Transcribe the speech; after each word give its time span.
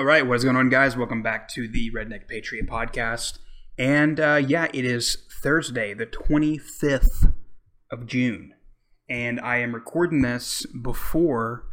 All 0.00 0.06
right, 0.06 0.26
what's 0.26 0.44
going 0.44 0.56
on, 0.56 0.70
guys? 0.70 0.96
Welcome 0.96 1.22
back 1.22 1.46
to 1.48 1.68
the 1.68 1.90
Redneck 1.90 2.26
Patriot 2.26 2.66
podcast. 2.66 3.38
And 3.76 4.18
uh, 4.18 4.36
yeah, 4.36 4.68
it 4.72 4.86
is 4.86 5.28
Thursday, 5.42 5.92
the 5.92 6.06
25th 6.06 7.34
of 7.90 8.06
June. 8.06 8.54
And 9.10 9.38
I 9.38 9.58
am 9.58 9.74
recording 9.74 10.22
this 10.22 10.64
before 10.64 11.66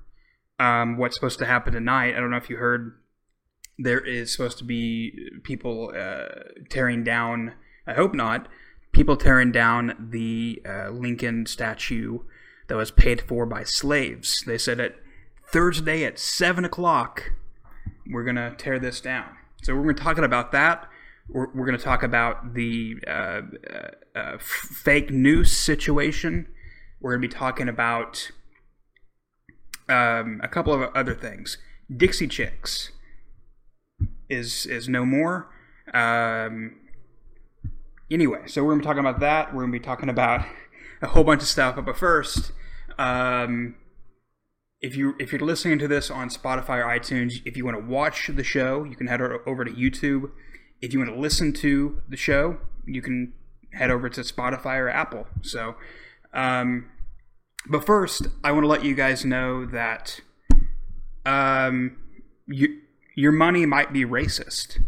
um, 0.60 0.98
what's 0.98 1.16
supposed 1.16 1.40
to 1.40 1.46
happen 1.46 1.72
tonight. 1.72 2.18
I 2.18 2.20
don't 2.20 2.30
know 2.30 2.36
if 2.36 2.50
you 2.50 2.58
heard, 2.58 3.00
there 3.80 4.02
is 4.02 4.34
supposed 4.34 4.58
to 4.58 4.66
be 4.66 5.18
people 5.44 5.94
uh, 5.98 6.26
tearing 6.70 7.06
down, 7.06 7.54
I 7.88 7.94
hope 7.94 8.14
not, 8.14 8.50
people 8.92 9.16
tearing 9.16 9.54
down 9.54 10.10
the 10.12 10.62
uh, 10.68 10.90
Lincoln 10.90 11.46
statue 11.46 12.20
that 12.68 12.76
was 12.76 12.92
paid 12.92 13.22
for 13.22 13.46
by 13.46 13.64
slaves. 13.64 14.44
They 14.46 14.58
said 14.58 14.82
at 14.82 14.96
Thursday 15.50 16.04
at 16.04 16.20
7 16.20 16.66
o'clock, 16.66 17.32
we're 18.12 18.24
going 18.24 18.36
to 18.36 18.56
tear 18.58 18.80
this 18.80 19.02
down. 19.02 19.30
So 19.64 19.76
we're 19.76 19.84
going 19.84 19.96
to 19.96 20.04
talk 20.04 20.18
about 20.18 20.52
that. 20.52 20.88
We're, 21.28 21.48
we're 21.54 21.66
going 21.66 21.78
to 21.78 21.84
talk 21.84 22.04
about 22.04 22.54
the 22.54 22.98
uh, 23.08 23.12
uh, 23.12 24.18
uh, 24.18 24.38
fake 24.40 25.12
news 25.12 25.56
situation. 25.56 26.48
We're 27.00 27.12
going 27.12 27.22
to 27.22 27.28
be 27.28 27.34
talking 27.34 27.70
about 27.70 28.32
um, 29.90 30.40
a 30.44 30.48
couple 30.48 30.74
of 30.74 30.94
other 30.94 31.14
things. 31.14 31.58
Dixie 31.96 32.28
Chicks 32.28 32.92
is 34.30 34.66
is 34.66 34.90
no 34.90 35.06
more. 35.06 35.50
Um, 35.94 36.76
anyway, 38.12 38.42
so 38.48 38.64
we're 38.64 38.72
going 38.72 38.80
to 38.80 38.84
be 38.84 38.88
talking 38.88 39.00
about 39.00 39.20
that. 39.22 39.54
We're 39.54 39.62
going 39.62 39.72
to 39.72 39.80
be 39.80 39.86
talking 39.86 40.10
about 40.10 40.46
a 41.02 41.08
whole 41.08 41.24
bunch 41.24 41.42
of 41.42 41.48
stuff. 41.48 41.78
But 41.84 41.98
first, 41.98 42.52
um, 42.98 43.76
if 44.82 44.96
you 44.96 45.16
if 45.20 45.32
you're 45.32 45.42
listening 45.42 45.80
to 45.80 45.88
this 45.88 46.12
on 46.12 46.30
Spotify 46.30 46.84
or 46.84 47.00
iTunes, 47.00 47.42
if 47.46 47.58
you 47.58 47.66
want 47.66 47.78
to 47.78 47.84
watch 47.84 48.30
the 48.34 48.44
show, 48.44 48.84
you 48.84 48.96
can 48.96 49.08
head 49.08 49.22
over 49.22 49.66
to 49.66 49.72
YouTube. 49.72 50.32
If 50.82 50.94
you 50.94 51.00
want 51.00 51.12
to 51.12 51.20
listen 51.20 51.54
to 51.54 52.02
the 52.08 52.18
show, 52.18 52.58
you 52.86 53.02
can 53.02 53.34
head 53.74 53.90
over 53.90 54.10
to 54.10 54.22
Spotify 54.22 54.78
or 54.78 54.90
Apple. 54.90 55.28
So, 55.42 55.76
um, 56.34 56.90
but 57.68 57.86
first, 57.86 58.28
I 58.44 58.52
want 58.52 58.64
to 58.64 58.68
let 58.68 58.86
you 58.86 58.94
guys 58.94 59.26
know 59.26 59.66
that 59.66 60.22
um, 61.26 61.98
you, 62.46 62.82
your 63.16 63.32
money 63.32 63.66
might 63.66 63.92
be 63.92 64.06
racist. 64.06 64.80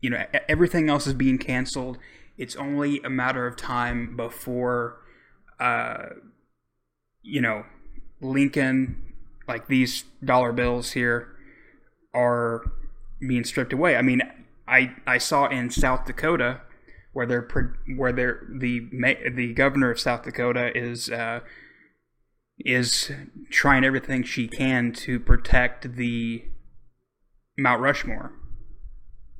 You 0.00 0.10
know, 0.10 0.24
everything 0.48 0.88
else 0.88 1.06
is 1.06 1.14
being 1.14 1.38
canceled. 1.38 1.98
It's 2.38 2.56
only 2.56 3.00
a 3.04 3.10
matter 3.10 3.46
of 3.46 3.56
time 3.56 4.16
before, 4.16 5.00
uh, 5.60 6.06
you 7.22 7.40
know, 7.40 7.64
Lincoln, 8.22 9.12
like 9.46 9.66
these 9.66 10.04
dollar 10.24 10.52
bills 10.52 10.92
here, 10.92 11.28
are 12.14 12.62
being 13.20 13.44
stripped 13.44 13.72
away. 13.72 13.96
I 13.96 14.02
mean, 14.02 14.22
I 14.66 14.94
I 15.06 15.18
saw 15.18 15.48
in 15.48 15.70
South 15.70 16.06
Dakota 16.06 16.60
where 17.12 17.26
they're 17.26 17.74
where 17.96 18.12
they're 18.12 18.46
the 18.48 18.88
the 19.34 19.52
governor 19.54 19.90
of 19.90 20.00
South 20.00 20.22
Dakota 20.22 20.76
is 20.76 21.10
uh, 21.10 21.40
is 22.58 23.10
trying 23.50 23.84
everything 23.84 24.22
she 24.22 24.48
can 24.48 24.92
to 24.92 25.18
protect 25.20 25.96
the 25.96 26.44
Mount 27.58 27.80
Rushmore. 27.80 28.32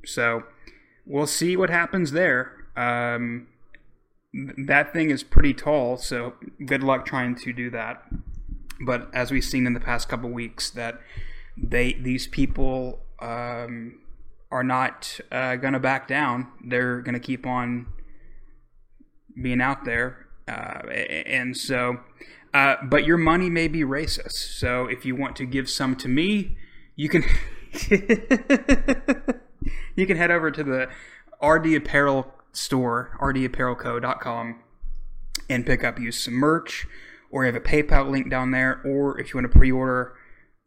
So 0.05 0.43
we'll 1.05 1.27
see 1.27 1.55
what 1.55 1.69
happens 1.69 2.11
there. 2.11 2.67
Um, 2.75 3.47
that 4.57 4.93
thing 4.93 5.09
is 5.09 5.23
pretty 5.23 5.53
tall, 5.53 5.97
so 5.97 6.33
good 6.65 6.83
luck 6.83 7.05
trying 7.05 7.35
to 7.35 7.53
do 7.53 7.69
that. 7.69 8.03
But 8.81 9.09
as 9.13 9.31
we've 9.31 9.43
seen 9.43 9.67
in 9.67 9.73
the 9.73 9.79
past 9.79 10.09
couple 10.09 10.29
weeks, 10.29 10.69
that 10.71 10.99
they 11.57 11.93
these 11.93 12.27
people 12.27 12.99
um, 13.19 13.99
are 14.51 14.63
not 14.63 15.19
uh, 15.31 15.55
going 15.57 15.73
to 15.73 15.79
back 15.79 16.07
down. 16.07 16.47
They're 16.63 17.01
going 17.01 17.13
to 17.13 17.19
keep 17.19 17.45
on 17.45 17.87
being 19.41 19.61
out 19.61 19.85
there, 19.85 20.27
uh, 20.47 20.87
and 20.89 21.55
so. 21.55 21.99
Uh, 22.53 22.75
but 22.83 23.03
your 23.03 23.17
money 23.17 23.49
may 23.49 23.67
be 23.67 23.81
racist. 23.81 24.59
So 24.59 24.85
if 24.85 25.05
you 25.05 25.15
want 25.15 25.35
to 25.37 25.45
give 25.47 25.67
some 25.67 25.95
to 25.95 26.07
me, 26.07 26.55
you 26.95 27.09
can 27.09 27.23
you 29.95 30.05
can 30.05 30.17
head 30.17 30.29
over 30.29 30.51
to 30.51 30.63
the 30.63 30.87
RD 31.43 31.73
Apparel 31.73 32.31
store, 32.51 33.17
rdapparelco.com, 33.19 34.59
and 35.49 35.65
pick 35.65 35.83
up 35.83 35.99
use 35.99 36.23
some 36.23 36.35
merch 36.35 36.85
or 37.33 37.43
you 37.43 37.51
have 37.51 37.59
a 37.59 37.65
PayPal 37.65 38.11
link 38.11 38.29
down 38.29 38.51
there, 38.51 38.79
or 38.85 39.19
if 39.19 39.33
you 39.33 39.39
want 39.39 39.51
to 39.51 39.57
pre-order 39.57 40.13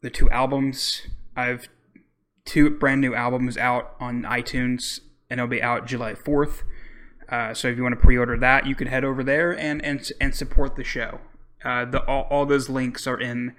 the 0.03 0.11
two 0.11 0.29
albums, 0.31 1.03
I 1.37 1.45
have 1.47 1.69
two 2.45 2.71
brand 2.71 3.01
new 3.01 3.15
albums 3.15 3.57
out 3.57 3.95
on 4.01 4.25
iTunes, 4.25 4.99
and 5.31 5.39
it'll 5.39 5.49
be 5.49 5.63
out 5.63 5.87
July 5.87 6.15
4th. 6.15 6.65
Uh, 7.29 7.55
so 7.55 7.69
if 7.69 7.77
you 7.77 7.85
want 7.85 7.95
to 7.95 8.01
pre-order 8.01 8.37
that, 8.39 8.67
you 8.67 8.75
can 8.75 8.89
head 8.89 9.05
over 9.05 9.23
there 9.23 9.57
and 9.57 9.85
and 9.85 10.13
and 10.21 10.35
support 10.35 10.75
the 10.75 10.85
show. 10.85 11.21
Uh, 11.65 11.85
the 11.85 12.05
all, 12.05 12.27
all 12.31 12.47
those 12.47 12.69
links 12.69 13.07
are 13.07 13.21
in 13.21 13.55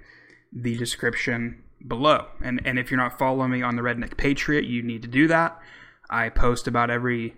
the 0.52 0.76
description 0.76 1.62
below. 1.86 2.26
And 2.42 2.60
and 2.64 2.78
if 2.78 2.90
you're 2.90 3.00
not 3.00 3.18
following 3.18 3.50
me 3.50 3.62
on 3.62 3.76
the 3.76 3.82
Redneck 3.82 4.18
Patriot, 4.18 4.64
you 4.64 4.82
need 4.82 5.00
to 5.02 5.08
do 5.08 5.26
that. 5.28 5.58
I 6.10 6.28
post 6.28 6.66
about 6.66 6.90
every 6.90 7.36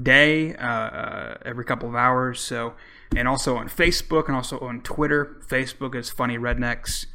day, 0.00 0.54
uh, 0.54 0.66
uh, 0.66 1.38
every 1.44 1.64
couple 1.64 1.88
of 1.88 1.94
hours. 1.94 2.40
So, 2.40 2.74
and 3.16 3.28
also 3.28 3.56
on 3.56 3.68
Facebook 3.68 4.26
and 4.26 4.36
also 4.36 4.58
on 4.60 4.80
Twitter. 4.82 5.40
Facebook 5.48 5.94
is 5.94 6.10
Funny 6.10 6.38
Rednecks, 6.38 7.06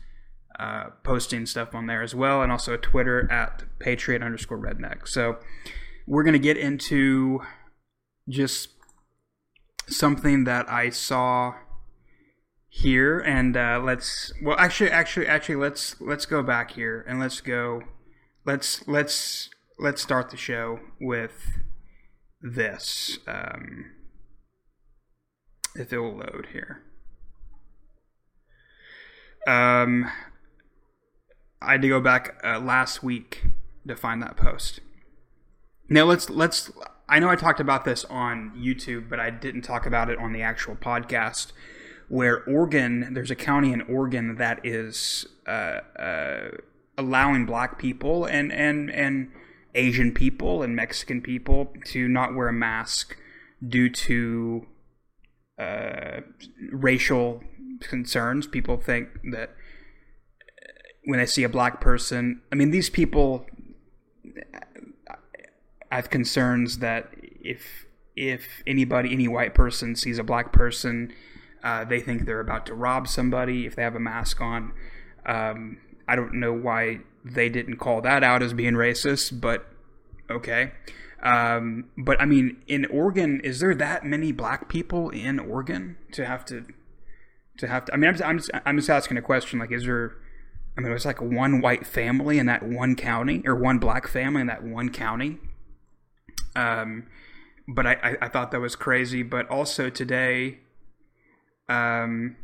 uh, 0.60 0.86
posting 1.04 1.46
stuff 1.46 1.74
on 1.76 1.88
there 1.88 2.02
as 2.02 2.16
well, 2.16 2.42
and 2.42 2.52
also 2.52 2.78
Twitter 2.78 3.32
at 3.32 3.64
Patriot 3.80 4.22
underscore 4.22 4.58
Redneck. 4.58 5.08
So, 5.08 5.38
we're 6.06 6.24
gonna 6.24 6.40
get 6.40 6.58
into 6.58 7.42
just 8.30 8.70
something 9.88 10.44
that 10.46 10.70
I 10.70 10.90
saw 10.90 11.56
here, 12.70 13.20
and 13.20 13.56
uh, 13.56 13.82
let's. 13.84 14.32
Well, 14.42 14.58
actually, 14.60 14.92
actually, 14.92 15.28
actually, 15.28 15.56
let's 15.56 16.00
let's 16.00 16.26
go 16.26 16.44
back 16.44 16.72
here 16.72 17.04
and 17.08 17.20
let's 17.20 17.42
go. 17.42 17.82
Let's 18.46 18.88
let's 18.88 19.50
let's 19.80 20.02
start 20.02 20.30
the 20.30 20.38
show 20.38 20.80
with 21.00 21.60
this. 22.42 23.20
Um, 23.28 23.92
if 25.78 25.94
it 25.94 26.00
will 26.00 26.18
load 26.18 26.48
here. 26.52 26.82
Um, 29.48 30.12
I 31.62 31.74
had 31.74 31.82
to 31.82 31.88
go 31.88 32.02
back 32.02 32.40
uh, 32.44 32.60
last 32.60 33.02
week 33.02 33.46
to 33.88 33.96
find 33.96 34.22
that 34.22 34.36
post. 34.36 34.82
Now 35.90 36.04
let's 36.04 36.30
let's. 36.30 36.72
I 37.10 37.20
know 37.20 37.30
I 37.30 37.38
talked 37.38 37.62
about 37.62 37.86
this 37.86 38.04
on 38.06 38.52
YouTube, 38.58 39.10
but 39.10 39.20
I 39.20 39.30
didn't 39.30 39.62
talk 39.62 39.86
about 39.86 40.10
it 40.10 40.20
on 40.20 40.34
the 40.34 40.42
actual 40.42 40.76
podcast. 40.76 41.54
Where 42.10 42.44
Oregon, 42.44 43.14
there's 43.14 43.32
a 43.32 43.36
county 43.36 43.72
in 43.72 43.82
Oregon 43.82 44.36
that 44.36 44.66
is 44.66 45.26
uh, 45.46 45.80
uh, 45.98 46.50
allowing 46.98 47.46
black 47.46 47.80
people 47.80 48.26
and 48.26 48.52
and 48.52 48.92
and 48.92 49.32
Asian 49.76 50.14
people 50.14 50.64
and 50.64 50.76
Mexican 50.76 51.22
people 51.22 51.74
to 51.86 52.08
not 52.08 52.36
wear 52.36 52.50
a 52.50 52.54
mask 52.54 53.16
due 53.66 53.90
to 53.90 54.68
uh, 55.60 56.22
racial 56.72 57.44
concerns. 57.80 58.48
People 58.48 58.78
think 58.78 59.10
that 59.32 59.52
when 61.06 61.20
they 61.20 61.26
see 61.26 61.44
a 61.44 61.50
black 61.50 61.80
person, 61.82 62.42
I 62.52 62.56
mean, 62.56 62.72
these 62.72 62.90
people 62.90 63.46
have 65.92 66.10
concerns 66.10 66.80
that 66.80 67.10
if 67.42 67.86
if 68.16 68.64
anybody, 68.66 69.14
any 69.14 69.28
white 69.28 69.54
person 69.54 69.96
sees 69.96 70.18
a 70.18 70.24
black 70.24 70.52
person, 70.52 71.14
uh, 71.64 71.86
they 71.86 72.00
think 72.00 72.26
they're 72.26 72.40
about 72.40 72.66
to 72.66 72.74
rob 72.74 73.08
somebody 73.08 73.66
if 73.68 73.76
they 73.76 73.84
have 73.84 73.96
a 73.96 74.00
mask 74.00 74.42
on. 74.42 74.74
Um, 75.26 75.78
I 76.08 76.16
don't 76.16 76.34
know 76.34 76.52
why 76.52 77.02
they 77.24 77.48
didn't 77.48 77.78
call 77.78 78.02
that 78.02 78.24
out 78.24 78.42
as 78.42 78.54
being 78.54 78.74
racist, 78.74 79.40
but 79.40 79.68
okay. 80.32 80.72
Um, 81.24 81.90
but 81.98 82.22
I 82.22 82.26
mean, 82.26 82.58
in 82.68 82.86
Oregon, 82.86 83.40
is 83.44 83.60
there 83.60 83.74
that 83.76 84.06
many 84.06 84.32
black 84.32 84.70
people 84.70 85.10
in 85.10 85.40
Oregon 85.40 85.98
to 86.12 86.26
have 86.26 86.46
to 86.46 86.66
to 87.58 87.68
have 87.68 87.86
to? 87.86 87.94
I 87.94 87.98
mean, 87.98 88.10
I'm 88.10 88.16
just, 88.16 88.24
I'm 88.24 88.38
just, 88.38 88.52
I'm 88.66 88.78
just 88.78 88.90
asking 88.90 89.18
a 89.18 89.22
question. 89.22 89.60
Like, 89.60 89.72
is 89.72 89.86
there? 89.86 90.16
I 90.78 90.82
mean, 90.82 90.92
it 90.92 90.94
was 90.94 91.06
like 91.06 91.22
one 91.22 91.60
white 91.60 91.88
family 91.88 92.38
in 92.38 92.46
that 92.46 92.64
one 92.64 92.96
county, 92.96 93.42
or 93.46 93.56
one 93.56 93.80
black 93.80 94.08
family 94.08 94.42
in 94.42 94.48
that 94.48 94.64
one 94.64 94.90
county. 94.90 95.40
Um, 96.56 97.08
but 97.68 97.88
I, 97.88 97.94
I, 98.04 98.18
I 98.24 98.30
thought 98.30 98.52
that 98.52 98.62
was 98.62 98.76
crazy. 98.76 99.24
But 99.24 99.50
also 99.50 99.90
today, 99.90 100.60
um, 101.68 102.36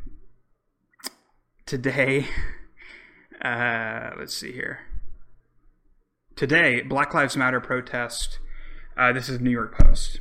today, 1.68 2.26
uh, 3.42 4.12
let's 4.18 4.36
see 4.36 4.52
here 4.52 4.80
today, 6.36 6.82
Black 6.82 7.14
Lives 7.14 7.38
Matter 7.38 7.60
protest. 7.60 8.40
Uh, 8.96 9.12
this 9.12 9.28
is 9.28 9.40
New 9.40 9.50
York 9.50 9.76
Post. 9.78 10.20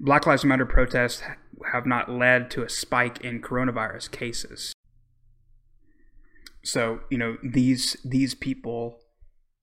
Black 0.00 0.26
Lives 0.26 0.44
Matter 0.44 0.66
protests 0.66 1.22
have 1.70 1.86
not 1.86 2.10
led 2.10 2.50
to 2.52 2.62
a 2.62 2.68
spike 2.68 3.20
in 3.20 3.40
coronavirus 3.40 4.10
cases. 4.10 4.72
So 6.64 7.00
you 7.10 7.18
know 7.18 7.36
these 7.42 7.96
these 8.04 8.34
people 8.34 9.00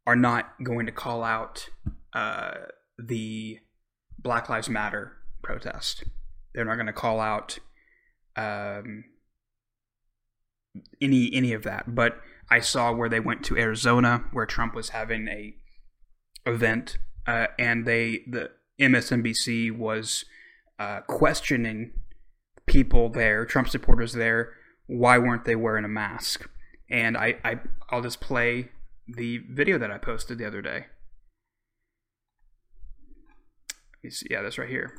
are 0.05 0.15
not 0.15 0.53
going 0.63 0.85
to 0.85 0.91
call 0.91 1.23
out 1.23 1.69
uh, 2.13 2.51
the 2.97 3.59
Black 4.17 4.47
Lives 4.49 4.69
Matter 4.69 5.13
protest. 5.41 6.03
They're 6.53 6.65
not 6.65 6.75
going 6.75 6.87
to 6.87 6.93
call 6.93 7.19
out 7.19 7.59
um, 8.35 9.05
any 11.01 11.33
any 11.33 11.53
of 11.53 11.63
that. 11.63 11.95
But 11.95 12.19
I 12.51 12.59
saw 12.59 12.93
where 12.93 13.09
they 13.09 13.19
went 13.19 13.43
to 13.45 13.57
Arizona, 13.57 14.25
where 14.31 14.45
Trump 14.45 14.75
was 14.75 14.89
having 14.89 15.27
a 15.27 15.55
event, 16.45 16.97
uh, 17.27 17.47
and 17.57 17.85
they 17.85 18.23
the 18.27 18.51
MSNBC 18.79 19.75
was 19.75 20.25
uh, 20.79 21.01
questioning 21.01 21.91
people 22.65 23.09
there, 23.09 23.45
Trump 23.45 23.67
supporters 23.67 24.13
there, 24.13 24.53
why 24.87 25.17
weren't 25.17 25.45
they 25.45 25.55
wearing 25.55 25.85
a 25.85 25.89
mask? 25.89 26.49
And 26.89 27.17
I, 27.17 27.35
I 27.43 27.59
I'll 27.89 28.01
just 28.01 28.21
play 28.21 28.69
the 29.07 29.39
video 29.49 29.77
that 29.77 29.91
I 29.91 29.97
posted 29.97 30.37
the 30.37 30.45
other 30.45 30.61
day. 30.61 30.85
See, 34.09 34.27
yeah, 34.29 34.41
that's 34.41 34.57
right 34.57 34.69
here. 34.69 34.93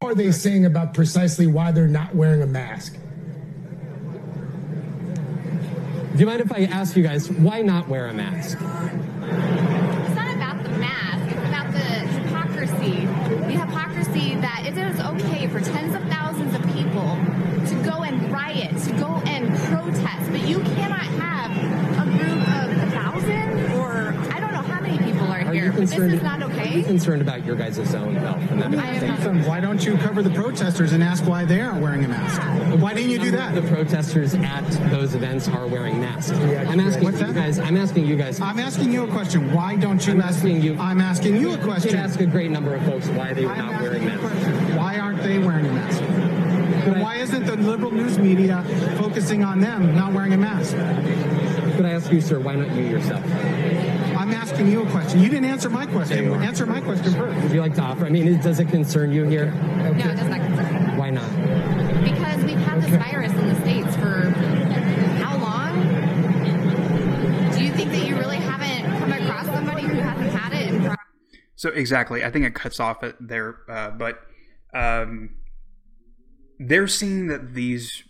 What 0.00 0.12
are 0.12 0.14
they 0.14 0.32
saying 0.32 0.64
about 0.64 0.94
precisely 0.94 1.46
why 1.46 1.72
they're 1.72 1.86
not 1.86 2.14
wearing 2.14 2.40
a 2.40 2.46
mask? 2.46 2.96
Do 6.20 6.24
you 6.24 6.28
mind 6.28 6.42
if 6.42 6.52
I 6.52 6.64
ask 6.64 6.96
you 6.96 7.02
guys 7.02 7.30
why 7.30 7.62
not 7.62 7.88
wear 7.88 8.08
a 8.08 8.12
mask? 8.12 8.58
It's 8.60 10.14
not 10.14 10.34
about 10.34 10.62
the 10.62 10.68
mask, 10.68 11.34
it's 11.34 11.48
about 11.48 11.72
the 11.72 11.78
hypocrisy. 11.80 13.06
The 13.46 13.58
hypocrisy 13.58 14.34
that 14.34 14.66
it 14.66 14.76
is 14.76 15.00
okay 15.00 15.46
for 15.46 15.62
tens 15.62 15.94
of 15.94 16.02
thousands 16.10 16.54
of 16.54 16.60
people 16.74 17.16
to 17.68 17.90
go 17.90 18.02
and 18.02 18.30
riot, 18.30 18.68
to 18.82 18.92
go 18.98 19.14
and 19.24 19.48
protest, 19.60 20.30
but 20.30 20.46
you 20.46 20.58
cannot 20.76 21.06
have 21.16 21.52
a 22.06 22.10
group 22.10 22.42
of 22.52 22.70
a 22.70 22.90
thousand 22.90 23.72
or 23.80 24.12
I 24.30 24.40
don't 24.40 24.52
know 24.52 24.60
how 24.60 24.82
many 24.82 24.98
people 24.98 25.26
are, 25.80 25.84
Are 25.84 25.86
here. 25.86 26.04
you 26.04 26.20
But 26.20 26.20
this 26.20 26.20
concerned? 26.20 26.20
is 26.20 26.22
not 26.22 26.42
Are 26.42 26.64
you 26.66 26.70
okay. 26.80 26.82
concerned 26.82 27.22
about 27.22 27.44
your 27.46 27.56
guys' 27.56 27.94
own 27.94 28.14
health? 28.16 28.50
And 28.50 28.62
that 28.62 28.74
I 28.74 28.88
am 28.88 29.36
not. 29.36 29.46
Why 29.48 29.60
don't 29.60 29.84
you 29.84 29.96
cover 29.98 30.22
the 30.22 30.30
protesters 30.30 30.92
and 30.92 31.02
ask 31.02 31.24
why 31.26 31.44
they 31.44 31.60
aren't 31.60 31.80
wearing 31.82 32.04
a 32.04 32.08
mask? 32.08 32.40
Why 32.80 32.94
didn't 32.94 33.10
you 33.10 33.18
do 33.18 33.30
that? 33.32 33.54
The 33.54 33.62
protesters 33.62 34.34
at 34.34 34.62
those 34.90 35.14
events 35.14 35.48
are 35.48 35.66
wearing 35.66 36.00
masks. 36.00 36.30
I'm 36.32 36.80
asking 36.80 37.04
What's 37.04 37.20
you 37.20 37.26
that? 37.26 37.34
guys. 37.34 37.58
I'm 37.58 37.76
asking 37.76 38.06
you 38.06 38.16
guys. 38.16 38.40
I'm 38.40 38.58
asking 38.58 38.92
you 38.92 39.04
a 39.04 39.08
question. 39.08 39.52
Why 39.52 39.76
don't 39.76 40.04
you 40.06 40.12
I'm 40.14 40.20
ask 40.20 40.36
asking 40.38 40.62
you- 40.62 40.76
I'm 40.78 41.00
asking 41.00 41.36
you 41.36 41.48
a 41.48 41.50
You 41.52 41.56
could 41.56 41.64
question. 41.66 41.96
ask 41.96 42.20
a 42.20 42.26
great 42.26 42.50
number 42.50 42.74
of 42.74 42.82
folks 42.84 43.06
why 43.08 43.32
they 43.32 43.44
were 43.46 43.56
not 43.56 43.80
wearing 43.82 44.02
asking 44.08 44.08
you 44.08 44.08
a 44.08 44.22
masks. 44.22 44.44
question. 44.44 44.76
Why 44.76 44.98
aren't 44.98 45.22
they 45.22 45.38
wearing 45.38 45.66
a 45.66 45.72
mask? 45.72 46.00
And 46.02 47.02
why 47.02 47.16
isn't 47.16 47.44
the 47.46 47.56
liberal 47.56 47.90
news 47.92 48.18
media 48.18 48.64
focusing 48.98 49.44
on 49.44 49.60
them 49.60 49.94
not 49.94 50.12
wearing 50.12 50.32
a 50.32 50.36
mask? 50.38 50.72
Could 51.76 51.84
I 51.86 51.90
ask 51.90 52.10
you, 52.12 52.20
sir, 52.20 52.38
why 52.40 52.54
not 52.56 52.70
you 52.74 52.84
yourself? 52.84 53.22
I'm 54.30 54.36
asking 54.36 54.70
you 54.70 54.82
a 54.86 54.90
question. 54.92 55.20
You 55.20 55.28
didn't 55.28 55.46
answer 55.46 55.68
my 55.68 55.86
question. 55.86 56.32
Answer 56.34 56.64
my 56.64 56.80
question 56.80 57.12
first. 57.14 57.42
Would 57.42 57.50
you 57.50 57.60
like 57.60 57.74
to 57.74 57.82
offer? 57.82 58.06
I 58.06 58.10
mean, 58.10 58.28
is- 58.28 58.44
does 58.44 58.60
it 58.60 58.68
concern 58.68 59.10
you 59.10 59.24
here? 59.24 59.50
No, 59.50 59.90
it 59.90 60.16
does 60.16 60.28
not 60.28 60.40
concern 60.40 60.72
me. 60.72 60.96
Why 60.96 61.10
not? 61.10 61.28
Because 62.04 62.44
we've 62.44 62.56
had 62.58 62.80
this 62.80 62.90
virus 62.90 63.32
in 63.32 63.48
the 63.48 63.60
States 63.60 63.96
for 63.96 64.30
how 65.18 65.36
long? 65.36 65.82
Do 67.52 67.64
you 67.64 67.72
think 67.72 67.90
that 67.90 68.06
you 68.06 68.16
really 68.18 68.36
haven't 68.36 68.98
come 69.00 69.12
across 69.12 69.46
somebody 69.46 69.82
who 69.82 69.94
hasn't 69.94 70.30
had 70.30 70.52
it 70.52 70.74
in 70.74 70.96
So 71.56 71.70
exactly, 71.70 72.22
I 72.22 72.30
think 72.30 72.44
it 72.44 72.54
cuts 72.54 72.78
off 72.78 73.02
at 73.02 73.16
there, 73.18 73.56
uh, 73.68 73.90
but 73.90 74.20
um, 74.72 75.30
they're 76.60 76.86
seeing 76.86 77.26
that 77.26 77.54
these 77.54 78.04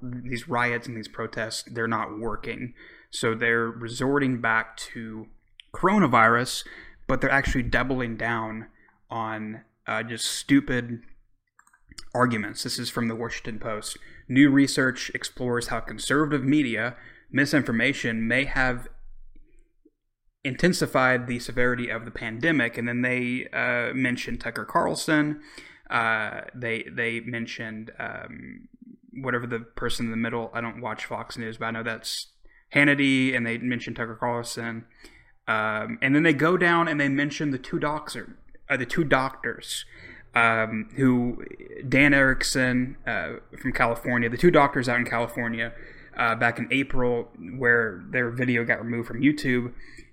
these 0.00 0.48
riots 0.48 0.86
and 0.86 0.96
these 0.96 1.08
protests 1.08 1.64
they're 1.72 1.88
not 1.88 2.20
working, 2.20 2.72
so 3.10 3.34
they're 3.34 3.66
resorting 3.68 4.40
back 4.40 4.76
to 4.76 5.26
coronavirus, 5.76 6.64
but 7.06 7.20
they're 7.20 7.30
actually 7.30 7.62
doubling 7.62 8.16
down 8.16 8.66
on 9.10 9.62
uh, 9.86 10.02
just 10.02 10.24
stupid 10.24 11.02
arguments. 12.14 12.62
This 12.62 12.78
is 12.78 12.88
from 12.88 13.08
the 13.08 13.14
Washington 13.14 13.58
Post. 13.58 13.98
New 14.28 14.50
research 14.50 15.10
explores 15.14 15.68
how 15.68 15.80
conservative 15.80 16.44
media 16.44 16.96
misinformation 17.30 18.26
may 18.26 18.44
have 18.44 18.88
intensified 20.44 21.26
the 21.26 21.38
severity 21.38 21.90
of 21.90 22.04
the 22.04 22.10
pandemic, 22.10 22.78
and 22.78 22.88
then 22.88 23.02
they 23.02 23.48
uh, 23.52 23.92
mentioned 23.94 24.40
Tucker 24.40 24.64
Carlson. 24.64 25.42
Uh, 25.90 26.42
they 26.54 26.84
they 26.90 27.20
mentioned 27.20 27.92
um, 27.98 28.68
whatever 29.12 29.46
the 29.46 29.60
person 29.60 30.06
in 30.06 30.10
the 30.10 30.16
middle. 30.16 30.50
I 30.54 30.60
don't 30.60 30.80
watch 30.80 31.04
Fox 31.04 31.36
News, 31.36 31.58
but 31.58 31.66
I 31.66 31.70
know 31.72 31.82
that's 31.82 32.28
Hannity, 32.74 33.36
and 33.36 33.46
they 33.46 33.58
mentioned 33.58 33.96
Tucker 33.96 34.16
Carlson. 34.18 34.86
Um, 35.48 35.98
and 36.02 36.14
then 36.14 36.22
they 36.22 36.32
go 36.32 36.56
down 36.56 36.88
and 36.88 37.00
they 37.00 37.08
mention 37.08 37.50
the 37.50 37.58
two 37.58 37.78
doctor, 37.78 38.36
uh, 38.68 38.76
the 38.76 38.86
two 38.86 39.04
doctors, 39.04 39.84
um, 40.34 40.90
who 40.96 41.44
Dan 41.88 42.12
Erickson 42.12 42.96
uh, 43.06 43.34
from 43.60 43.72
California, 43.72 44.28
the 44.28 44.36
two 44.36 44.50
doctors 44.50 44.88
out 44.88 44.98
in 44.98 45.06
California, 45.06 45.72
uh, 46.16 46.34
back 46.34 46.58
in 46.58 46.68
April, 46.70 47.28
where 47.56 48.04
their 48.10 48.30
video 48.30 48.64
got 48.64 48.84
removed 48.84 49.08
from 49.08 49.20
YouTube. 49.20 49.72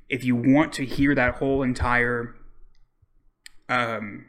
If 0.10 0.24
you 0.24 0.36
want 0.36 0.72
to 0.74 0.86
hear 0.86 1.16
that 1.16 1.36
whole 1.36 1.64
entire 1.64 2.36
um, 3.70 4.26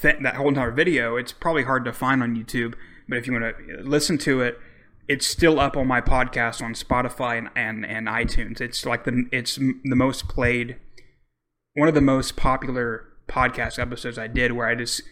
th- 0.00 0.16
that 0.22 0.36
whole 0.36 0.48
entire 0.48 0.70
video, 0.70 1.16
it's 1.16 1.32
probably 1.32 1.64
hard 1.64 1.84
to 1.84 1.92
find 1.92 2.22
on 2.22 2.36
YouTube. 2.36 2.74
But 3.08 3.18
if 3.18 3.26
you 3.26 3.32
want 3.32 3.56
to 3.56 3.82
listen 3.82 4.18
to 4.18 4.40
it, 4.40 4.58
it's 5.10 5.26
still 5.26 5.58
up 5.58 5.76
on 5.76 5.88
my 5.88 6.00
podcast 6.00 6.62
on 6.62 6.72
Spotify 6.72 7.36
and, 7.36 7.50
and, 7.56 7.84
and 7.84 8.06
iTunes. 8.06 8.60
It's 8.60 8.86
like 8.86 9.02
the 9.02 9.26
it's 9.32 9.56
the 9.56 9.96
most 9.96 10.28
played, 10.28 10.76
one 11.74 11.88
of 11.88 11.96
the 11.96 12.00
most 12.00 12.36
popular 12.36 13.08
podcast 13.26 13.80
episodes 13.80 14.18
I 14.18 14.28
did, 14.28 14.52
where 14.52 14.68
I 14.68 14.76
just 14.76 15.02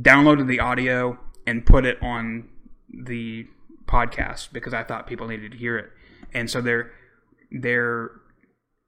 downloaded 0.00 0.46
the 0.46 0.60
audio 0.60 1.18
and 1.46 1.66
put 1.66 1.84
it 1.84 1.98
on 2.02 2.48
the 2.88 3.46
podcast 3.84 4.54
because 4.54 4.72
I 4.72 4.82
thought 4.82 5.06
people 5.06 5.28
needed 5.28 5.52
to 5.52 5.58
hear 5.58 5.76
it. 5.76 5.90
And 6.32 6.50
so 6.50 6.62
they're 6.62 6.90
they're 7.50 8.12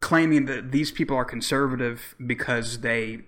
claiming 0.00 0.46
that 0.46 0.72
these 0.72 0.90
people 0.90 1.18
are 1.18 1.24
conservative 1.26 2.14
because 2.26 2.80
they 2.80 3.18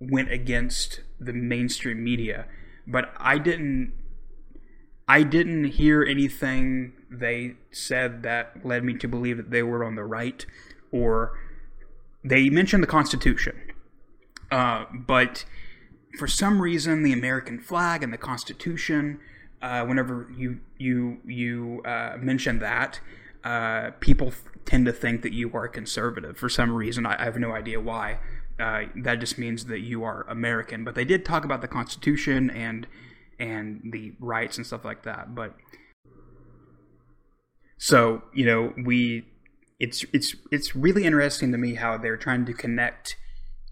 went 0.00 0.32
against 0.32 1.02
the 1.20 1.32
mainstream 1.32 2.02
media. 2.02 2.46
But 2.88 3.12
I 3.18 3.38
didn't 3.38 3.92
I 5.12 5.24
didn't 5.24 5.64
hear 5.64 6.02
anything 6.02 6.94
they 7.10 7.56
said 7.70 8.22
that 8.22 8.64
led 8.64 8.82
me 8.82 8.94
to 8.94 9.06
believe 9.06 9.36
that 9.36 9.50
they 9.50 9.62
were 9.62 9.84
on 9.84 9.94
the 9.94 10.04
right 10.04 10.46
or 10.90 11.38
they 12.24 12.48
mentioned 12.48 12.82
the 12.82 12.86
Constitution. 12.86 13.60
Uh, 14.50 14.86
but 14.90 15.44
for 16.18 16.26
some 16.26 16.62
reason, 16.62 17.02
the 17.02 17.12
American 17.12 17.60
flag 17.60 18.02
and 18.02 18.10
the 18.10 18.16
Constitution, 18.16 19.20
uh, 19.60 19.84
whenever 19.84 20.32
you 20.34 20.60
you 20.78 21.18
you 21.26 21.82
uh, 21.84 22.16
mention 22.18 22.60
that, 22.60 23.00
uh, 23.44 23.90
people 24.00 24.28
f- 24.28 24.44
tend 24.64 24.86
to 24.86 24.94
think 24.94 25.20
that 25.20 25.34
you 25.34 25.50
are 25.52 25.68
conservative 25.68 26.38
for 26.38 26.48
some 26.48 26.72
reason. 26.72 27.04
I, 27.04 27.20
I 27.20 27.24
have 27.24 27.38
no 27.38 27.52
idea 27.52 27.78
why. 27.82 28.18
Uh, 28.58 28.84
that 28.96 29.16
just 29.16 29.36
means 29.36 29.66
that 29.66 29.80
you 29.80 30.04
are 30.04 30.24
American. 30.26 30.84
But 30.84 30.94
they 30.94 31.04
did 31.04 31.26
talk 31.26 31.44
about 31.44 31.60
the 31.60 31.68
Constitution 31.68 32.48
and 32.48 32.86
and 33.38 33.80
the 33.92 34.12
rights 34.20 34.56
and 34.56 34.66
stuff 34.66 34.84
like 34.84 35.04
that. 35.04 35.34
But 35.34 35.54
so 37.78 38.22
you 38.34 38.46
know, 38.46 38.72
we 38.84 39.26
it's 39.80 40.04
it's 40.12 40.36
it's 40.50 40.76
really 40.76 41.04
interesting 41.04 41.52
to 41.52 41.58
me 41.58 41.74
how 41.74 41.98
they're 41.98 42.16
trying 42.16 42.46
to 42.46 42.52
connect 42.52 43.16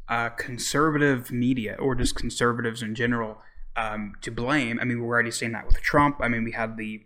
uh, 0.08 0.28
conservative 0.30 1.30
media 1.30 1.76
or 1.78 1.94
just 1.94 2.16
conservatives 2.16 2.82
in 2.82 2.94
general 2.94 3.38
um, 3.76 4.14
to 4.22 4.30
blame. 4.30 4.78
I 4.80 4.84
mean, 4.84 5.00
we're 5.00 5.14
already 5.14 5.30
seeing 5.30 5.52
that 5.52 5.66
with 5.66 5.80
Trump. 5.80 6.16
I 6.20 6.28
mean, 6.28 6.42
we 6.42 6.52
had 6.52 6.76
the 6.76 7.02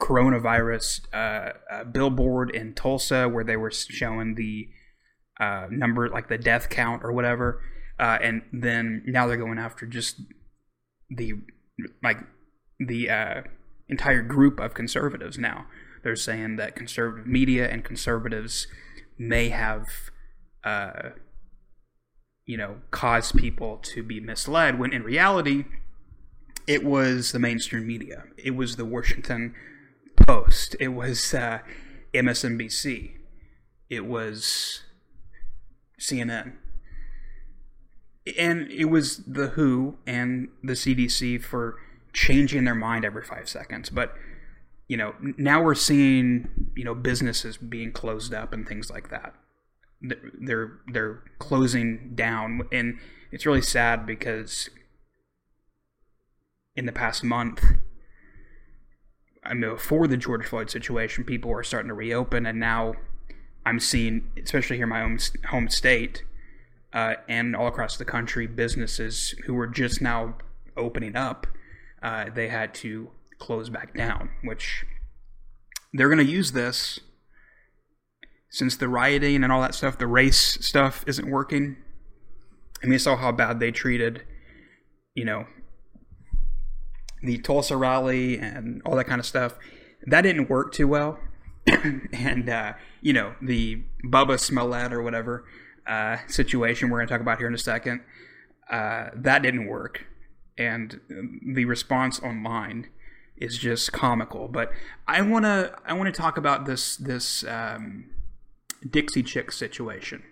coronavirus 0.00 1.06
uh, 1.14 1.52
uh, 1.72 1.84
billboard 1.84 2.54
in 2.54 2.74
Tulsa 2.74 3.28
where 3.28 3.44
they 3.44 3.56
were 3.56 3.70
showing 3.70 4.34
the 4.34 4.68
uh, 5.40 5.66
number, 5.70 6.08
like 6.08 6.28
the 6.28 6.38
death 6.38 6.68
count 6.68 7.02
or 7.04 7.12
whatever, 7.12 7.62
uh, 7.98 8.18
and 8.20 8.42
then 8.52 9.02
now 9.06 9.26
they're 9.26 9.36
going 9.36 9.58
after 9.58 9.86
just 9.86 10.20
the 11.08 11.32
like 12.02 12.18
the 12.78 13.10
uh, 13.10 13.42
entire 13.88 14.22
group 14.22 14.60
of 14.60 14.74
conservatives. 14.74 15.38
Now 15.38 15.66
they're 16.02 16.16
saying 16.16 16.56
that 16.56 16.76
conservative 16.76 17.26
media 17.26 17.68
and 17.68 17.84
conservatives 17.84 18.66
may 19.18 19.50
have 19.50 19.88
uh, 20.64 21.10
you 22.46 22.56
know, 22.56 22.76
cause 22.90 23.32
people 23.32 23.78
to 23.78 24.02
be 24.02 24.20
misled 24.20 24.78
when 24.78 24.92
in 24.92 25.02
reality 25.02 25.64
it 26.66 26.84
was 26.84 27.32
the 27.32 27.38
mainstream 27.38 27.86
media. 27.86 28.24
It 28.36 28.54
was 28.56 28.76
the 28.76 28.84
Washington 28.84 29.54
Post. 30.16 30.76
It 30.78 30.88
was 30.88 31.34
uh, 31.34 31.60
MSNBC. 32.14 33.12
It 33.90 34.06
was 34.06 34.82
CNN. 36.00 36.54
And 38.38 38.70
it 38.70 38.86
was 38.86 39.18
the 39.26 39.48
WHO 39.48 39.98
and 40.06 40.48
the 40.62 40.74
CDC 40.74 41.42
for 41.42 41.76
changing 42.12 42.64
their 42.64 42.74
mind 42.74 43.04
every 43.04 43.24
five 43.24 43.48
seconds. 43.48 43.90
But 43.90 44.14
you 44.88 44.96
know, 44.96 45.14
now 45.38 45.62
we're 45.62 45.74
seeing 45.74 46.48
you 46.76 46.84
know 46.84 46.94
businesses 46.94 47.56
being 47.56 47.92
closed 47.92 48.34
up 48.34 48.52
and 48.52 48.66
things 48.68 48.90
like 48.90 49.10
that. 49.10 49.34
They're 50.00 50.80
they're 50.92 51.22
closing 51.38 52.12
down, 52.14 52.68
and 52.70 52.98
it's 53.30 53.46
really 53.46 53.62
sad 53.62 54.06
because 54.06 54.68
in 56.76 56.86
the 56.86 56.92
past 56.92 57.24
month, 57.24 57.64
I 59.44 59.54
mean, 59.54 59.70
before 59.70 60.06
the 60.06 60.16
George 60.16 60.46
Floyd 60.46 60.70
situation, 60.70 61.24
people 61.24 61.50
are 61.52 61.62
starting 61.62 61.88
to 61.88 61.94
reopen, 61.94 62.46
and 62.46 62.60
now 62.60 62.94
I'm 63.64 63.80
seeing, 63.80 64.30
especially 64.42 64.76
here 64.76 64.84
in 64.84 64.90
my 64.90 65.02
own 65.02 65.18
home 65.48 65.68
state 65.68 66.22
uh, 66.92 67.14
and 67.28 67.56
all 67.56 67.66
across 67.66 67.96
the 67.96 68.04
country, 68.04 68.46
businesses 68.46 69.34
who 69.46 69.54
were 69.54 69.66
just 69.66 70.00
now 70.00 70.36
opening 70.76 71.16
up, 71.16 71.46
uh, 72.02 72.26
they 72.34 72.48
had 72.48 72.74
to 72.74 73.10
close 73.38 73.68
back 73.68 73.94
down, 73.94 74.30
which 74.42 74.84
they're 75.92 76.08
going 76.08 76.24
to 76.24 76.32
use 76.32 76.52
this 76.52 77.00
since 78.50 78.76
the 78.76 78.88
rioting 78.88 79.42
and 79.42 79.50
all 79.50 79.62
that 79.62 79.74
stuff, 79.74 79.96
the 79.96 80.06
race 80.06 80.58
stuff 80.60 81.04
isn't 81.06 81.28
working. 81.28 81.76
I 82.82 82.86
mean, 82.86 82.92
you 82.92 82.98
saw 82.98 83.16
how 83.16 83.32
bad 83.32 83.60
they 83.60 83.70
treated, 83.70 84.24
you 85.14 85.24
know, 85.24 85.46
the 87.22 87.38
Tulsa 87.38 87.76
rally 87.76 88.38
and 88.38 88.82
all 88.84 88.96
that 88.96 89.06
kind 89.06 89.20
of 89.20 89.26
stuff. 89.26 89.54
That 90.06 90.22
didn't 90.22 90.50
work 90.50 90.72
too 90.72 90.86
well. 90.86 91.18
and, 92.12 92.48
uh, 92.48 92.74
you 93.00 93.12
know, 93.12 93.34
the 93.40 93.84
Bubba 94.04 94.38
Smollett 94.38 94.92
or 94.92 95.00
whatever 95.00 95.44
uh, 95.86 96.18
situation 96.28 96.90
we're 96.90 96.98
going 96.98 97.08
to 97.08 97.12
talk 97.12 97.20
about 97.20 97.38
here 97.38 97.46
in 97.46 97.54
a 97.54 97.58
second, 97.58 98.00
uh, 98.70 99.10
that 99.14 99.42
didn't 99.42 99.66
work. 99.66 100.06
And 100.58 101.00
the 101.54 101.64
response 101.64 102.20
online 102.20 102.88
is 103.36 103.58
just 103.58 103.92
comical. 103.92 104.48
But 104.48 104.70
I 105.06 105.22
want 105.22 105.44
to 105.44 105.74
I 105.84 105.92
want 105.94 106.14
to 106.14 106.20
talk 106.20 106.36
about 106.36 106.66
this 106.66 106.96
this 106.96 107.44
um, 107.44 108.10
Dixie 108.88 109.22
Chick 109.22 109.52
situation. 109.52 110.22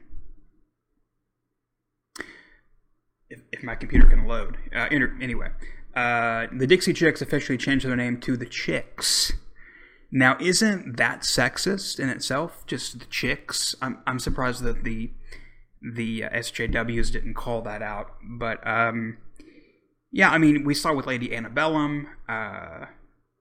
If, 3.29 3.41
if, 3.53 3.63
my 3.63 3.77
computer 3.77 4.09
can 4.09 4.27
load. 4.27 4.57
Uh, 4.75 4.89
anyway, 4.91 5.51
uh, 5.95 6.49
the 6.53 6.67
Dixie 6.67 6.93
Chicks 6.93 7.23
officially 7.23 7.57
changed 7.57 7.87
their 7.87 7.95
name 7.95 8.19
to 8.23 8.37
the 8.37 8.45
Chicks. 8.45 9.33
Now, 10.11 10.37
isn't 10.41 10.97
that 10.97 11.21
sexist 11.21 12.01
in 12.01 12.09
itself? 12.09 12.65
Just 12.67 12.99
the 12.99 13.07
Chicks. 13.07 13.77
I'm 13.81 13.99
I'm 14.07 14.19
surprised 14.19 14.65
that 14.65 14.83
the 14.83 15.13
the 15.83 16.25
uh, 16.25 16.31
SJWs 16.31 17.13
didn't 17.13 17.35
call 17.35 17.63
that 17.63 17.83
out, 17.83 18.11
but 18.23 18.67
um, 18.67 19.19
yeah, 20.13 20.31
I 20.31 20.39
mean, 20.39 20.65
we 20.65 20.75
saw 20.75 20.95
with 20.95 21.07
Lady 21.07 21.35
Antebellum, 21.35 22.09
uh, 22.29 22.87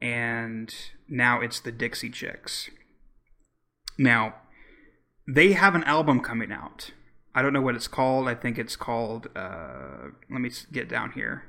and 0.02 0.74
now 1.08 1.42
it's 1.42 1.60
the 1.60 1.72
Dixie 1.72 2.10
Chicks. 2.10 2.70
Now, 3.98 4.36
they 5.28 5.54
have 5.54 5.76
an 5.76 5.84
album 5.84 6.22
coming 6.22 6.52
out. 6.52 6.92
I 7.36 7.42
don't 7.42 7.54
know 7.54 7.62
what 7.62 7.76
it's 7.76 7.88
called. 7.88 8.28
I 8.28 8.36
think 8.36 8.58
it's 8.58 8.76
called. 8.76 9.28
Uh, 9.36 10.10
let 10.32 10.42
me 10.42 10.50
get 10.72 10.90
down 10.90 11.12
here 11.12 11.44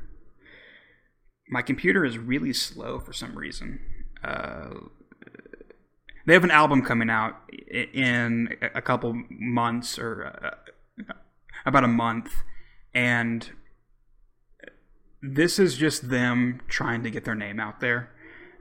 my 1.51 1.63
computer 1.63 2.05
is 2.05 2.17
really 2.17 2.53
slow 2.53 3.01
for 3.01 3.13
some 3.13 3.37
reason. 3.37 3.81
Uh, 4.23 4.71
they 6.27 6.35
have 6.35 6.45
an 6.45 6.51
album 6.51 6.83
coming 6.83 7.11
out 7.11 7.35
in 7.69 8.57
a 8.75 8.81
couple 8.81 9.21
months 9.29 9.99
or 9.99 10.27
uh, 10.27 10.70
about 11.67 11.85
a 11.85 11.89
month, 11.89 12.33
and 12.95 13.51
this 15.23 15.59
is 15.59 15.77
just 15.77 16.09
them 16.09 16.61
trying 16.69 17.03
to 17.03 17.11
get 17.11 17.25
their 17.25 17.35
name 17.35 17.61
out 17.61 17.81
there. 17.81 18.11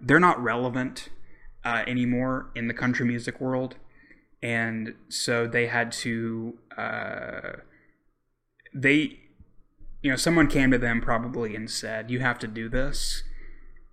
They're 0.02 0.20
not 0.20 0.42
relevant 0.42 1.10
uh, 1.64 1.84
anymore 1.88 2.52
in 2.56 2.68
the 2.68 2.74
country 2.74 3.06
music 3.06 3.40
world, 3.40 3.76
and 4.42 4.96
so 5.10 5.48
they 5.48 5.68
had 5.68 5.92
to. 5.94 6.58
Uh, 6.78 7.58
they 8.74 9.20
you 10.02 10.10
know, 10.10 10.16
someone 10.16 10.48
came 10.48 10.72
to 10.72 10.78
them 10.78 11.02
probably 11.02 11.56
and 11.56 11.70
said, 11.70 12.10
"You 12.10 12.20
have 12.20 12.40
to 12.40 12.48
do 12.48 12.70
this," 12.70 13.24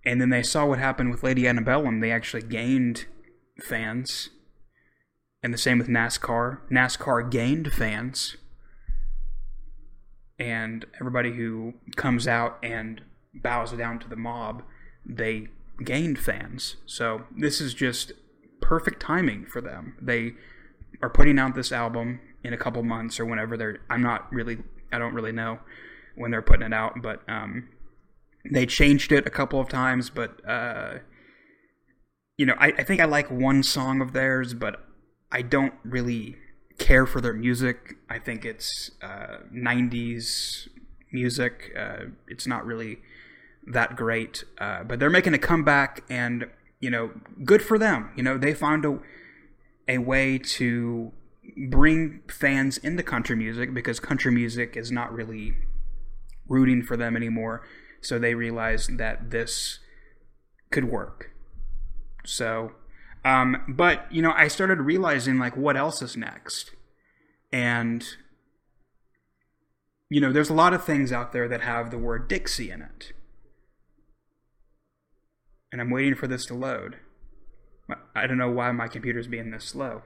and 0.05 0.21
then 0.21 0.29
they 0.29 0.43
saw 0.43 0.65
what 0.65 0.79
happened 0.79 1.11
with 1.11 1.23
Lady 1.23 1.47
Annabelle, 1.47 1.85
and 1.85 2.01
They 2.01 2.11
actually 2.11 2.43
gained 2.43 3.05
fans, 3.61 4.29
and 5.43 5.53
the 5.53 5.57
same 5.57 5.77
with 5.77 5.87
NASCAR. 5.87 6.59
NASCAR 6.71 7.29
gained 7.29 7.71
fans, 7.71 8.37
and 10.39 10.85
everybody 10.99 11.33
who 11.33 11.73
comes 11.95 12.27
out 12.27 12.57
and 12.63 13.01
bows 13.33 13.71
down 13.71 13.99
to 13.99 14.09
the 14.09 14.15
mob, 14.15 14.63
they 15.05 15.47
gained 15.83 16.19
fans. 16.19 16.77
So 16.85 17.23
this 17.35 17.61
is 17.61 17.73
just 17.73 18.11
perfect 18.61 19.01
timing 19.01 19.45
for 19.45 19.61
them. 19.61 19.95
They 20.01 20.33
are 21.01 21.09
putting 21.09 21.39
out 21.39 21.55
this 21.55 21.71
album 21.71 22.19
in 22.43 22.53
a 22.53 22.57
couple 22.57 22.83
months 22.83 23.19
or 23.19 23.25
whenever 23.25 23.57
they're. 23.57 23.79
I'm 23.89 24.01
not 24.01 24.31
really. 24.31 24.59
I 24.91 24.99
don't 24.99 25.13
really 25.13 25.31
know 25.31 25.59
when 26.15 26.31
they're 26.31 26.41
putting 26.41 26.65
it 26.65 26.73
out, 26.73 27.01
but 27.01 27.21
um, 27.27 27.69
they 28.49 28.65
changed 28.65 29.11
it 29.11 29.27
a 29.27 29.29
couple 29.29 29.59
of 29.59 29.69
times. 29.69 30.09
But 30.09 30.47
uh, 30.47 30.99
you 32.37 32.45
know, 32.45 32.55
I, 32.57 32.67
I 32.67 32.83
think 32.83 33.01
I 33.01 33.05
like 33.05 33.29
one 33.29 33.63
song 33.63 34.01
of 34.01 34.13
theirs, 34.13 34.53
but 34.53 34.86
I 35.31 35.41
don't 35.41 35.73
really 35.83 36.37
care 36.77 37.05
for 37.05 37.21
their 37.21 37.33
music. 37.33 37.95
I 38.09 38.19
think 38.19 38.45
it's 38.45 38.91
uh, 39.01 39.37
90s 39.53 40.67
music. 41.11 41.73
Uh, 41.77 42.05
it's 42.27 42.47
not 42.47 42.65
really 42.65 42.99
that 43.65 43.95
great, 43.95 44.43
uh, 44.59 44.83
but 44.83 44.99
they're 44.99 45.09
making 45.09 45.33
a 45.33 45.37
comeback, 45.39 46.03
and 46.09 46.47
you 46.79 46.89
know, 46.89 47.11
good 47.43 47.61
for 47.61 47.77
them. 47.77 48.11
You 48.15 48.23
know, 48.23 48.37
they 48.37 48.53
found 48.53 48.85
a 48.85 48.99
a 49.87 49.97
way 49.99 50.37
to 50.37 51.11
bring 51.69 52.21
fans 52.29 52.77
into 52.77 53.03
country 53.03 53.35
music 53.35 53.73
because 53.73 53.99
country 53.99 54.31
music 54.31 54.75
is 54.75 54.91
not 54.91 55.13
really 55.13 55.53
rooting 56.47 56.83
for 56.83 56.97
them 56.97 57.15
anymore. 57.15 57.65
So 58.01 58.19
they 58.19 58.35
realized 58.35 58.97
that 58.97 59.31
this 59.31 59.79
could 60.71 60.85
work. 60.85 61.31
So, 62.25 62.73
um, 63.27 63.63
but 63.67 64.09
you 64.09 64.21
know, 64.21 64.33
I 64.35 64.47
started 64.47 64.79
realizing 64.79 65.37
like 65.37 65.57
what 65.57 65.75
else 65.75 66.01
is 66.01 66.15
next, 66.15 66.71
and 67.51 68.05
you 70.09 70.21
know, 70.21 70.31
there's 70.31 70.49
a 70.49 70.53
lot 70.53 70.73
of 70.73 70.85
things 70.85 71.11
out 71.11 71.33
there 71.33 71.49
that 71.49 71.61
have 71.61 71.91
the 71.91 71.97
word 71.97 72.29
Dixie 72.29 72.71
in 72.71 72.81
it, 72.81 73.11
and 75.73 75.81
I'm 75.81 75.89
waiting 75.89 76.15
for 76.15 76.27
this 76.27 76.45
to 76.45 76.53
load. 76.53 76.99
I 78.15 78.27
don't 78.27 78.37
know 78.37 78.51
why 78.51 78.71
my 78.71 78.87
computer's 78.87 79.27
being 79.27 79.51
this 79.51 79.65
slow. 79.65 80.03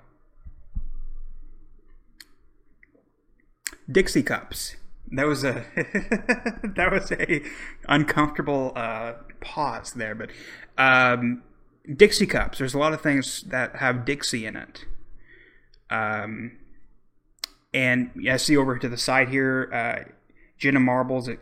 Dixie 3.92 4.24
cups 4.24 4.78
that 5.12 5.28
was 5.28 5.44
a 5.44 5.66
that 6.76 6.90
was 6.92 7.12
a 7.12 7.44
uncomfortable 7.88 8.72
uh, 8.76 9.14
pause 9.42 9.92
there, 9.92 10.16
but 10.16 10.30
um, 10.78 11.44
Dixie 11.96 12.28
cups. 12.28 12.60
There's 12.60 12.74
a 12.74 12.80
lot 12.80 12.94
of 12.94 13.02
things 13.02 13.44
that 13.44 13.78
have 13.78 14.06
Dixie 14.06 14.46
in 14.46 14.56
it. 14.56 14.86
Um, 15.90 16.58
and 17.74 18.12
I 18.30 18.38
see 18.38 18.56
over 18.56 18.78
to 18.78 18.88
the 18.88 18.98
side 18.98 19.30
here, 19.30 19.70
uh, 19.74 20.12
Jenna 20.58 20.80
Marbles 20.80 21.28
uh, 21.28 21.36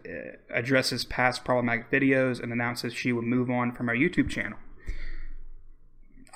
addresses 0.50 1.06
past 1.06 1.44
problematic 1.44 1.92
videos 1.92 2.42
and 2.42 2.54
announces 2.54 2.94
she 2.94 3.12
will 3.12 3.22
move 3.22 3.50
on 3.50 3.74
from 3.74 3.90
our 3.90 3.96
YouTube 3.96 4.30
channel. 4.30 4.58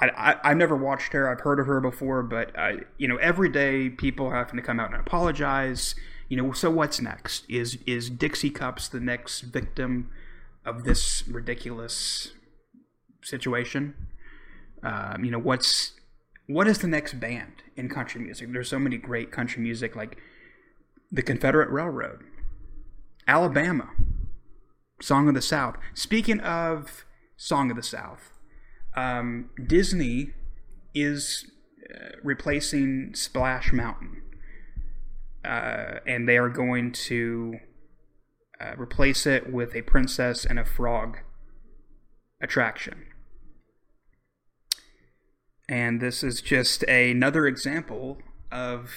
I, 0.01 0.35
I, 0.43 0.49
have 0.49 0.57
never 0.57 0.75
watched 0.75 1.13
her. 1.13 1.29
I've 1.29 1.41
heard 1.41 1.59
of 1.59 1.67
her 1.67 1.79
before, 1.79 2.23
but 2.23 2.51
uh, 2.57 2.73
you 2.97 3.07
know, 3.07 3.15
every 3.17 3.47
day 3.47 3.89
people 3.89 4.31
having 4.31 4.57
to 4.57 4.61
come 4.61 4.79
out 4.79 4.91
and 4.91 4.99
apologize 4.99 5.95
you 6.33 6.41
know, 6.41 6.51
so 6.51 6.71
what's 6.71 6.99
next? 6.99 7.45
Is 7.47 7.77
is 7.85 8.09
Dixie 8.09 8.49
Cups 8.49 8.87
the 8.87 8.99
next 8.99 9.41
victim 9.41 10.09
of 10.65 10.83
this 10.83 11.27
ridiculous 11.27 12.31
situation? 13.23 13.95
Um, 14.83 15.23
you 15.23 15.31
know, 15.31 15.39
what's 15.39 15.93
what 16.47 16.67
is 16.67 16.79
the 16.79 16.87
next 16.87 17.19
band 17.19 17.63
in 17.75 17.89
country 17.89 18.21
music? 18.21 18.51
There's 18.51 18.69
so 18.69 18.79
many 18.79 18.97
great 18.97 19.31
country 19.31 19.61
music 19.61 19.95
like 19.95 20.17
the 21.11 21.21
Confederate 21.21 21.69
Railroad, 21.69 22.21
Alabama, 23.27 23.89
Song 25.01 25.27
of 25.27 25.35
the 25.35 25.41
South. 25.41 25.77
Speaking 25.93 26.39
of 26.41 27.05
Song 27.37 27.69
of 27.69 27.77
the 27.77 27.83
South, 27.83 28.31
um, 28.95 29.49
Disney 29.65 30.31
is 30.93 31.49
uh, 31.93 32.17
replacing 32.23 33.11
Splash 33.15 33.71
Mountain 33.71 34.23
uh, 35.45 35.99
and 36.05 36.27
they 36.27 36.37
are 36.37 36.49
going 36.49 36.91
to 36.91 37.59
uh, 38.61 38.73
replace 38.77 39.25
it 39.25 39.51
with 39.51 39.75
a 39.75 39.81
princess 39.81 40.45
and 40.45 40.57
a 40.57 40.65
frog 40.65 41.17
attraction. 42.41 43.05
And 45.69 46.01
this 46.01 46.23
is 46.23 46.41
just 46.41 46.83
another 46.83 47.47
example 47.47 48.17
of 48.51 48.91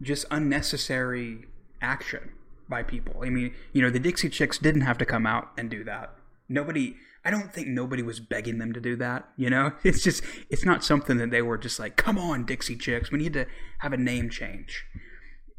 just 0.00 0.24
unnecessary 0.30 1.46
action 1.82 2.30
by 2.68 2.82
people. 2.82 3.22
I 3.24 3.30
mean, 3.30 3.54
you 3.72 3.82
know, 3.82 3.90
the 3.90 3.98
Dixie 3.98 4.28
Chicks 4.28 4.58
didn't 4.58 4.82
have 4.82 4.98
to 4.98 5.06
come 5.06 5.26
out 5.26 5.50
and 5.56 5.70
do 5.70 5.84
that. 5.84 6.14
Nobody. 6.48 6.96
I 7.24 7.30
don't 7.30 7.52
think 7.52 7.66
nobody 7.66 8.02
was 8.04 8.20
begging 8.20 8.58
them 8.58 8.72
to 8.72 8.80
do 8.80 8.94
that. 8.96 9.28
You 9.36 9.50
know, 9.50 9.72
it's 9.84 10.02
just 10.02 10.22
it's 10.50 10.64
not 10.64 10.84
something 10.84 11.18
that 11.18 11.30
they 11.30 11.42
were 11.42 11.58
just 11.58 11.78
like, 11.78 11.96
"Come 11.96 12.18
on, 12.18 12.44
Dixie 12.44 12.76
Chicks, 12.76 13.10
we 13.10 13.18
need 13.18 13.32
to 13.32 13.46
have 13.78 13.92
a 13.92 13.96
name 13.96 14.30
change." 14.30 14.84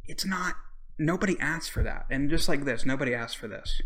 It's 0.06 0.26
not. 0.26 0.56
Nobody 1.00 1.38
asked 1.40 1.70
for 1.70 1.84
that, 1.84 2.06
and 2.10 2.30
just 2.30 2.50
like 2.50 2.66
this, 2.66 2.86
nobody 2.86 3.14
asked 3.14 3.38
for 3.38 3.48
this. 3.48 3.82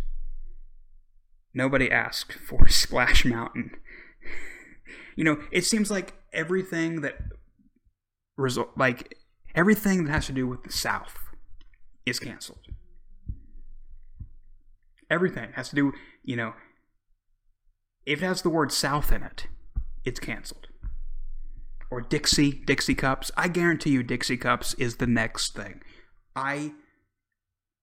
Nobody 1.54 1.92
asked 1.92 2.34
for 2.34 2.68
Splash 2.70 3.26
Mountain. 3.26 3.72
You 5.16 5.24
know, 5.24 5.40
it 5.52 5.66
seems 5.66 5.92
like 5.92 6.14
everything 6.34 7.02
that 7.02 7.16
result 8.38 8.70
like 8.78 9.18
everything 9.56 10.06
that 10.06 10.12
has 10.12 10.26
to 10.28 10.32
do 10.32 10.48
with 10.48 10.64
the 10.64 10.72
South 10.72 11.18
is 12.06 12.20
canceled. 12.20 12.60
Everything 15.10 15.50
has 15.54 15.70
to 15.70 15.76
do, 15.76 15.94
you 16.24 16.36
know, 16.36 16.54
if 18.06 18.22
it 18.22 18.26
has 18.26 18.42
the 18.42 18.50
word 18.50 18.72
South 18.72 19.12
in 19.12 19.24
it, 19.24 19.48
it's 20.06 20.20
canceled. 20.20 20.68
Or 21.90 22.00
Dixie, 22.00 22.52
Dixie 22.52 22.96
Cups. 22.96 23.32
I 23.36 23.50
guarantee 23.50 23.90
you 23.90 24.04
Dixie 24.04 24.38
Cups 24.38 24.74
is 24.76 24.96
the 24.96 25.08
next 25.08 25.54
thing. 25.54 25.82
I 26.36 26.72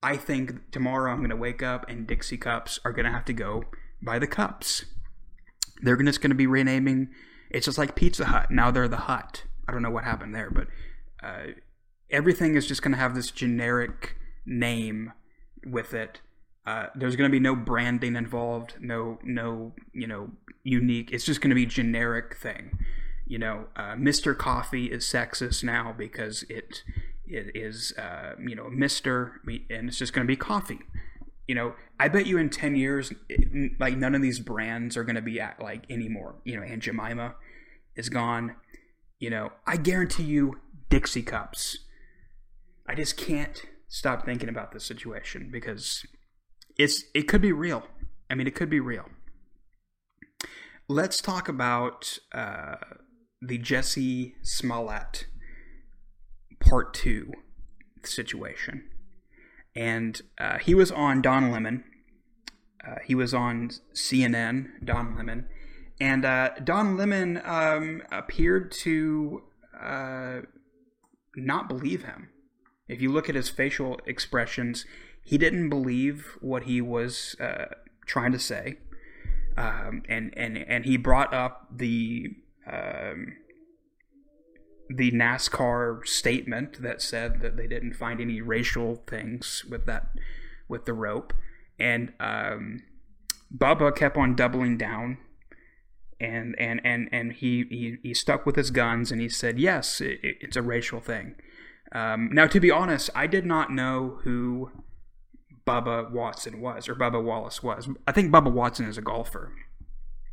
I 0.03 0.17
think 0.17 0.71
tomorrow 0.71 1.13
I'm 1.13 1.19
going 1.19 1.31
to 1.31 1.37
wake 1.37 1.63
up 1.63 1.89
and 1.89 2.07
Dixie 2.07 2.39
Cups 2.39 2.79
are 2.85 2.93
going 2.93 3.05
to 3.05 3.13
have 3.13 3.25
to 3.27 3.33
go 3.33 3.65
by 4.01 4.19
the 4.19 4.27
cups. 4.27 4.85
They're 5.83 5.97
just 5.97 6.21
going 6.21 6.31
to 6.31 6.37
be 6.37 6.47
renaming. 6.47 7.09
It's 7.51 7.67
just 7.67 7.79
like 7.79 7.95
Pizza 7.95 8.27
Hut. 8.27 8.51
Now 8.51 8.71
they're 8.71 8.89
the 8.89 8.97
Hut. 8.97 9.45
I 9.67 9.73
don't 9.73 9.83
know 9.83 9.91
what 9.91 10.05
happened 10.05 10.35
there, 10.35 10.51
but 10.51 10.67
uh, 11.23 11.53
everything 12.11 12.57
is 12.57 12.67
just 12.67 12.83
going 12.83 12.93
to 12.93 12.99
have 12.99 13.15
this 13.15 13.31
generic 13.31 14.17
name 14.47 15.13
with 15.65 15.95
it. 15.95 16.21
Uh, 16.67 16.87
there's 16.95 17.17
going 17.17 17.31
to 17.31 17.35
be 17.35 17.41
no 17.41 17.57
branding 17.57 18.15
involved, 18.15 18.75
no 18.79 19.19
no 19.23 19.73
you 19.93 20.07
know 20.07 20.31
unique. 20.65 21.11
It's 21.13 21.25
just 21.25 21.41
going 21.41 21.51
to 21.51 21.55
be 21.55 21.67
generic 21.67 22.37
thing. 22.37 22.79
You 23.27 23.39
know, 23.39 23.67
uh, 23.77 23.95
Mr. 23.95 24.37
Coffee 24.37 24.87
is 24.87 25.05
sexist 25.05 25.65
now 25.65 25.95
because 25.97 26.45
it 26.51 26.83
it 27.27 27.53
is 27.55 27.95
uh, 27.97 28.33
you 28.39 28.55
know 28.55 28.69
Mister, 28.69 29.41
and 29.47 29.89
it's 29.89 29.99
just 29.99 30.13
going 30.13 30.27
to 30.27 30.31
be 30.31 30.37
coffee. 30.37 30.81
You 31.49 31.55
know, 31.57 31.75
I 31.99 32.09
bet 32.09 32.27
you 32.27 32.39
in 32.39 32.51
ten 32.51 32.77
years, 32.77 33.13
it, 33.29 33.73
like 33.81 33.97
none 33.97 34.15
of 34.15 34.23
these 34.23 34.39
brands 34.39 34.97
are 34.97 35.03
going 35.05 35.17
to 35.17 35.23
be 35.23 35.41
at 35.41 35.61
like 35.61 35.91
anymore. 35.91 36.37
You 36.45 36.57
know, 36.57 36.63
Aunt 36.63 36.83
Jemima 36.83 37.35
is 37.97 38.09
gone. 38.09 38.55
You 39.19 39.31
know, 39.31 39.51
I 39.67 39.77
guarantee 39.77 40.25
you, 40.25 40.61
Dixie 40.89 41.23
cups. 41.23 41.79
I 42.87 42.95
just 42.95 43.17
can't 43.17 43.61
stop 43.89 44.25
thinking 44.25 44.49
about 44.49 44.73
this 44.73 44.85
situation 44.85 45.49
because 45.51 46.07
it's 46.79 47.05
it 47.15 47.23
could 47.23 47.43
be 47.43 47.53
real. 47.53 47.83
I 48.31 48.35
mean, 48.35 48.47
it 48.47 48.55
could 48.55 48.71
be 48.71 48.81
real. 48.81 49.07
Let's 50.87 51.21
talk 51.21 51.49
about 51.49 52.19
uh, 52.33 52.77
the 53.43 53.59
jesse 53.59 54.37
Smollett 54.43 55.27
part 56.61 56.95
two 56.95 57.33
situation. 58.05 58.89
And 59.79 60.21
uh, 60.39 60.59
he 60.59 60.75
was 60.75 60.91
on 60.91 61.23
Don 61.23 61.53
Lemon. 61.53 61.85
Uh, 62.85 62.97
he 63.05 63.15
was 63.15 63.33
on 63.33 63.71
CNN, 63.95 64.85
Don 64.85 65.17
Lemon. 65.17 65.47
And 66.01 66.25
uh, 66.25 66.51
Don 66.65 66.97
Lemon 66.97 67.41
um, 67.45 68.03
appeared 68.11 68.73
to 68.73 69.45
uh, 69.81 70.41
not 71.37 71.69
believe 71.69 72.03
him. 72.03 72.31
If 72.89 73.01
you 73.01 73.13
look 73.13 73.29
at 73.29 73.37
his 73.37 73.49
facial 73.49 74.01
expressions, 74.05 74.85
he 75.23 75.39
didn't 75.39 75.69
believe 75.69 76.37
what 76.41 76.65
he 76.65 76.81
was 76.81 77.37
uh, 77.39 77.67
trying 78.05 78.33
to 78.33 78.39
say. 78.41 78.79
Um, 79.57 80.03
and, 80.09 80.37
and, 80.37 80.59
and 80.59 80.87
he 80.87 80.97
brought 80.97 81.33
up 81.33 81.69
the. 81.73 82.31
Um, 82.67 83.37
the 84.89 85.11
NASCAR 85.13 86.07
statement 86.07 86.83
that 86.83 87.03
said 87.03 87.41
that 87.41 87.57
they 87.57 87.67
didn't 87.67 87.95
find 87.95 88.21
any 88.21 88.41
racial 88.41 89.03
things 89.07 89.65
with 89.69 89.87
that 89.87 90.09
with 90.69 90.85
the 90.85 90.93
rope, 90.93 91.33
and 91.79 92.13
um, 92.21 92.83
Bubba 93.57 93.95
kept 93.95 94.17
on 94.17 94.35
doubling 94.35 94.77
down, 94.77 95.19
and 96.21 96.55
and 96.59 96.81
and 96.85 97.09
and 97.13 97.33
he 97.35 97.65
he, 97.71 97.97
he 98.03 98.15
stuck 98.15 98.47
with 98.47 98.57
his 98.57 98.71
guns, 98.71 99.11
and 99.13 99.21
he 99.21 99.29
said 99.29 99.59
yes, 99.59 100.01
it, 100.01 100.19
it's 100.23 100.57
a 100.57 100.63
racial 100.63 101.01
thing. 101.01 101.35
Um, 101.93 102.31
now, 102.33 102.47
to 102.47 102.61
be 102.61 102.71
honest, 102.71 103.11
I 103.15 103.27
did 103.27 103.47
not 103.47 103.73
know 103.73 104.21
who 104.23 104.71
Bubba 105.67 106.11
Watson 106.11 106.61
was 106.61 106.89
or 106.89 106.95
Bubba 106.95 107.23
Wallace 107.23 107.63
was. 107.63 107.89
I 108.07 108.13
think 108.13 108.33
Bubba 108.33 108.53
Watson 108.53 108.87
is 108.87 108.99
a 108.99 109.03
golfer. 109.03 109.53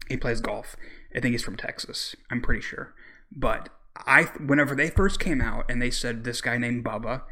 He 0.09 0.17
plays 0.17 0.41
golf. 0.41 0.75
I 1.15 1.19
think 1.19 1.31
he's 1.33 1.43
from 1.43 1.57
Texas. 1.57 2.15
I'm 2.29 2.41
pretty 2.41 2.61
sure, 2.61 2.93
but 3.31 3.69
I 3.95 4.23
whenever 4.45 4.75
they 4.75 4.89
first 4.89 5.19
came 5.19 5.41
out 5.41 5.65
and 5.69 5.81
they 5.81 5.91
said 5.91 6.23
this 6.23 6.41
guy 6.41 6.57
named 6.57 6.83
Bubba 6.83 7.23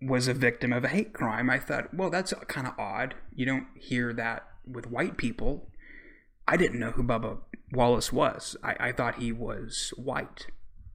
was 0.00 0.28
a 0.28 0.34
victim 0.34 0.72
of 0.72 0.84
a 0.84 0.88
hate 0.88 1.12
crime, 1.12 1.50
I 1.50 1.58
thought, 1.58 1.92
well, 1.92 2.10
that's 2.10 2.32
kind 2.46 2.66
of 2.66 2.78
odd. 2.78 3.14
You 3.34 3.46
don't 3.46 3.66
hear 3.74 4.12
that 4.12 4.46
with 4.66 4.90
white 4.90 5.16
people. 5.16 5.70
I 6.46 6.56
didn't 6.56 6.78
know 6.78 6.92
who 6.92 7.02
Bubba 7.02 7.38
Wallace 7.72 8.12
was. 8.12 8.56
I, 8.62 8.76
I 8.78 8.92
thought 8.92 9.16
he 9.16 9.32
was 9.32 9.92
white. 9.96 10.46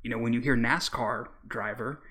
You 0.04 0.12
know, 0.12 0.17
when 0.17 0.34
you 0.34 0.39
hear 0.39 0.56
NASCAR 0.56 1.26
driver, 1.47 2.02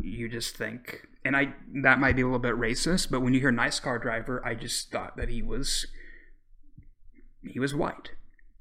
you 0.00 0.28
just 0.28 0.56
think, 0.56 1.06
and 1.24 1.36
I 1.36 1.54
that 1.82 2.00
might 2.00 2.16
be 2.16 2.22
a 2.22 2.24
little 2.24 2.38
bit 2.38 2.54
racist, 2.54 3.10
but 3.10 3.20
when 3.20 3.34
you 3.34 3.40
hear 3.40 3.52
NASCAR 3.52 4.00
driver, 4.00 4.44
I 4.44 4.54
just 4.54 4.90
thought 4.90 5.16
that 5.16 5.28
he 5.28 5.42
was 5.42 5.86
he 7.42 7.60
was 7.60 7.74
white. 7.74 8.10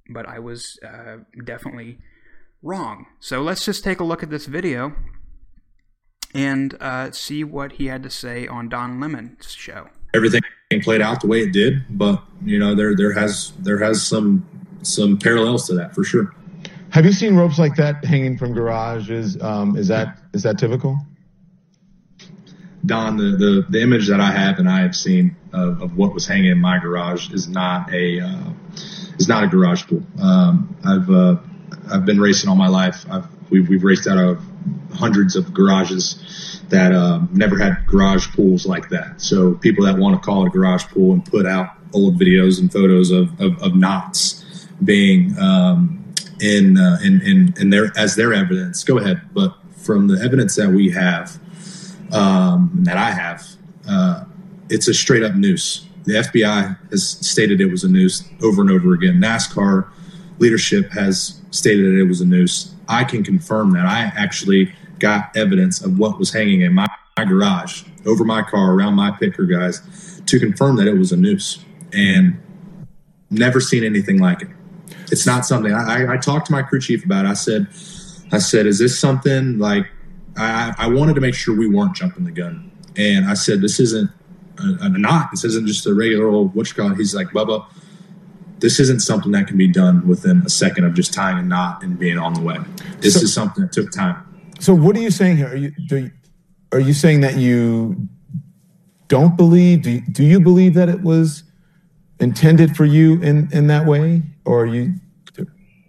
But 0.09 0.27
I 0.27 0.39
was 0.39 0.79
uh, 0.85 1.17
definitely 1.43 1.99
wrong. 2.67 3.07
So 3.19 3.41
let's 3.41 3.65
just 3.65 3.83
take 3.83 3.99
a 3.99 4.03
look 4.03 4.21
at 4.21 4.29
this 4.29 4.45
video 4.45 4.93
and 6.33 6.75
uh, 6.79 7.11
see 7.11 7.43
what 7.43 7.73
he 7.73 7.87
had 7.87 8.03
to 8.03 8.09
say 8.09 8.45
on 8.45 8.69
Don 8.69 8.99
Lemon's 8.99 9.51
show. 9.51 9.87
Everything 10.13 10.41
played 10.81 11.01
out 11.01 11.21
the 11.21 11.27
way 11.27 11.41
it 11.41 11.53
did, 11.53 11.83
but 11.89 12.21
you 12.43 12.59
know 12.59 12.75
there 12.75 12.95
there 12.95 13.13
has 13.13 13.53
there 13.59 13.79
has 13.79 14.05
some 14.05 14.45
some 14.81 15.17
parallels 15.17 15.67
to 15.67 15.75
that 15.75 15.95
for 15.95 16.03
sure. 16.03 16.35
Have 16.89 17.05
you 17.05 17.11
seen 17.11 17.35
ropes 17.35 17.59
like 17.59 17.75
that 17.75 18.03
hanging 18.03 18.37
from 18.37 18.53
garages? 18.53 19.41
Um, 19.41 19.77
is 19.77 19.87
that 19.87 20.19
is 20.33 20.43
that 20.43 20.57
typical? 20.57 20.99
Don, 22.85 23.17
the, 23.17 23.35
the, 23.37 23.65
the 23.69 23.81
image 23.81 24.07
that 24.07 24.21
I 24.21 24.31
have 24.31 24.59
and 24.59 24.69
I 24.69 24.81
have 24.81 24.95
seen 24.95 25.35
of, 25.51 25.81
of 25.81 25.97
what 25.97 26.13
was 26.13 26.25
hanging 26.25 26.51
in 26.51 26.59
my 26.59 26.79
garage 26.79 27.31
is 27.31 27.47
not 27.47 27.93
a 27.93 28.21
uh, 28.21 28.49
is 29.19 29.27
not 29.27 29.43
a 29.43 29.47
garage 29.47 29.85
pull. 29.87 30.03
Um, 30.21 30.75
I've 30.85 31.09
uh, 31.09 31.35
I've 31.91 32.05
been 32.05 32.19
racing 32.19 32.49
all 32.49 32.55
my 32.55 32.67
life. 32.67 33.05
I've, 33.09 33.27
we've, 33.49 33.67
we've 33.67 33.83
raced 33.83 34.07
out 34.07 34.17
of 34.17 34.43
hundreds 34.93 35.35
of 35.35 35.53
garages 35.53 36.61
that 36.69 36.93
um, 36.93 37.29
never 37.31 37.57
had 37.57 37.85
garage 37.85 38.27
pulls 38.35 38.65
like 38.65 38.89
that. 38.89 39.21
So 39.21 39.53
people 39.55 39.85
that 39.85 39.97
want 39.97 40.21
to 40.21 40.25
call 40.25 40.43
it 40.43 40.47
a 40.47 40.49
garage 40.49 40.85
pull 40.85 41.13
and 41.13 41.23
put 41.23 41.45
out 41.45 41.69
old 41.93 42.19
videos 42.19 42.59
and 42.59 42.71
photos 42.71 43.11
of, 43.11 43.39
of, 43.39 43.61
of 43.61 43.75
knots 43.75 44.67
being 44.83 45.37
um, 45.39 46.03
in, 46.41 46.77
uh, 46.77 46.99
in, 47.03 47.21
in 47.21 47.53
in 47.57 47.69
their 47.69 47.91
as 47.97 48.15
their 48.15 48.33
evidence, 48.33 48.83
go 48.83 48.97
ahead. 48.97 49.21
But 49.33 49.55
from 49.77 50.07
the 50.07 50.21
evidence 50.23 50.55
that 50.55 50.69
we 50.69 50.91
have, 50.91 51.39
um, 52.11 52.71
that 52.83 52.97
I 52.97 53.11
have, 53.11 53.47
uh, 53.89 54.25
it's 54.69 54.87
a 54.87 54.93
straight 54.93 55.23
up 55.23 55.35
noose. 55.35 55.85
The 56.05 56.13
FBI 56.13 56.91
has 56.91 57.09
stated 57.09 57.59
it 57.59 57.71
was 57.71 57.83
a 57.83 57.89
noose 57.89 58.23
over 58.41 58.61
and 58.61 58.71
over 58.71 58.93
again. 58.93 59.15
NASCAR 59.15 59.89
leadership 60.39 60.91
has 60.91 61.41
stated 61.51 61.85
that 61.85 61.99
it 61.99 62.07
was 62.07 62.21
a 62.21 62.25
noose. 62.25 62.73
I 62.87 63.03
can 63.03 63.23
confirm 63.23 63.71
that. 63.71 63.85
I 63.85 64.11
actually 64.15 64.73
got 64.99 65.35
evidence 65.35 65.83
of 65.83 65.97
what 65.97 66.17
was 66.19 66.33
hanging 66.33 66.61
in 66.61 66.73
my, 66.73 66.87
my 67.17 67.25
garage, 67.25 67.83
over 68.05 68.23
my 68.23 68.41
car, 68.41 68.73
around 68.73 68.95
my 68.95 69.11
picker 69.11 69.45
guys, 69.45 70.21
to 70.25 70.39
confirm 70.39 70.75
that 70.77 70.87
it 70.87 70.93
was 70.93 71.11
a 71.11 71.17
noose. 71.17 71.63
And 71.93 72.41
never 73.29 73.59
seen 73.59 73.83
anything 73.83 74.19
like 74.19 74.41
it. 74.41 74.49
It's 75.11 75.25
not 75.25 75.45
something 75.45 75.73
I, 75.73 76.13
I 76.13 76.17
talked 76.17 76.47
to 76.47 76.51
my 76.51 76.61
crew 76.61 76.79
chief 76.79 77.05
about. 77.05 77.25
I 77.25 77.33
said, 77.33 77.67
I 78.31 78.39
said, 78.39 78.65
is 78.65 78.79
this 78.79 78.99
something 78.99 79.57
like 79.57 79.87
I, 80.37 80.73
I 80.77 80.87
wanted 80.87 81.15
to 81.15 81.21
make 81.21 81.35
sure 81.35 81.55
we 81.55 81.67
weren't 81.67 81.95
jumping 81.95 82.23
the 82.23 82.31
gun. 82.31 82.71
And 82.95 83.25
I 83.25 83.33
said, 83.33 83.61
this 83.61 83.79
isn't 83.79 84.09
uh, 84.59 84.63
uh, 84.63 84.77
a, 84.83 84.85
a 84.85 84.97
knot. 84.97 85.29
This 85.31 85.43
isn't 85.43 85.67
just 85.67 85.85
a 85.87 85.93
regular 85.93 86.27
old 86.27 86.53
what 86.55 86.75
you 86.75 86.91
it. 86.91 86.97
He's 86.97 87.15
like, 87.15 87.27
Bubba, 87.27 87.65
this 88.59 88.79
isn't 88.79 89.01
something 89.01 89.31
that 89.33 89.47
can 89.47 89.57
be 89.57 89.67
done 89.67 90.07
within 90.07 90.41
a 90.45 90.49
second 90.49 90.85
of 90.85 90.93
just 90.93 91.13
tying 91.13 91.37
a 91.37 91.41
knot 91.41 91.83
and 91.83 91.97
being 91.97 92.17
on 92.17 92.33
the 92.33 92.41
way. 92.41 92.57
This 92.99 93.15
so, 93.15 93.21
is 93.21 93.33
something 93.33 93.63
that 93.63 93.71
took 93.71 93.91
time. 93.91 94.23
So 94.59 94.73
what 94.73 94.95
are 94.95 94.99
you 94.99 95.11
saying 95.11 95.37
here? 95.37 95.47
Are 95.47 95.55
you, 95.55 95.71
you 95.77 96.11
are 96.71 96.79
you 96.79 96.93
saying 96.93 97.21
that 97.21 97.37
you 97.37 98.07
don't 99.07 99.37
believe? 99.37 99.83
Do 99.83 99.91
you, 99.91 100.01
do 100.01 100.23
you 100.23 100.39
believe 100.39 100.73
that 100.73 100.89
it 100.89 101.01
was 101.01 101.43
intended 102.19 102.75
for 102.75 102.85
you 102.85 103.21
in 103.21 103.49
in 103.51 103.67
that 103.67 103.85
way, 103.85 104.23
or 104.45 104.63
are 104.63 104.65
you? 104.65 104.95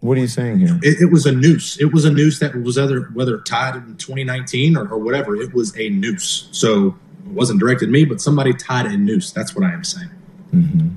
What 0.01 0.17
are 0.17 0.21
you 0.21 0.29
saying 0.29 0.61
here? 0.61 0.79
It, 0.83 1.03
it 1.03 1.13
was 1.13 1.27
a 1.27 1.33
noose. 1.33 1.81
It 1.81 1.93
was 1.93 2.05
a 2.05 2.13
noose 2.13 2.39
that 2.39 2.55
was 2.63 2.79
either 2.79 3.01
whether 3.15 3.41
tied 3.41 3.75
in 3.75 3.97
2019 3.97 4.77
or, 4.77 4.87
or 4.87 4.99
whatever. 4.99 5.35
It 5.35 5.53
was 5.53 5.77
a 5.77 5.89
noose. 5.89 6.49
So 6.53 6.95
it 7.27 7.33
wasn't 7.33 7.59
directed 7.59 7.89
at 7.89 7.91
me, 7.91 8.05
but 8.05 8.21
somebody 8.21 8.53
tied 8.53 8.87
a 8.87 8.97
noose. 8.97 9.33
That's 9.33 9.57
what 9.57 9.65
I 9.65 9.73
am 9.73 9.83
saying. 9.83 10.11
Mm-hmm. 10.55 10.89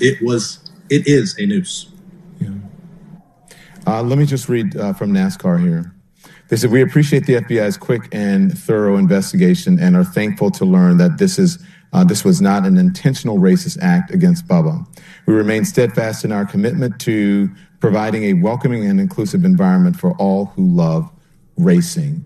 It 0.00 0.22
was 0.22 0.58
it 0.88 1.06
is 1.06 1.38
a 1.38 1.46
noose. 1.46 1.90
Uh, 3.86 4.02
let 4.02 4.18
me 4.18 4.26
just 4.26 4.48
read 4.48 4.76
uh, 4.76 4.92
from 4.92 5.12
NASCAR 5.12 5.60
here. 5.60 5.94
They 6.48 6.56
said, 6.56 6.70
We 6.70 6.82
appreciate 6.82 7.26
the 7.26 7.34
FBI's 7.34 7.76
quick 7.76 8.08
and 8.12 8.56
thorough 8.56 8.96
investigation 8.96 9.78
and 9.78 9.96
are 9.96 10.04
thankful 10.04 10.50
to 10.52 10.64
learn 10.64 10.98
that 10.98 11.18
this 11.18 11.38
is 11.38 11.58
uh, 11.92 12.04
this 12.04 12.24
was 12.24 12.40
not 12.40 12.66
an 12.66 12.76
intentional 12.76 13.38
racist 13.38 13.78
act 13.80 14.12
against 14.12 14.46
Bubba. 14.46 14.86
We 15.26 15.34
remain 15.34 15.64
steadfast 15.64 16.24
in 16.24 16.30
our 16.30 16.44
commitment 16.44 17.00
to 17.00 17.50
providing 17.80 18.24
a 18.24 18.34
welcoming 18.34 18.86
and 18.86 19.00
inclusive 19.00 19.44
environment 19.44 19.98
for 19.98 20.12
all 20.16 20.46
who 20.46 20.66
love 20.68 21.10
racing. 21.56 22.24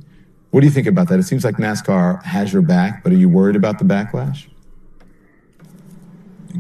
What 0.51 0.61
do 0.61 0.67
you 0.67 0.73
think 0.73 0.87
about 0.87 1.09
that? 1.09 1.19
It 1.19 1.23
seems 1.23 1.45
like 1.45 1.57
NASCAR 1.57 2.23
has 2.25 2.53
your 2.53 2.63
back, 2.63 3.03
but 3.03 3.13
are 3.13 3.17
you 3.17 3.29
worried 3.29 3.57
about 3.57 3.79
the 3.79 3.85
backlash? 3.85 4.47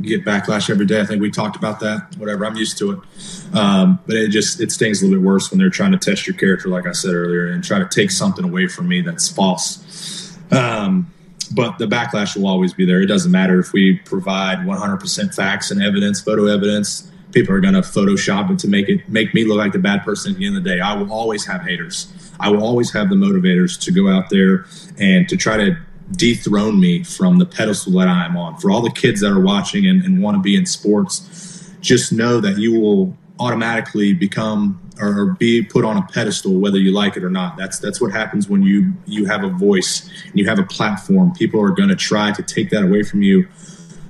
Get 0.02 0.24
backlash 0.24 0.70
every 0.70 0.86
day. 0.86 1.00
I 1.00 1.06
think 1.06 1.22
we 1.22 1.30
talked 1.30 1.56
about 1.56 1.80
that. 1.80 2.16
Whatever, 2.18 2.44
I'm 2.44 2.56
used 2.56 2.78
to 2.78 2.92
it. 2.92 3.56
Um, 3.56 4.00
but 4.06 4.16
it 4.16 4.28
just 4.28 4.60
it 4.60 4.72
stings 4.72 5.02
a 5.02 5.06
little 5.06 5.20
bit 5.20 5.26
worse 5.26 5.50
when 5.50 5.58
they're 5.58 5.70
trying 5.70 5.92
to 5.92 5.98
test 5.98 6.26
your 6.26 6.36
character, 6.36 6.68
like 6.68 6.86
I 6.86 6.92
said 6.92 7.14
earlier, 7.14 7.46
and 7.46 7.62
try 7.62 7.78
to 7.78 7.86
take 7.86 8.10
something 8.10 8.44
away 8.44 8.66
from 8.66 8.88
me 8.88 9.02
that's 9.02 9.28
false. 9.28 10.36
Um, 10.50 11.12
but 11.52 11.78
the 11.78 11.86
backlash 11.86 12.36
will 12.36 12.48
always 12.48 12.74
be 12.74 12.84
there. 12.84 13.00
It 13.00 13.06
doesn't 13.06 13.30
matter 13.30 13.60
if 13.60 13.72
we 13.72 13.98
provide 13.98 14.58
100% 14.58 15.34
facts 15.34 15.70
and 15.70 15.82
evidence, 15.82 16.20
photo 16.20 16.46
evidence. 16.46 17.10
People 17.32 17.54
are 17.54 17.60
going 17.60 17.74
to 17.74 17.80
Photoshop 17.80 18.50
it 18.50 18.58
to 18.60 18.68
make 18.68 18.88
it 18.88 19.08
make 19.08 19.34
me 19.34 19.44
look 19.44 19.58
like 19.58 19.72
the 19.72 19.78
bad 19.78 20.04
person 20.04 20.32
at 20.32 20.38
the 20.38 20.46
end 20.46 20.56
of 20.56 20.64
the 20.64 20.70
day. 20.70 20.80
I 20.80 20.94
will 20.94 21.12
always 21.12 21.46
have 21.46 21.62
haters. 21.62 22.12
I 22.40 22.48
will 22.50 22.64
always 22.64 22.92
have 22.92 23.08
the 23.10 23.16
motivators 23.16 23.80
to 23.82 23.92
go 23.92 24.08
out 24.08 24.30
there 24.30 24.66
and 24.98 25.28
to 25.28 25.36
try 25.36 25.56
to 25.56 25.76
dethrone 26.12 26.78
me 26.80 27.02
from 27.02 27.38
the 27.38 27.46
pedestal 27.46 27.92
that 27.92 28.08
I 28.08 28.24
am 28.24 28.36
on. 28.36 28.56
For 28.58 28.70
all 28.70 28.82
the 28.82 28.90
kids 28.90 29.20
that 29.20 29.30
are 29.30 29.40
watching 29.40 29.86
and, 29.86 30.02
and 30.04 30.22
want 30.22 30.36
to 30.36 30.42
be 30.42 30.56
in 30.56 30.66
sports, 30.66 31.70
just 31.80 32.12
know 32.12 32.40
that 32.40 32.58
you 32.58 32.78
will 32.78 33.16
automatically 33.40 34.12
become 34.12 34.80
or 35.00 35.32
be 35.32 35.60
put 35.60 35.84
on 35.84 35.96
a 35.96 36.02
pedestal 36.02 36.60
whether 36.60 36.78
you 36.78 36.92
like 36.92 37.16
it 37.16 37.24
or 37.24 37.30
not. 37.30 37.56
That's 37.56 37.78
that's 37.78 38.00
what 38.00 38.12
happens 38.12 38.48
when 38.48 38.62
you 38.62 38.92
you 39.06 39.26
have 39.26 39.42
a 39.42 39.48
voice 39.48 40.08
and 40.26 40.38
you 40.38 40.46
have 40.46 40.58
a 40.58 40.64
platform. 40.64 41.32
People 41.32 41.60
are 41.60 41.70
going 41.70 41.88
to 41.88 41.96
try 41.96 42.32
to 42.32 42.42
take 42.42 42.70
that 42.70 42.84
away 42.84 43.02
from 43.02 43.22
you 43.22 43.48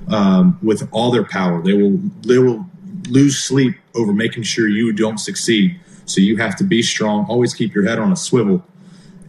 um, 0.08 0.58
with 0.62 0.86
all 0.92 1.10
their 1.10 1.24
power. 1.24 1.62
They 1.62 1.72
will 1.72 1.98
they 2.22 2.38
will 2.38 2.66
lose 3.08 3.38
sleep 3.38 3.76
over 3.94 4.12
making 4.12 4.42
sure 4.42 4.68
you 4.68 4.92
don't 4.92 5.18
succeed. 5.18 5.78
So 6.06 6.20
you 6.20 6.36
have 6.36 6.56
to 6.56 6.64
be 6.64 6.82
strong 6.82 7.24
always 7.28 7.54
keep 7.54 7.74
your 7.74 7.86
head 7.86 7.98
on 7.98 8.12
a 8.12 8.16
swivel 8.16 8.62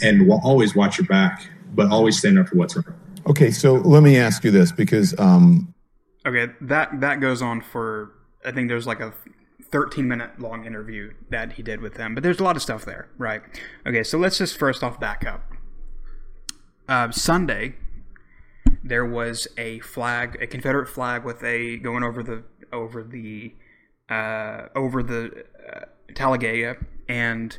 and 0.01 0.29
always 0.29 0.75
watch 0.75 0.97
your 0.97 1.07
back 1.07 1.47
but 1.75 1.91
always 1.91 2.17
stand 2.17 2.39
up 2.39 2.47
for 2.47 2.55
what's 2.57 2.75
right 2.75 2.85
Okay, 3.27 3.49
so 3.49 3.73
let 3.73 4.03
me 4.03 4.17
ask 4.17 4.43
you 4.43 4.51
this 4.51 4.71
because 4.71 5.19
um, 5.19 5.73
Okay, 6.25 6.47
that 6.61 7.01
that 7.01 7.19
goes 7.19 7.41
on 7.41 7.61
for 7.61 8.11
I 8.45 8.51
think 8.51 8.69
there's 8.69 8.87
like 8.87 8.99
a 8.99 9.13
13 9.71 10.07
minute 10.07 10.39
long 10.39 10.65
interview 10.65 11.11
that 11.29 11.53
he 11.53 11.63
did 11.63 11.81
with 11.81 11.95
them, 11.95 12.13
but 12.13 12.23
there's 12.23 12.39
a 12.39 12.43
lot 12.43 12.55
of 12.55 12.61
stuff 12.61 12.85
there, 12.85 13.09
right? 13.17 13.41
Okay, 13.85 14.03
so 14.03 14.17
let's 14.17 14.37
just 14.37 14.57
first 14.57 14.83
off 14.83 14.99
back 14.99 15.25
up. 15.25 15.43
Uh, 16.87 17.11
Sunday, 17.11 17.75
there 18.83 19.05
was 19.05 19.47
a 19.57 19.79
flag, 19.79 20.37
a 20.41 20.47
Confederate 20.47 20.87
flag 20.87 21.23
with 21.23 21.43
a 21.43 21.77
going 21.77 22.03
over 22.03 22.21
the 22.21 22.43
over 22.71 23.03
the 23.03 23.53
uh, 24.09 24.67
over 24.75 25.01
the 25.01 25.45
uh, 25.73 25.85
Talladega 26.13 26.77
and 27.09 27.57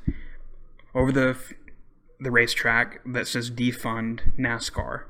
over 0.94 1.10
the 1.10 1.36
the 2.20 2.30
racetrack 2.30 3.00
that 3.04 3.26
says 3.26 3.50
defund 3.50 4.36
NASCAR. 4.38 5.04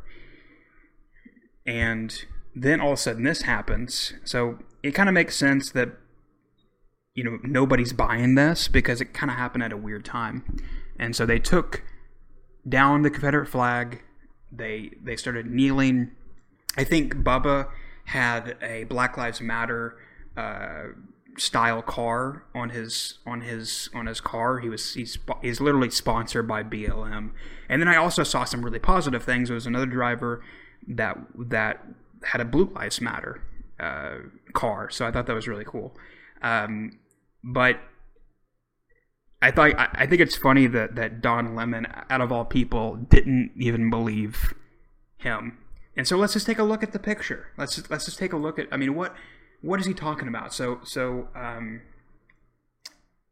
And 1.67 2.25
then 2.55 2.81
all 2.81 2.93
of 2.93 2.99
a 2.99 3.03
sudden 3.03 3.25
this 3.25 3.43
happens. 3.43 4.15
So 4.25 4.59
it 4.83 4.93
kind 4.93 5.09
of 5.09 5.15
makes 5.15 5.37
sense 5.37 5.71
that 5.73 5.91
you 7.15 7.25
know 7.25 7.39
nobody's 7.43 7.93
buying 7.93 8.35
this 8.35 8.69
because 8.69 9.01
it 9.01 9.15
kind 9.15 9.31
of 9.31 9.37
happened 9.37 9.63
at 9.63 9.73
a 9.73 9.77
weird 9.77 10.05
time. 10.05 10.59
And 10.99 11.15
so 11.15 11.27
they 11.27 11.39
took 11.39 11.83
down 12.69 13.03
the 13.03 13.11
Confederate 13.11 13.49
flag. 13.49 14.03
They 14.53 14.93
they 15.03 15.17
started 15.17 15.47
kneeling. 15.47 16.13
I 16.77 16.85
think 16.85 17.17
Bubba 17.17 17.69
had 18.07 18.57
a 18.63 18.85
Black 18.85 19.17
Lives 19.17 19.41
Matter 19.41 19.97
uh, 20.37 20.89
style 21.37 21.83
car 21.83 22.45
on 22.55 22.71
his 22.71 23.19
on 23.27 23.43
his 23.43 23.89
on 23.95 24.07
his 24.07 24.21
car. 24.21 24.59
He 24.59 24.69
was 24.69 24.95
he's 24.95 25.19
he's 25.43 25.61
literally 25.61 25.91
sponsored 25.91 26.49
by 26.49 26.63
BLM. 26.63 27.33
And 27.69 27.83
then 27.83 27.89
I 27.89 27.97
also 27.97 28.23
saw 28.23 28.45
some 28.45 28.65
really 28.65 28.79
positive 28.79 29.25
things. 29.25 29.49
There 29.49 29.55
was 29.55 29.67
another 29.67 29.87
driver 29.87 30.43
that 30.89 31.19
that 31.37 31.85
had 32.25 32.41
a 32.41 32.45
Blue 32.45 32.71
Lives 32.75 33.01
Matter 33.01 33.43
uh, 33.79 34.19
car, 34.53 34.91
so 34.91 35.07
I 35.07 35.11
thought 35.11 35.27
that 35.27 35.35
was 35.35 35.49
really 35.49 35.65
cool. 35.65 35.97
Um, 36.43 36.99
but 37.43 37.81
I 39.43 39.51
thought 39.51 39.79
I, 39.79 39.89
I 39.93 40.07
think 40.07 40.21
it's 40.21 40.37
funny 40.37 40.67
that 40.69 40.95
that 40.97 41.21
Don 41.21 41.55
Lemon, 41.55 41.87
out 42.11 42.21
of 42.21 42.33
all 42.33 42.45
people, 42.45 42.97
didn't 42.97 43.53
even 43.57 43.91
believe 43.91 44.55
him. 45.19 45.59
And 45.97 46.07
so 46.07 46.17
let's 46.17 46.35
just 46.35 46.47
take 46.47 46.59
a 46.59 46.63
look 46.63 46.83
at 46.83 46.93
the 46.93 46.99
picture. 46.99 47.47
Let's 47.57 47.77
just, 47.77 47.91
let's 47.91 48.05
just 48.05 48.19
take 48.19 48.33
a 48.33 48.37
look 48.37 48.59
at. 48.59 48.69
I 48.71 48.77
mean, 48.77 48.95
what 48.95 49.15
what 49.63 49.81
is 49.81 49.87
he 49.87 49.95
talking 49.95 50.29
about? 50.29 50.53
So 50.53 50.81
so 50.85 51.29
um, 51.35 51.83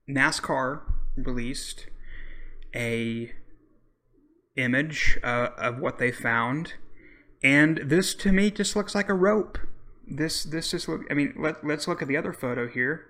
NASCAR 0.09 0.83
released 1.17 1.87
a 2.75 3.33
image 4.57 5.19
uh, 5.23 5.51
of 5.57 5.79
what 5.79 5.99
they 5.99 6.13
found, 6.13 6.75
and 7.43 7.79
this 7.85 8.15
to 8.17 8.33
me 8.33 8.51
just 8.51 8.77
looks 8.77 8.95
like 8.95 9.09
a 9.09 9.15
rope. 9.15 9.59
This 10.07 10.45
this 10.45 10.71
just 10.71 10.89
look. 10.89 11.03
I 11.11 11.15
mean, 11.15 11.35
let 11.37 11.65
let's 11.65 11.89
look 11.89 12.03
at 12.03 12.09
the 12.09 12.17
other 12.17 12.33
photo 12.33 12.69
here. 12.69 13.07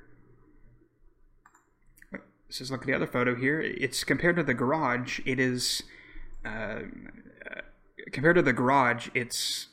Let's 2.13 2.59
just 2.59 2.71
look 2.71 2.83
at 2.83 2.87
the 2.87 2.95
other 2.95 3.07
photo 3.07 3.35
here. 3.35 3.61
It's 3.61 4.05
compared 4.05 4.37
to 4.37 4.43
the 4.43 4.55
garage. 4.55 5.21
It 5.25 5.41
is 5.41 5.83
uh, 6.45 6.81
compared 8.13 8.37
to 8.37 8.43
the 8.43 8.53
garage. 8.53 9.09
It's 9.15 9.69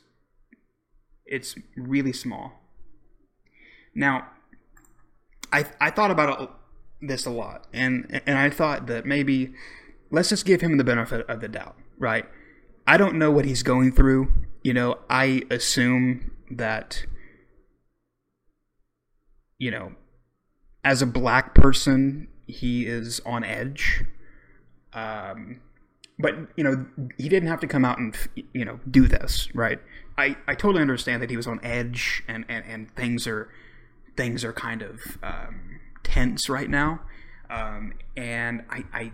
it's 1.26 1.54
really 1.76 2.12
small. 2.12 2.61
Now, 3.94 4.28
I 5.52 5.66
I 5.80 5.90
thought 5.90 6.10
about 6.10 6.58
this 7.00 7.26
a 7.26 7.30
lot, 7.30 7.66
and 7.72 8.22
and 8.26 8.38
I 8.38 8.50
thought 8.50 8.86
that 8.86 9.06
maybe 9.06 9.52
let's 10.10 10.28
just 10.28 10.44
give 10.44 10.60
him 10.60 10.76
the 10.76 10.84
benefit 10.84 11.26
of 11.28 11.40
the 11.40 11.48
doubt, 11.48 11.76
right? 11.98 12.26
I 12.86 12.96
don't 12.96 13.16
know 13.16 13.30
what 13.30 13.44
he's 13.44 13.62
going 13.62 13.92
through. 13.92 14.32
You 14.62 14.74
know, 14.74 14.98
I 15.08 15.42
assume 15.50 16.32
that 16.50 17.06
you 19.58 19.70
know, 19.70 19.92
as 20.82 21.02
a 21.02 21.06
black 21.06 21.54
person, 21.54 22.26
he 22.48 22.84
is 22.84 23.20
on 23.24 23.44
edge. 23.44 24.04
Um, 24.92 25.60
but 26.18 26.34
you 26.56 26.64
know, 26.64 26.84
he 27.16 27.28
didn't 27.28 27.48
have 27.48 27.60
to 27.60 27.68
come 27.68 27.84
out 27.84 27.98
and 27.98 28.16
you 28.52 28.64
know 28.64 28.80
do 28.90 29.06
this, 29.06 29.48
right? 29.54 29.78
I, 30.18 30.36
I 30.48 30.54
totally 30.56 30.82
understand 30.82 31.22
that 31.22 31.30
he 31.30 31.36
was 31.36 31.46
on 31.46 31.60
edge 31.64 32.22
and, 32.28 32.44
and, 32.48 32.64
and 32.66 32.94
things 32.94 33.26
are 33.26 33.48
things 34.16 34.44
are 34.44 34.52
kind 34.52 34.82
of 34.82 35.18
um, 35.22 35.80
tense 36.02 36.48
right 36.48 36.68
now, 36.68 37.00
um, 37.50 37.94
and 38.16 38.64
I, 38.70 38.84
I 38.92 39.12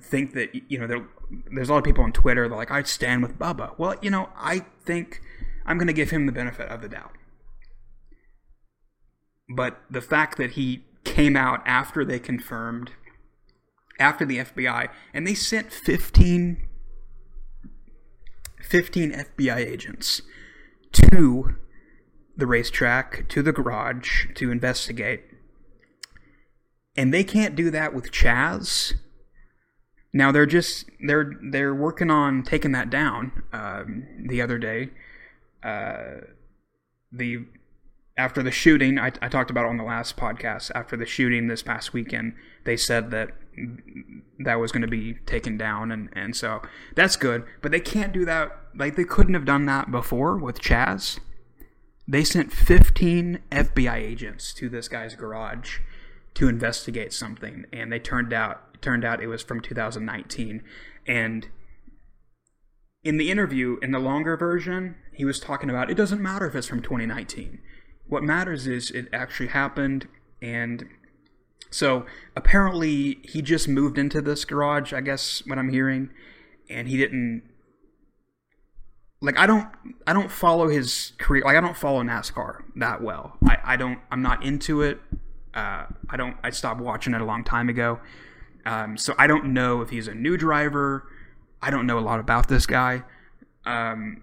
think 0.00 0.34
that 0.34 0.50
you 0.68 0.78
know 0.78 0.86
there, 0.86 1.06
there's 1.52 1.68
a 1.68 1.72
lot 1.72 1.78
of 1.78 1.84
people 1.84 2.04
on 2.04 2.12
Twitter 2.12 2.48
that 2.48 2.54
are 2.54 2.58
like 2.58 2.70
I 2.70 2.82
stand 2.82 3.22
with 3.22 3.38
Bubba. 3.38 3.78
Well, 3.78 3.96
you 4.02 4.10
know 4.10 4.30
I 4.36 4.60
think 4.84 5.20
I'm 5.66 5.76
going 5.76 5.86
to 5.88 5.92
give 5.92 6.10
him 6.10 6.26
the 6.26 6.32
benefit 6.32 6.68
of 6.68 6.80
the 6.80 6.88
doubt. 6.88 7.12
But 9.54 9.80
the 9.90 10.00
fact 10.00 10.38
that 10.38 10.52
he 10.52 10.84
came 11.04 11.36
out 11.36 11.60
after 11.66 12.04
they 12.04 12.18
confirmed, 12.18 12.92
after 13.98 14.24
the 14.24 14.38
FBI, 14.38 14.88
and 15.12 15.26
they 15.26 15.34
sent 15.34 15.72
15, 15.72 16.66
15 18.62 19.12
FBI 19.12 19.56
agents 19.56 20.22
to 20.92 21.56
the 22.38 22.46
racetrack, 22.46 23.28
to 23.28 23.42
the 23.42 23.52
garage 23.52 24.26
to 24.36 24.50
investigate. 24.50 25.24
And 26.96 27.12
they 27.12 27.24
can't 27.24 27.54
do 27.54 27.70
that 27.70 27.92
with 27.92 28.10
Chaz. 28.10 28.94
Now 30.12 30.32
they're 30.32 30.46
just 30.46 30.86
they're 31.06 31.34
they're 31.50 31.74
working 31.74 32.10
on 32.10 32.42
taking 32.42 32.72
that 32.72 32.88
down. 32.88 33.42
Um, 33.52 34.06
the 34.26 34.40
other 34.40 34.56
day, 34.58 34.90
uh, 35.62 36.22
the 37.12 37.44
after 38.16 38.42
the 38.42 38.50
shooting, 38.50 38.98
I, 38.98 39.12
I, 39.22 39.28
talked 39.28 39.50
about 39.50 39.66
on 39.66 39.76
the 39.76 39.84
last 39.84 40.16
podcast. 40.16 40.72
After 40.74 40.96
the 40.96 41.06
shooting 41.06 41.46
this 41.46 41.62
past 41.62 41.92
weekend, 41.92 42.34
they 42.64 42.76
said 42.76 43.12
that 43.12 43.30
that 44.40 44.56
was 44.56 44.72
going 44.72 44.82
to 44.82 44.88
be 44.88 45.14
taken 45.24 45.56
down, 45.56 45.92
and, 45.92 46.08
and 46.14 46.34
so 46.34 46.60
that's 46.96 47.14
good. 47.14 47.44
But 47.62 47.70
they 47.70 47.80
can't 47.80 48.12
do 48.12 48.24
that. 48.24 48.56
Like 48.74 48.96
they 48.96 49.04
couldn't 49.04 49.34
have 49.34 49.44
done 49.44 49.66
that 49.66 49.92
before 49.92 50.36
with 50.36 50.60
Chaz. 50.60 51.20
They 52.10 52.24
sent 52.24 52.52
15 52.52 53.40
FBI 53.50 53.96
agents 53.96 54.54
to 54.54 54.70
this 54.70 54.88
guy's 54.88 55.14
garage 55.14 55.80
to 56.34 56.48
investigate 56.48 57.12
something, 57.12 57.66
and 57.70 57.92
they 57.92 57.98
turned 57.98 58.32
out 58.32 58.80
turned 58.80 59.04
out 59.04 59.20
it 59.20 59.26
was 59.26 59.42
from 59.42 59.60
2019. 59.60 60.62
And 61.06 61.48
in 63.02 63.16
the 63.16 63.30
interview, 63.30 63.76
in 63.82 63.90
the 63.90 63.98
longer 63.98 64.36
version, 64.36 64.96
he 65.12 65.24
was 65.24 65.38
talking 65.38 65.68
about 65.68 65.90
it 65.90 65.96
doesn't 65.96 66.22
matter 66.22 66.46
if 66.46 66.54
it's 66.54 66.66
from 66.66 66.80
2019 66.80 67.58
What 68.06 68.22
matters 68.22 68.66
is 68.66 68.90
it 68.90 69.08
actually 69.12 69.48
happened, 69.48 70.08
and 70.40 70.86
so 71.70 72.06
apparently 72.34 73.18
he 73.22 73.42
just 73.42 73.68
moved 73.68 73.98
into 73.98 74.22
this 74.22 74.46
garage. 74.46 74.94
I 74.94 75.02
guess 75.02 75.42
what 75.46 75.58
I'm 75.58 75.70
hearing, 75.70 76.08
and 76.70 76.88
he 76.88 76.96
didn't. 76.96 77.42
Like 79.20 79.38
I 79.38 79.46
don't, 79.46 79.68
I 80.06 80.12
don't 80.12 80.30
follow 80.30 80.68
his 80.68 81.12
career. 81.18 81.42
Like 81.44 81.56
I 81.56 81.60
don't 81.60 81.76
follow 81.76 82.02
NASCAR 82.02 82.62
that 82.76 83.02
well. 83.02 83.36
I, 83.44 83.58
I 83.64 83.76
don't. 83.76 83.98
I'm 84.10 84.22
not 84.22 84.44
into 84.44 84.82
it. 84.82 85.00
Uh, 85.54 85.86
I 86.08 86.16
don't. 86.16 86.36
I 86.44 86.50
stopped 86.50 86.80
watching 86.80 87.14
it 87.14 87.20
a 87.20 87.24
long 87.24 87.42
time 87.42 87.68
ago. 87.68 88.00
Um, 88.64 88.96
so 88.96 89.14
I 89.18 89.26
don't 89.26 89.52
know 89.52 89.80
if 89.80 89.90
he's 89.90 90.08
a 90.08 90.14
new 90.14 90.36
driver. 90.36 91.08
I 91.60 91.70
don't 91.70 91.86
know 91.86 91.98
a 91.98 92.00
lot 92.00 92.20
about 92.20 92.48
this 92.48 92.66
guy. 92.66 93.02
Um, 93.64 94.22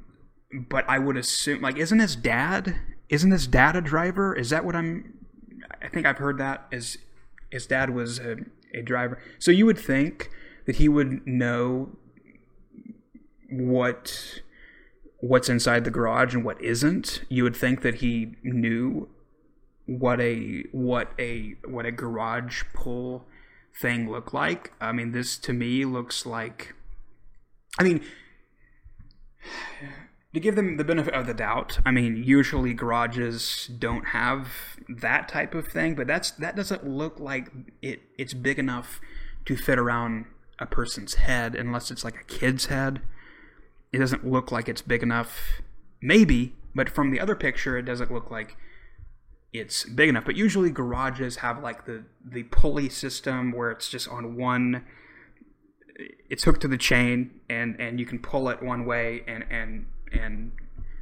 but 0.70 0.86
I 0.88 1.00
would 1.00 1.18
assume, 1.18 1.62
like, 1.62 1.78
isn't 1.78 2.00
his 2.00 2.16
dad? 2.16 2.76
Isn't 3.10 3.32
his 3.32 3.48
dad 3.48 3.76
a 3.76 3.82
driver? 3.82 4.34
Is 4.36 4.50
that 4.52 4.64
what 4.64 4.76
I'm? 4.76 5.14
I 5.82 5.90
think 5.90 6.06
I've 6.06 6.20
heard 6.20 6.38
that. 6.38 6.68
Is 6.72 6.98
his 7.52 7.68
dad 7.68 7.90
was 7.90 8.20
a, 8.20 8.38
a 8.74 8.82
driver? 8.82 9.20
So 9.40 9.52
you 9.52 9.66
would 9.66 9.78
think 9.78 10.30
that 10.66 10.78
he 10.78 10.88
would 10.88 11.26
know 11.28 11.90
what 13.50 14.42
what's 15.20 15.50
inside 15.50 15.84
the 15.84 15.92
garage 15.92 16.34
and 16.34 16.44
what 16.44 16.62
isn't. 16.62 17.22
You 17.30 17.44
would 17.44 17.56
think 17.56 17.82
that 17.82 17.96
he 17.96 18.36
knew 18.44 19.10
what 19.86 20.20
a 20.20 20.64
what 20.72 21.12
a 21.20 21.56
what 21.66 21.86
a 21.86 21.92
garage 21.92 22.64
pull 22.74 23.26
thing 23.80 24.10
looked 24.10 24.34
like. 24.34 24.74
I 24.80 24.92
mean, 24.92 25.12
this 25.12 25.38
to 25.40 25.54
me 25.54 25.86
looks 25.86 26.26
like. 26.26 26.74
I 27.78 27.84
mean, 27.84 28.02
to 30.34 30.40
give 30.40 30.56
them 30.56 30.78
the 30.78 30.84
benefit 30.84 31.14
of 31.14 31.28
the 31.28 31.34
doubt, 31.34 31.80
I 31.86 31.92
mean, 31.92 32.24
usually 32.24 32.74
garages 32.74 33.70
don't 33.80 34.08
have 34.08 34.48
that 34.88 35.28
type 35.28 35.54
of 35.54 35.68
thing, 35.68 35.96
but 35.96 36.08
that's 36.08 36.32
that 36.32 36.56
doesn't 36.56 36.88
look 36.88 37.20
like 37.20 37.50
it. 37.82 38.02
It's 38.18 38.34
big 38.34 38.60
enough 38.60 39.02
to 39.46 39.56
fit 39.56 39.78
around 39.78 40.26
a 40.60 40.66
person's 40.66 41.16
head, 41.16 41.56
unless 41.56 41.92
it's 41.92 42.04
like 42.04 42.20
a 42.20 42.24
kid's 42.24 42.68
head. 42.68 43.02
It 43.96 44.00
doesn't 44.00 44.30
look 44.30 44.52
like 44.52 44.68
it's 44.68 44.82
big 44.82 45.02
enough. 45.02 45.62
Maybe, 46.02 46.54
but 46.76 46.90
from 46.90 47.12
the 47.12 47.20
other 47.22 47.34
picture, 47.34 47.78
it 47.78 47.84
doesn't 47.84 48.12
look 48.12 48.30
like 48.30 48.58
it's 49.54 49.86
big 49.86 50.10
enough. 50.10 50.26
But 50.26 50.36
usually 50.36 50.70
garages 50.70 51.38
have 51.38 51.64
like 51.64 51.86
the 51.86 52.04
the 52.22 52.44
pulley 52.44 52.90
system 52.90 53.54
where 53.54 53.72
it's 53.72 53.90
just 53.90 54.10
on 54.10 54.36
one. 54.36 54.84
It's 56.30 56.44
hooked 56.44 56.60
to 56.64 56.68
the 56.68 56.78
chain, 56.78 57.40
and 57.50 57.80
and 57.80 57.98
you 57.98 58.06
can 58.06 58.20
pull 58.20 58.50
it 58.50 58.62
one 58.62 58.86
way 58.86 59.24
and 59.28 59.46
and 59.50 59.86
and 60.12 60.52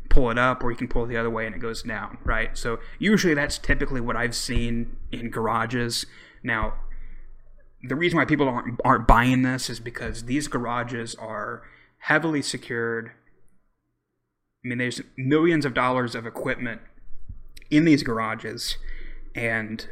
pull 0.09 0.29
it 0.29 0.37
up, 0.37 0.63
or 0.63 0.69
you 0.69 0.77
can 0.77 0.87
pull 0.87 1.05
it 1.05 1.07
the 1.07 1.17
other 1.17 1.31
way 1.31 1.47
and 1.47 1.55
it 1.55 1.59
goes 1.59 1.81
down. 1.81 2.19
Right. 2.23 2.55
So 2.55 2.77
usually 2.99 3.33
that's 3.33 3.57
typically 3.57 4.01
what 4.01 4.15
I've 4.15 4.35
seen 4.35 4.97
in 5.11 5.31
garages. 5.31 6.05
Now, 6.43 6.75
the 7.81 7.95
reason 7.95 8.19
why 8.19 8.25
people 8.25 8.47
aren't 8.47 8.79
aren't 8.85 9.07
buying 9.07 9.41
this 9.41 9.67
is 9.67 9.79
because 9.79 10.25
these 10.25 10.47
garages 10.47 11.15
are 11.15 11.63
heavily 12.03 12.41
secured. 12.41 13.11
I 14.63 14.67
mean, 14.67 14.77
there's 14.77 15.01
millions 15.17 15.63
of 15.65 15.73
dollars 15.73 16.15
of 16.15 16.25
equipment 16.25 16.81
in 17.69 17.85
these 17.85 18.03
garages, 18.03 18.77
and 19.33 19.87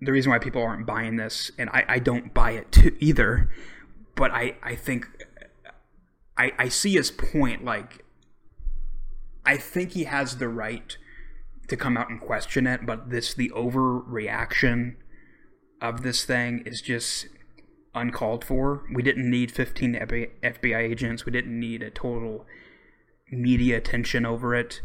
the 0.00 0.12
reason 0.12 0.30
why 0.30 0.38
people 0.38 0.62
aren't 0.62 0.86
buying 0.86 1.16
this, 1.16 1.50
and 1.58 1.68
I, 1.70 1.84
I 1.88 1.98
don't 1.98 2.32
buy 2.32 2.52
it 2.52 2.70
too 2.70 2.96
either, 3.00 3.50
but 4.14 4.30
I, 4.30 4.56
I 4.62 4.76
think 4.76 5.08
I, 6.36 6.52
I 6.56 6.68
see 6.68 6.94
his 6.94 7.10
point. 7.10 7.64
Like, 7.64 8.04
I 9.44 9.56
think 9.56 9.92
he 9.92 10.04
has 10.04 10.38
the 10.38 10.48
right 10.48 10.96
to 11.66 11.76
come 11.76 11.96
out 11.96 12.08
and 12.08 12.20
question 12.20 12.68
it, 12.68 12.86
but 12.86 13.10
this 13.10 13.34
the 13.34 13.50
overreaction 13.50 14.94
of 15.82 16.04
this 16.04 16.24
thing 16.24 16.62
is 16.64 16.80
just 16.80 17.26
uncalled 17.96 18.44
for. 18.44 18.84
We 18.92 19.02
didn't 19.02 19.28
need 19.28 19.50
15 19.50 19.94
FBI 19.94 20.76
agents. 20.76 21.24
We 21.24 21.32
didn't 21.32 21.58
need 21.58 21.82
a 21.82 21.90
total 21.90 22.46
media 23.32 23.78
attention 23.78 24.24
over 24.24 24.54
it. 24.54 24.80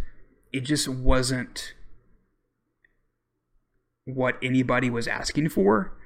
It 0.51 0.61
just 0.61 0.87
wasn't 0.87 1.75
what 4.05 4.37
anybody 4.41 4.89
was 4.89 5.07
asking 5.07 5.49
for. 5.49 5.97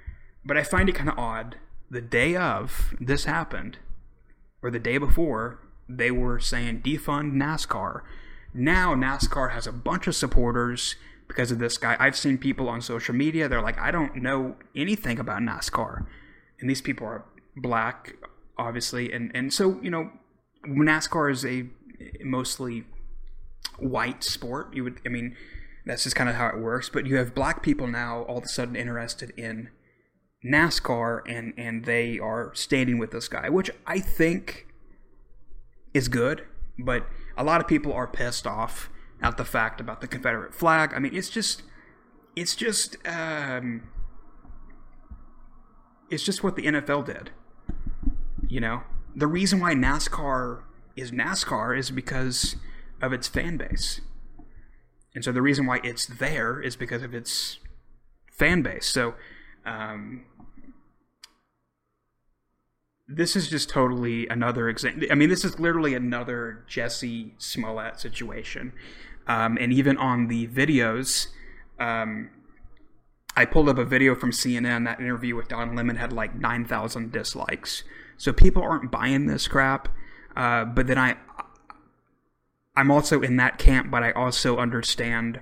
But 0.44 0.58
I 0.58 0.64
find 0.64 0.90
it 0.90 0.96
kind 0.96 1.10
of 1.10 1.18
odd. 1.18 1.58
The 1.90 2.02
day 2.02 2.36
of 2.36 2.94
this 3.00 3.26
happened, 3.26 3.78
or 4.62 4.70
the 4.70 4.80
day 4.80 4.98
before, 4.98 5.60
they 5.88 6.12
were 6.12 6.40
saying 6.40 6.82
defund 6.82 7.34
NASCAR. 7.34 8.02
Now 8.54 8.96
NASCAR 8.96 9.52
has 9.52 9.68
a 9.68 9.72
bunch 9.72 10.08
of 10.08 10.16
supporters 10.16 10.96
because 11.28 11.52
of 11.52 11.60
this 11.60 11.78
guy. 11.78 11.96
I've 12.00 12.18
seen 12.18 12.38
people 12.38 12.70
on 12.70 12.82
social 12.82 13.16
media, 13.16 13.48
they're 13.48 13.62
like, 13.62 13.80
I 13.80 13.92
don't 13.92 14.18
know 14.18 14.56
anything 14.76 15.20
about 15.20 15.42
NASCAR. 15.42 16.06
And 16.60 16.70
these 16.70 16.82
people 16.82 17.06
are 17.08 17.26
black, 17.56 18.16
obviously. 18.58 19.12
And, 19.12 19.32
and 19.34 19.54
so, 19.54 19.80
you 19.82 19.90
know, 19.90 20.12
NASCAR 20.68 21.32
is 21.32 21.46
a 21.46 21.66
mostly 22.24 22.86
white 23.80 24.24
sport. 24.24 24.74
You 24.74 24.84
would, 24.84 25.02
I 25.06 25.10
mean, 25.10 25.36
that's 25.86 26.04
just 26.04 26.16
kind 26.16 26.30
of 26.30 26.36
how 26.36 26.48
it 26.48 26.58
works. 26.58 26.90
But 26.90 27.06
you 27.06 27.18
have 27.18 27.36
black 27.36 27.62
people 27.62 27.88
now 27.88 28.24
all 28.24 28.38
of 28.38 28.44
a 28.44 28.48
sudden 28.48 28.76
interested 28.76 29.32
in 29.38 29.70
NASCAR, 30.46 31.22
and 31.28 31.54
and 31.58 31.86
they 31.86 32.20
are 32.20 32.54
standing 32.54 33.00
with 33.00 33.12
this 33.12 33.28
guy, 33.28 33.50
which 33.50 33.72
I 33.88 34.00
think 34.00 34.68
is 35.94 36.08
good. 36.08 36.46
But 36.78 37.08
a 37.38 37.44
lot 37.44 37.62
of 37.62 37.68
people 37.68 37.94
are 37.94 38.08
pissed 38.08 38.46
off 38.46 38.90
at 39.22 39.38
the 39.38 39.46
fact 39.46 39.82
about 39.82 40.02
the 40.02 40.08
Confederate 40.08 40.54
flag. 40.54 40.94
I 40.94 41.00
mean, 41.00 41.16
it's 41.16 41.30
just, 41.30 41.64
it's 42.36 42.56
just, 42.56 42.98
um, 43.08 43.90
it's 46.10 46.24
just 46.24 46.44
what 46.44 46.56
the 46.56 46.64
NFL 46.64 47.06
did. 47.06 47.32
You 48.48 48.60
know, 48.60 48.84
the 49.16 49.28
reason 49.28 49.60
why 49.60 49.74
NASCAR 49.74 50.62
is 50.96 51.12
NASCAR 51.12 51.78
is 51.78 51.92
because 51.92 52.56
of 53.02 53.14
its 53.14 53.28
fan 53.28 53.58
base. 53.58 54.02
And 55.14 55.24
so 55.24 55.32
the 55.32 55.42
reason 55.42 55.66
why 55.66 55.80
it's 55.84 56.06
there 56.06 56.62
is 56.62 56.76
because 56.76 57.02
of 57.02 57.14
its 57.14 57.60
fan 58.32 58.62
base. 58.62 58.86
So 58.86 59.16
um, 59.66 60.26
this 63.08 63.36
is 63.36 63.50
just 63.50 63.70
totally 63.70 64.28
another 64.28 64.68
example. 64.68 65.08
I 65.10 65.16
mean, 65.16 65.30
this 65.30 65.46
is 65.46 65.60
literally 65.60 65.94
another 65.94 66.66
Jesse 66.68 67.34
Smollett 67.38 68.00
situation. 68.00 68.74
Um, 69.28 69.58
and 69.60 69.72
even 69.74 69.98
on 69.98 70.28
the 70.28 70.48
videos, 70.48 71.28
um, 71.80 72.30
I 73.36 73.46
pulled 73.46 73.68
up 73.68 73.78
a 73.78 73.86
video 73.86 74.16
from 74.16 74.32
CNN. 74.32 74.86
That 74.86 75.00
interview 75.00 75.36
with 75.36 75.50
Don 75.50 75.76
Lemon 75.76 75.98
had 75.98 76.14
like 76.14 76.36
9,000 76.36 77.12
dislikes. 77.12 77.84
So 78.18 78.32
people 78.32 78.64
aren't 78.64 78.92
buying 78.92 79.28
this 79.28 79.48
crap. 79.48 79.90
Uh, 80.36 80.66
but 80.66 80.88
then 80.88 80.98
I, 80.98 81.18
I'm 82.76 82.92
also 82.92 83.22
in 83.22 83.38
that 83.38 83.58
camp, 83.58 83.92
but 83.92 84.04
I 84.04 84.12
also 84.12 84.58
understand. 84.58 85.42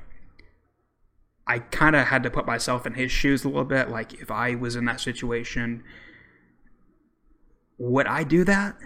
I 1.46 1.60
kind 1.60 1.96
of 1.96 2.08
had 2.08 2.24
to 2.24 2.30
put 2.30 2.46
myself 2.46 2.86
in 2.86 2.94
his 2.94 3.12
shoes 3.12 3.44
a 3.44 3.48
little 3.48 3.66
bit. 3.66 3.90
Like, 3.90 4.14
if 4.14 4.32
I 4.32 4.56
was 4.56 4.76
in 4.76 4.86
that 4.86 5.02
situation, 5.02 5.84
would 7.78 8.08
I 8.08 8.24
do 8.24 8.44
that? 8.46 8.78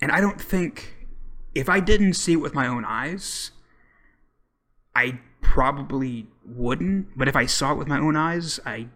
And 0.00 0.12
I 0.12 0.20
don't 0.20 0.40
think, 0.40 1.08
if 1.54 1.68
I 1.68 1.80
didn't 1.80 2.14
see 2.14 2.34
it 2.34 2.36
with 2.36 2.54
my 2.54 2.66
own 2.66 2.84
eyes, 2.84 3.50
I 4.94 5.20
probably 5.44 6.26
wouldn't. 6.44 7.16
But 7.16 7.28
if 7.28 7.36
I 7.36 7.46
saw 7.46 7.72
it 7.72 7.78
with 7.78 7.86
my 7.86 8.00
own 8.00 8.16
eyes, 8.16 8.58
I 8.66 8.88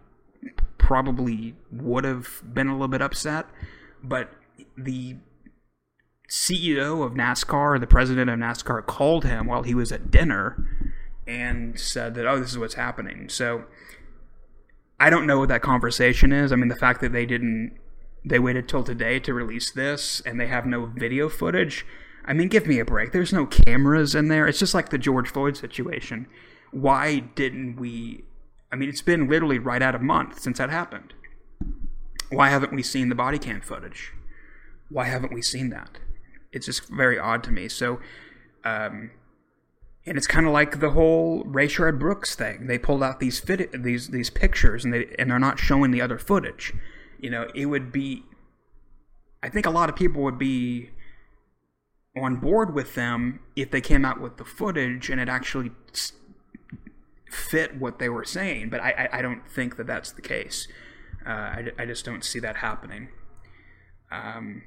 probably 0.77 1.55
would 1.71 2.03
have 2.03 2.41
been 2.43 2.67
a 2.67 2.73
little 2.73 2.89
bit 2.89 3.01
upset. 3.01 3.45
But 4.03 4.31
the 4.77 5.17
CEO 6.29 7.05
of 7.05 7.13
NASCAR, 7.13 7.79
the 7.79 7.87
president 7.87 8.29
of 8.29 8.37
NASCAR, 8.37 8.85
called 8.85 9.23
him 9.23 9.47
while 9.47 9.63
he 9.63 9.73
was 9.73 9.91
at 9.91 10.11
dinner 10.11 10.93
and 11.25 11.79
said 11.79 12.15
that, 12.15 12.25
oh, 12.25 12.39
this 12.39 12.51
is 12.51 12.57
what's 12.57 12.73
happening. 12.73 13.29
So 13.29 13.65
I 14.99 15.09
don't 15.09 15.25
know 15.25 15.39
what 15.39 15.49
that 15.49 15.61
conversation 15.61 16.33
is. 16.33 16.51
I 16.51 16.55
mean, 16.55 16.67
the 16.67 16.75
fact 16.75 17.01
that 17.01 17.13
they 17.13 17.25
didn't, 17.25 17.77
they 18.25 18.39
waited 18.39 18.67
till 18.67 18.83
today 18.83 19.19
to 19.21 19.33
release 19.33 19.71
this 19.71 20.21
and 20.25 20.39
they 20.39 20.47
have 20.47 20.65
no 20.65 20.87
video 20.87 21.29
footage. 21.29 21.85
I 22.29 22.33
mean, 22.33 22.47
give 22.47 22.67
me 22.67 22.79
a 22.79 22.85
break. 22.85 23.11
There's 23.11 23.33
no 23.33 23.45
cameras 23.45 24.15
in 24.15 24.29
there. 24.29 24.47
It's 24.47 24.59
just 24.59 24.73
like 24.73 24.89
the 24.89 24.97
George 24.97 25.29
Floyd 25.29 25.57
situation. 25.57 26.27
Why 26.71 27.19
didn't 27.19 27.75
we? 27.75 28.23
I 28.71 28.77
mean, 28.77 28.87
it's 28.87 29.01
been 29.01 29.27
literally 29.27 29.59
right 29.59 29.81
out 29.81 29.95
a 29.95 29.99
month 29.99 30.39
since 30.39 30.59
that 30.59 30.69
happened. 30.69 31.13
Why 32.29 32.49
haven't 32.49 32.71
we 32.71 32.83
seen 32.83 33.09
the 33.09 33.15
body 33.15 33.39
cam 33.39 33.59
footage? 33.59 34.13
Why 34.89 35.05
haven't 35.05 35.33
we 35.33 35.41
seen 35.41 35.71
that? 35.71 35.97
it's 36.51 36.65
just 36.65 36.87
very 36.89 37.19
odd 37.19 37.43
to 37.43 37.51
me. 37.51 37.67
So, 37.67 37.99
um, 38.63 39.11
and 40.05 40.17
it's 40.17 40.27
kind 40.27 40.47
of 40.47 40.53
like 40.53 40.79
the 40.79 40.91
whole 40.91 41.43
Rayshard 41.43 41.99
Brooks 41.99 42.35
thing. 42.35 42.67
They 42.67 42.79
pulled 42.79 43.03
out 43.03 43.19
these 43.19 43.39
fit 43.39 43.83
these 43.83 44.09
these 44.09 44.29
pictures, 44.29 44.83
and 44.83 44.93
they 44.93 45.13
and 45.19 45.29
they're 45.29 45.39
not 45.39 45.59
showing 45.59 45.91
the 45.91 46.01
other 46.01 46.17
footage. 46.17 46.73
You 47.19 47.29
know, 47.29 47.47
it 47.53 47.67
would 47.67 47.91
be. 47.91 48.23
I 49.43 49.49
think 49.49 49.65
a 49.65 49.69
lot 49.69 49.89
of 49.89 49.95
people 49.95 50.23
would 50.23 50.39
be 50.39 50.89
on 52.19 52.37
board 52.37 52.73
with 52.73 52.95
them 52.95 53.39
if 53.55 53.71
they 53.71 53.81
came 53.81 54.05
out 54.05 54.19
with 54.21 54.37
the 54.37 54.45
footage 54.45 55.09
and 55.09 55.19
it 55.19 55.29
actually 55.29 55.71
fit 57.31 57.77
what 57.77 57.99
they 57.99 58.09
were 58.09 58.25
saying, 58.25 58.69
but 58.69 58.81
I, 58.81 58.91
I, 59.11 59.19
I 59.19 59.21
don't 59.21 59.47
think 59.49 59.77
that 59.77 59.87
that's 59.87 60.11
the 60.11 60.21
case. 60.21 60.67
Uh, 61.25 61.29
I, 61.29 61.71
I 61.77 61.85
just 61.85 62.05
don't 62.05 62.23
see 62.23 62.39
that 62.39 62.57
happening. 62.57 63.09
Um, 64.11 64.63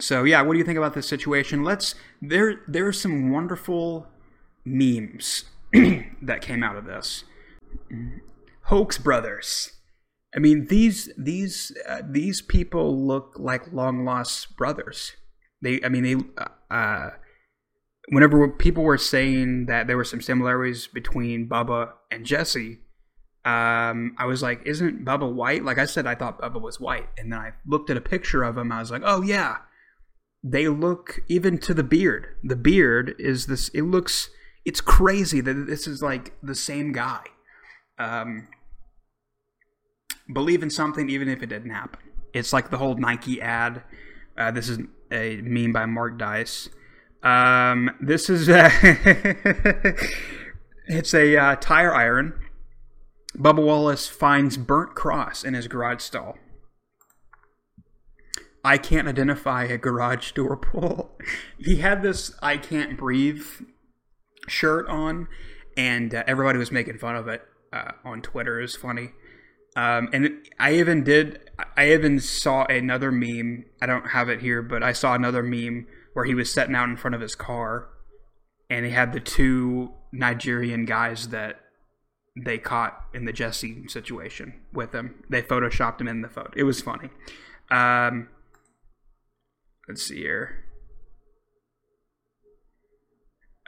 so 0.00 0.24
yeah, 0.24 0.42
what 0.42 0.54
do 0.54 0.58
you 0.58 0.64
think 0.64 0.78
about 0.78 0.94
this 0.94 1.08
situation? 1.08 1.62
Let's 1.62 1.94
there 2.20 2.62
there 2.66 2.86
are 2.86 2.92
some 2.92 3.30
wonderful 3.30 4.08
memes 4.64 5.44
that 5.72 6.40
came 6.40 6.62
out 6.62 6.76
of 6.76 6.84
this. 6.84 7.24
Hoax 8.64 8.98
Brothers. 8.98 9.72
I 10.34 10.40
mean 10.40 10.66
these 10.66 11.10
these 11.16 11.76
uh, 11.88 12.02
these 12.04 12.42
people 12.42 12.98
look 13.06 13.34
like 13.36 13.72
long 13.72 14.04
lost 14.04 14.56
brothers. 14.56 15.12
They 15.64 15.80
I 15.82 15.88
mean 15.88 16.02
they 16.04 16.44
uh, 16.70 17.10
whenever 18.08 18.48
people 18.48 18.84
were 18.84 18.98
saying 18.98 19.66
that 19.66 19.86
there 19.86 19.96
were 19.96 20.04
some 20.04 20.20
similarities 20.20 20.86
between 20.86 21.48
Bubba 21.48 21.92
and 22.10 22.24
Jesse, 22.24 22.80
um, 23.44 24.14
I 24.18 24.24
was 24.26 24.42
like, 24.42 24.62
isn't 24.64 25.04
Bubba 25.04 25.30
white? 25.30 25.64
Like 25.64 25.78
I 25.78 25.84
said, 25.84 26.06
I 26.06 26.14
thought 26.14 26.40
Bubba 26.40 26.60
was 26.60 26.80
white, 26.80 27.08
and 27.18 27.32
then 27.32 27.38
I 27.38 27.52
looked 27.66 27.90
at 27.90 27.96
a 27.96 28.00
picture 28.00 28.42
of 28.42 28.56
him. 28.56 28.72
I 28.72 28.80
was 28.80 28.90
like, 28.90 29.02
oh 29.04 29.22
yeah, 29.22 29.58
they 30.42 30.68
look 30.68 31.20
even 31.28 31.58
to 31.58 31.74
the 31.74 31.82
beard. 31.82 32.28
The 32.42 32.56
beard 32.56 33.14
is 33.18 33.46
this. 33.46 33.68
It 33.70 33.82
looks. 33.82 34.30
It's 34.64 34.80
crazy 34.80 35.42
that 35.42 35.66
this 35.66 35.86
is 35.86 36.02
like 36.02 36.32
the 36.42 36.54
same 36.54 36.92
guy. 36.92 37.24
Um, 37.98 38.48
believe 40.32 40.62
in 40.62 40.70
something 40.70 41.10
even 41.10 41.28
if 41.28 41.42
it 41.42 41.46
didn't 41.46 41.70
happen. 41.70 42.00
It's 42.32 42.52
like 42.52 42.70
the 42.70 42.78
whole 42.78 42.96
Nike 42.96 43.42
ad. 43.42 43.82
Uh, 44.38 44.50
this 44.50 44.68
is 44.68 44.78
a 45.14 45.40
meme 45.42 45.72
by 45.72 45.86
Mark 45.86 46.18
Dice. 46.18 46.68
Um, 47.22 47.90
this 48.00 48.28
is 48.28 48.48
uh, 48.48 48.70
it's 50.86 51.14
a 51.14 51.36
uh, 51.36 51.56
tire 51.56 51.94
iron. 51.94 52.34
Bubba 53.36 53.64
Wallace 53.64 54.06
finds 54.06 54.56
burnt 54.56 54.94
cross 54.94 55.42
in 55.42 55.54
his 55.54 55.66
garage 55.66 56.02
stall. 56.02 56.36
I 58.64 58.78
can't 58.78 59.08
identify 59.08 59.64
a 59.64 59.76
garage 59.76 60.32
door 60.32 60.56
pull. 60.56 61.18
he 61.58 61.76
had 61.76 62.02
this 62.02 62.34
"I 62.42 62.56
can't 62.56 62.96
breathe" 62.96 63.44
shirt 64.46 64.86
on, 64.88 65.28
and 65.76 66.14
uh, 66.14 66.24
everybody 66.26 66.58
was 66.58 66.70
making 66.70 66.98
fun 66.98 67.16
of 67.16 67.28
it 67.28 67.42
uh, 67.72 67.92
on 68.04 68.22
Twitter. 68.22 68.58
It 68.58 68.62
was 68.62 68.76
funny. 68.76 69.10
Um, 69.76 70.08
and 70.12 70.46
I 70.58 70.74
even 70.74 71.04
did. 71.04 71.43
I 71.76 71.92
even 71.92 72.20
saw 72.20 72.64
another 72.64 73.12
meme. 73.12 73.64
I 73.80 73.86
don't 73.86 74.10
have 74.10 74.28
it 74.28 74.40
here, 74.40 74.62
but 74.62 74.82
I 74.82 74.92
saw 74.92 75.14
another 75.14 75.42
meme 75.42 75.86
where 76.12 76.24
he 76.24 76.34
was 76.34 76.52
sitting 76.52 76.74
out 76.74 76.88
in 76.88 76.96
front 76.96 77.14
of 77.14 77.20
his 77.20 77.34
car, 77.34 77.88
and 78.68 78.84
he 78.84 78.92
had 78.92 79.12
the 79.12 79.20
two 79.20 79.92
Nigerian 80.12 80.84
guys 80.84 81.28
that 81.28 81.60
they 82.36 82.58
caught 82.58 83.04
in 83.14 83.24
the 83.24 83.32
Jesse 83.32 83.86
situation 83.88 84.62
with 84.72 84.92
him. 84.92 85.22
They 85.30 85.42
photoshopped 85.42 86.00
him 86.00 86.08
in 86.08 86.22
the 86.22 86.28
photo. 86.28 86.50
It 86.56 86.64
was 86.64 86.80
funny. 86.80 87.10
Um, 87.70 88.28
let's 89.88 90.02
see 90.02 90.18
here. 90.18 90.64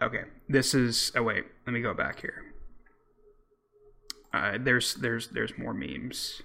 Okay, 0.03 0.25
this 0.49 0.75
is. 0.75 1.12
Oh 1.14 1.22
wait, 1.22 1.44
let 1.66 1.72
me 1.72 1.81
go 1.81 1.94
back 1.94 2.20
here. 2.20 2.42
Uh, 4.35 4.59
there's 4.61 4.94
there's 4.94 5.29
there's 5.29 5.57
more 5.57 5.72
memes. 5.72 6.42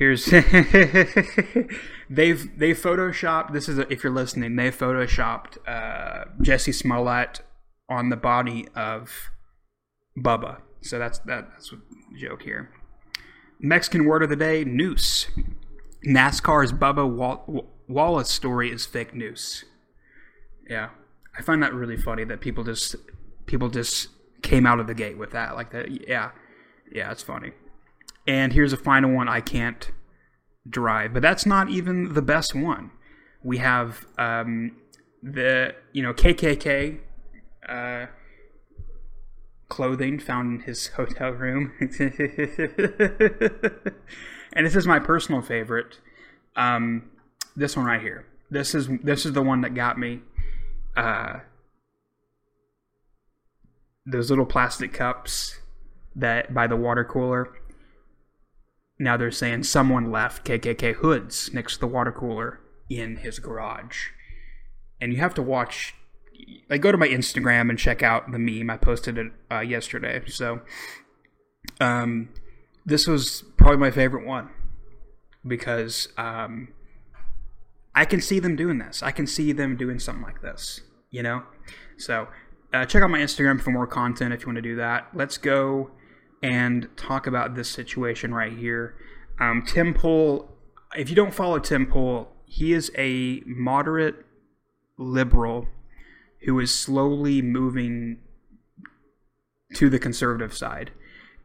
Here's 0.00 0.24
they've 0.24 0.40
they 2.08 2.72
photoshopped. 2.72 3.52
This 3.52 3.68
is 3.68 3.78
a, 3.78 3.92
if 3.92 4.02
you're 4.02 4.10
listening, 4.10 4.56
they 4.56 4.70
photoshopped 4.70 5.58
uh, 5.68 6.24
Jesse 6.40 6.72
Smollett 6.72 7.42
on 7.86 8.08
the 8.08 8.16
body 8.16 8.66
of 8.74 9.30
Bubba. 10.18 10.62
So 10.80 10.98
that's 10.98 11.18
that, 11.18 11.50
that's 11.52 11.70
what 11.70 11.82
joke 12.18 12.44
here. 12.44 12.70
Mexican 13.60 14.06
word 14.06 14.22
of 14.22 14.30
the 14.30 14.36
day: 14.36 14.64
noose. 14.64 15.26
NASCAR's 16.08 16.72
Bubba 16.72 17.06
Wall- 17.06 17.68
Wallace 17.86 18.30
story 18.30 18.72
is 18.72 18.86
fake 18.86 19.14
news. 19.14 19.66
Yeah, 20.66 20.88
I 21.38 21.42
find 21.42 21.62
that 21.62 21.74
really 21.74 21.98
funny 21.98 22.24
that 22.24 22.40
people 22.40 22.64
just 22.64 22.96
people 23.44 23.68
just 23.68 24.08
came 24.40 24.64
out 24.64 24.80
of 24.80 24.86
the 24.86 24.94
gate 24.94 25.18
with 25.18 25.32
that 25.32 25.56
like 25.56 25.72
that. 25.72 26.08
Yeah, 26.08 26.30
yeah, 26.90 27.12
it's 27.12 27.22
funny. 27.22 27.52
And 28.26 28.52
here's 28.52 28.72
a 28.72 28.76
final 28.76 29.12
one 29.12 29.28
I 29.28 29.40
can't 29.40 29.90
drive, 30.68 31.12
but 31.12 31.22
that's 31.22 31.46
not 31.46 31.70
even 31.70 32.14
the 32.14 32.22
best 32.22 32.54
one. 32.54 32.90
We 33.42 33.58
have 33.58 34.06
um, 34.18 34.76
the 35.22 35.74
you 35.92 36.02
know 36.02 36.12
KKK 36.12 37.00
uh, 37.68 38.06
clothing 39.68 40.18
found 40.18 40.60
in 40.60 40.66
his 40.66 40.88
hotel 40.88 41.30
room, 41.30 41.72
and 44.52 44.66
this 44.66 44.76
is 44.76 44.86
my 44.86 44.98
personal 44.98 45.40
favorite. 45.42 45.98
Um, 46.56 47.10
this 47.56 47.76
one 47.76 47.86
right 47.86 48.00
here. 48.00 48.26
This 48.50 48.74
is 48.74 48.88
this 49.02 49.24
is 49.24 49.32
the 49.32 49.42
one 49.42 49.62
that 49.62 49.74
got 49.74 49.98
me. 49.98 50.20
Uh, 50.96 51.40
those 54.04 54.28
little 54.28 54.46
plastic 54.46 54.92
cups 54.92 55.60
that 56.16 56.52
by 56.52 56.66
the 56.66 56.76
water 56.76 57.04
cooler 57.04 57.59
now 59.00 59.16
they're 59.16 59.30
saying 59.30 59.62
someone 59.62 60.12
left 60.12 60.44
KKK 60.44 60.96
hoods 60.96 61.52
next 61.54 61.74
to 61.74 61.80
the 61.80 61.86
water 61.86 62.12
cooler 62.12 62.60
in 62.90 63.16
his 63.16 63.38
garage. 63.38 64.08
And 65.00 65.10
you 65.14 65.20
have 65.20 65.32
to 65.34 65.42
watch, 65.42 65.94
like, 66.68 66.82
go 66.82 66.92
to 66.92 66.98
my 66.98 67.08
Instagram 67.08 67.70
and 67.70 67.78
check 67.78 68.02
out 68.02 68.30
the 68.30 68.38
meme. 68.38 68.68
I 68.68 68.76
posted 68.76 69.16
it 69.16 69.32
uh, 69.50 69.60
yesterday. 69.60 70.22
So, 70.26 70.60
um, 71.80 72.28
this 72.84 73.06
was 73.06 73.42
probably 73.56 73.78
my 73.78 73.90
favorite 73.90 74.26
one 74.26 74.50
because 75.46 76.08
um, 76.18 76.68
I 77.94 78.04
can 78.04 78.20
see 78.20 78.38
them 78.38 78.54
doing 78.54 78.78
this. 78.78 79.02
I 79.02 79.12
can 79.12 79.26
see 79.26 79.52
them 79.52 79.78
doing 79.78 79.98
something 79.98 80.22
like 80.22 80.42
this, 80.42 80.82
you 81.10 81.22
know? 81.22 81.44
So, 81.96 82.28
uh, 82.74 82.84
check 82.84 83.02
out 83.02 83.08
my 83.08 83.20
Instagram 83.20 83.62
for 83.62 83.70
more 83.70 83.86
content 83.86 84.34
if 84.34 84.42
you 84.42 84.48
want 84.48 84.56
to 84.56 84.62
do 84.62 84.76
that. 84.76 85.08
Let's 85.14 85.38
go 85.38 85.90
and 86.42 86.88
talk 86.96 87.26
about 87.26 87.54
this 87.54 87.68
situation 87.68 88.32
right 88.34 88.56
here. 88.56 88.94
Um, 89.40 89.62
Tim 89.66 89.94
Pool, 89.94 90.50
if 90.96 91.10
you 91.10 91.16
don't 91.16 91.34
follow 91.34 91.58
Tim 91.58 91.86
Pool, 91.86 92.32
he 92.44 92.72
is 92.72 92.90
a 92.96 93.42
moderate 93.46 94.26
liberal 94.98 95.68
who 96.44 96.58
is 96.58 96.72
slowly 96.72 97.42
moving 97.42 98.18
to 99.74 99.88
the 99.88 99.98
conservative 99.98 100.54
side. 100.54 100.90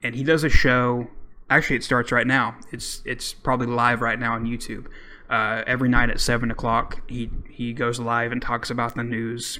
And 0.01 0.15
he 0.15 0.23
does 0.23 0.43
a 0.43 0.49
show. 0.49 1.08
Actually, 1.49 1.77
it 1.77 1.84
starts 1.84 2.12
right 2.12 2.27
now. 2.27 2.55
It's 2.71 3.01
it's 3.05 3.34
probably 3.34 3.67
live 3.67 4.01
right 4.01 4.19
now 4.19 4.34
on 4.34 4.45
YouTube. 4.45 4.88
Uh, 5.29 5.63
every 5.67 5.89
night 5.89 6.10
at 6.10 6.19
seven 6.19 6.51
o'clock, 6.51 7.01
he 7.10 7.29
he 7.49 7.73
goes 7.73 7.99
live 7.99 8.31
and 8.31 8.41
talks 8.41 8.69
about 8.69 8.95
the 8.95 9.03
news. 9.03 9.60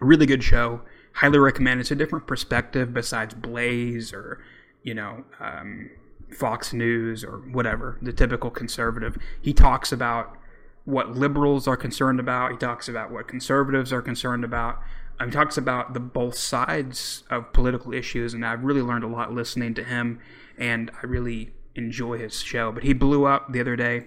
Really 0.00 0.26
good 0.26 0.42
show 0.42 0.82
highly 1.16 1.38
recommend. 1.38 1.80
It's 1.80 1.90
a 1.90 1.96
different 1.96 2.26
perspective 2.26 2.92
besides 2.92 3.34
Blaze 3.34 4.12
or 4.12 4.42
you 4.82 4.94
know 4.94 5.24
um, 5.40 5.90
Fox 6.32 6.72
News 6.72 7.24
or 7.24 7.38
whatever 7.38 7.98
the 8.00 8.12
typical 8.12 8.50
conservative. 8.50 9.16
He 9.40 9.52
talks 9.52 9.92
about 9.92 10.36
what 10.84 11.16
liberals 11.16 11.66
are 11.66 11.76
concerned 11.76 12.20
about. 12.20 12.52
He 12.52 12.58
talks 12.58 12.88
about 12.88 13.10
what 13.10 13.28
conservatives 13.28 13.92
are 13.92 14.02
concerned 14.02 14.44
about. 14.44 14.80
Um, 15.18 15.28
he 15.28 15.32
talks 15.32 15.56
about 15.56 15.94
the 15.94 16.00
both 16.00 16.36
sides 16.36 17.24
of 17.30 17.52
political 17.52 17.94
issues, 17.94 18.34
and 18.34 18.44
I've 18.44 18.64
really 18.64 18.82
learned 18.82 19.04
a 19.04 19.08
lot 19.08 19.32
listening 19.32 19.74
to 19.74 19.84
him, 19.84 20.20
and 20.58 20.90
I 21.02 21.06
really 21.06 21.52
enjoy 21.74 22.18
his 22.18 22.40
show. 22.40 22.70
But 22.70 22.84
he 22.84 22.92
blew 22.92 23.24
up 23.24 23.52
the 23.52 23.60
other 23.60 23.76
day, 23.76 24.06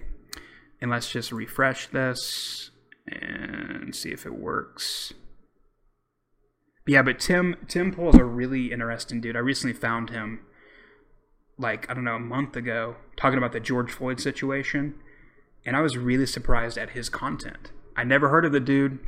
and 0.80 0.90
let's 0.90 1.10
just 1.10 1.32
refresh 1.32 1.88
this 1.88 2.70
and 3.08 3.94
see 3.94 4.10
if 4.10 4.24
it 4.24 4.34
works. 4.34 5.12
Yeah, 6.86 7.02
but 7.02 7.18
Tim 7.18 7.56
Tim 7.68 7.92
Pool's 7.92 8.16
a 8.16 8.24
really 8.24 8.72
interesting 8.72 9.20
dude. 9.20 9.36
I 9.36 9.40
recently 9.40 9.74
found 9.74 10.10
him 10.10 10.40
like 11.58 11.88
I 11.90 11.94
don't 11.94 12.04
know 12.04 12.16
a 12.16 12.20
month 12.20 12.56
ago 12.56 12.96
talking 13.16 13.38
about 13.38 13.52
the 13.52 13.60
George 13.60 13.92
Floyd 13.92 14.20
situation, 14.20 14.94
and 15.64 15.76
I 15.76 15.80
was 15.80 15.96
really 15.96 16.26
surprised 16.26 16.78
at 16.78 16.90
his 16.90 17.08
content. 17.08 17.70
I 17.96 18.04
never 18.04 18.30
heard 18.30 18.44
of 18.44 18.52
the 18.52 18.60
dude, 18.60 18.98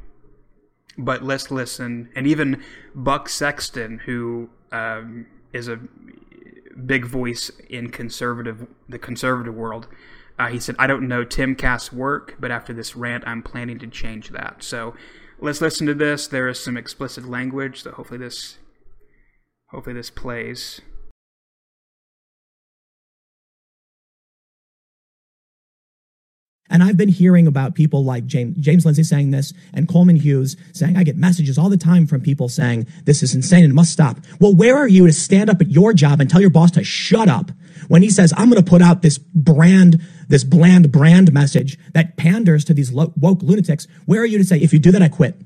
but 0.99 1.23
let's 1.23 1.51
listen. 1.51 2.11
And 2.15 2.27
even 2.27 2.63
Buck 2.95 3.29
Sexton, 3.29 4.01
who 4.01 4.51
um, 4.71 5.27
is 5.53 5.69
a 5.69 5.81
big 6.87 7.07
voice 7.07 7.51
in 7.69 7.91
conservative 7.91 8.67
the 8.89 8.99
conservative 8.99 9.55
world, 9.55 9.89
uh, 10.39 10.49
he 10.49 10.61
said, 10.61 10.77
"I 10.79 10.87
don't 10.87 11.09
know 11.09 11.25
Timcast's 11.25 11.93
work, 11.93 12.37
but 12.39 12.51
after 12.51 12.75
this 12.75 12.95
rant, 12.95 13.25
I'm 13.27 13.43
planning 13.43 13.79
to 13.79 13.87
change 13.87 14.29
that." 14.31 14.63
So 14.63 14.95
let's 15.43 15.61
listen 15.61 15.87
to 15.89 15.95
this. 15.95 16.27
There 16.29 16.49
is 16.49 16.63
some 16.63 16.77
explicit 16.77 17.25
language, 17.25 17.83
so 17.83 17.91
hopefully 17.93 18.19
this 18.19 18.59
hopefully 19.71 19.95
this 19.95 20.11
plays. 20.11 20.81
And 26.73 26.83
I've 26.83 26.97
been 26.97 27.11
hearing 27.11 27.47
about 27.47 27.75
people 27.75 28.03
like 28.03 28.25
James, 28.27 28.57
James 28.57 28.87
Lindsay 28.87 29.03
saying 29.03 29.31
this 29.31 29.53
and 29.75 29.87
Coleman 29.87 30.17
Hughes 30.17 30.57
saying, 30.73 30.97
I 30.97 31.05
get 31.05 31.19
messages 31.19 31.59
all 31.59 31.69
the 31.69 31.77
time 31.77 32.07
from 32.07 32.23
people 32.23 32.49
saying, 32.49 32.87
this 33.05 33.23
is 33.23 33.35
insane 33.35 33.63
and 33.63 33.75
must 33.75 33.93
stop. 33.93 34.17
Well, 34.41 34.55
where 34.55 34.77
are 34.79 34.89
you 34.89 35.07
to 35.07 35.13
stand 35.13 35.51
up 35.51 35.61
at 35.61 35.71
your 35.71 35.93
job 35.93 36.19
and 36.19 36.31
tell 36.31 36.41
your 36.41 36.51
boss 36.51 36.71
to 36.73 36.83
shut 36.83 37.29
up 37.29 37.51
when 37.89 38.01
he 38.01 38.09
says, 38.09 38.33
I'm 38.39 38.49
going 38.49 38.63
to 38.63 38.69
put 38.69 38.81
out 38.81 39.03
this 39.03 39.19
brand, 39.19 40.01
this 40.29 40.45
bland 40.45 40.91
brand 40.91 41.31
message 41.31 41.79
that 41.93 42.17
panders 42.17 42.65
to 42.65 42.75
these 42.75 42.91
woke 42.91 43.43
lunatics? 43.43 43.87
Where 44.07 44.23
are 44.23 44.27
you 44.27 44.39
to 44.39 44.45
say, 44.45 44.59
if 44.59 44.73
you 44.73 44.79
do 44.79 44.93
that, 44.93 45.03
I 45.03 45.09
quit? 45.09 45.37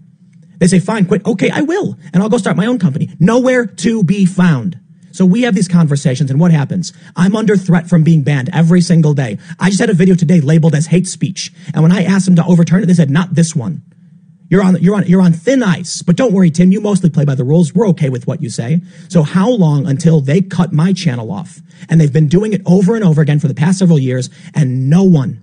They 0.59 0.69
say, 0.69 0.79
fine, 0.79 1.07
quit. 1.07 1.27
Okay, 1.27 1.51
I 1.51 1.63
will. 1.63 1.99
And 2.15 2.23
I'll 2.23 2.29
go 2.29 2.39
start 2.39 2.57
my 2.57 2.67
own 2.67 2.79
company. 2.79 3.11
Nowhere 3.19 3.67
to 3.67 4.05
be 4.05 4.27
found. 4.27 4.79
So 5.17 5.25
we 5.25 5.43
have 5.43 5.55
these 5.55 5.67
conversations 5.67 6.31
and 6.31 6.39
what 6.39 6.51
happens? 6.51 6.93
I'm 7.17 7.35
under 7.37 7.57
threat 7.57 7.89
from 7.89 8.05
being 8.05 8.23
banned 8.23 8.51
every 8.53 8.83
single 8.83 9.15
day. 9.15 9.39
I 9.59 9.71
just 9.71 9.81
had 9.81 9.89
a 9.89 9.95
video 9.95 10.15
today 10.15 10.41
labeled 10.41 10.75
as 10.75 10.87
hate 10.87 11.09
speech. 11.09 11.53
And 11.73 11.83
when 11.83 11.91
I 11.91 12.05
asked 12.05 12.27
them 12.27 12.37
to 12.37 12.45
overturn 12.45 12.83
it, 12.83 12.87
they 12.87 12.95
said, 12.95 13.09
not 13.09 13.35
this 13.35 13.57
one. 13.57 13.83
You're 14.51 14.63
on, 14.63 14.77
you're 14.83 14.95
on, 14.95 15.07
you're 15.07 15.23
on 15.23 15.33
thin 15.33 15.63
ice. 15.63 16.03
But 16.03 16.17
don't 16.17 16.35
worry, 16.35 16.51
Tim, 16.51 16.71
you 16.71 16.83
mostly 16.83 17.09
play 17.09 17.25
by 17.25 17.35
the 17.35 17.45
rules. 17.45 17.75
We're 17.75 17.89
okay 17.89 18.11
with 18.11 18.27
what 18.27 18.43
you 18.43 18.51
say. 18.51 18.83
So 19.09 19.23
how 19.23 19.49
long 19.49 19.87
until 19.87 20.21
they 20.21 20.43
cut 20.43 20.75
my 20.75 20.93
channel 20.93 21.33
off? 21.33 21.61
And 21.89 21.99
they've 21.99 22.13
been 22.13 22.29
doing 22.29 22.53
it 22.53 22.61
over 22.67 22.95
and 22.95 23.03
over 23.03 23.23
again 23.23 23.41
for 23.41 23.49
the 23.49 23.55
past 23.55 23.79
several 23.79 23.99
years 23.99 24.29
and 24.55 24.91
no 24.91 25.03
one 25.03 25.41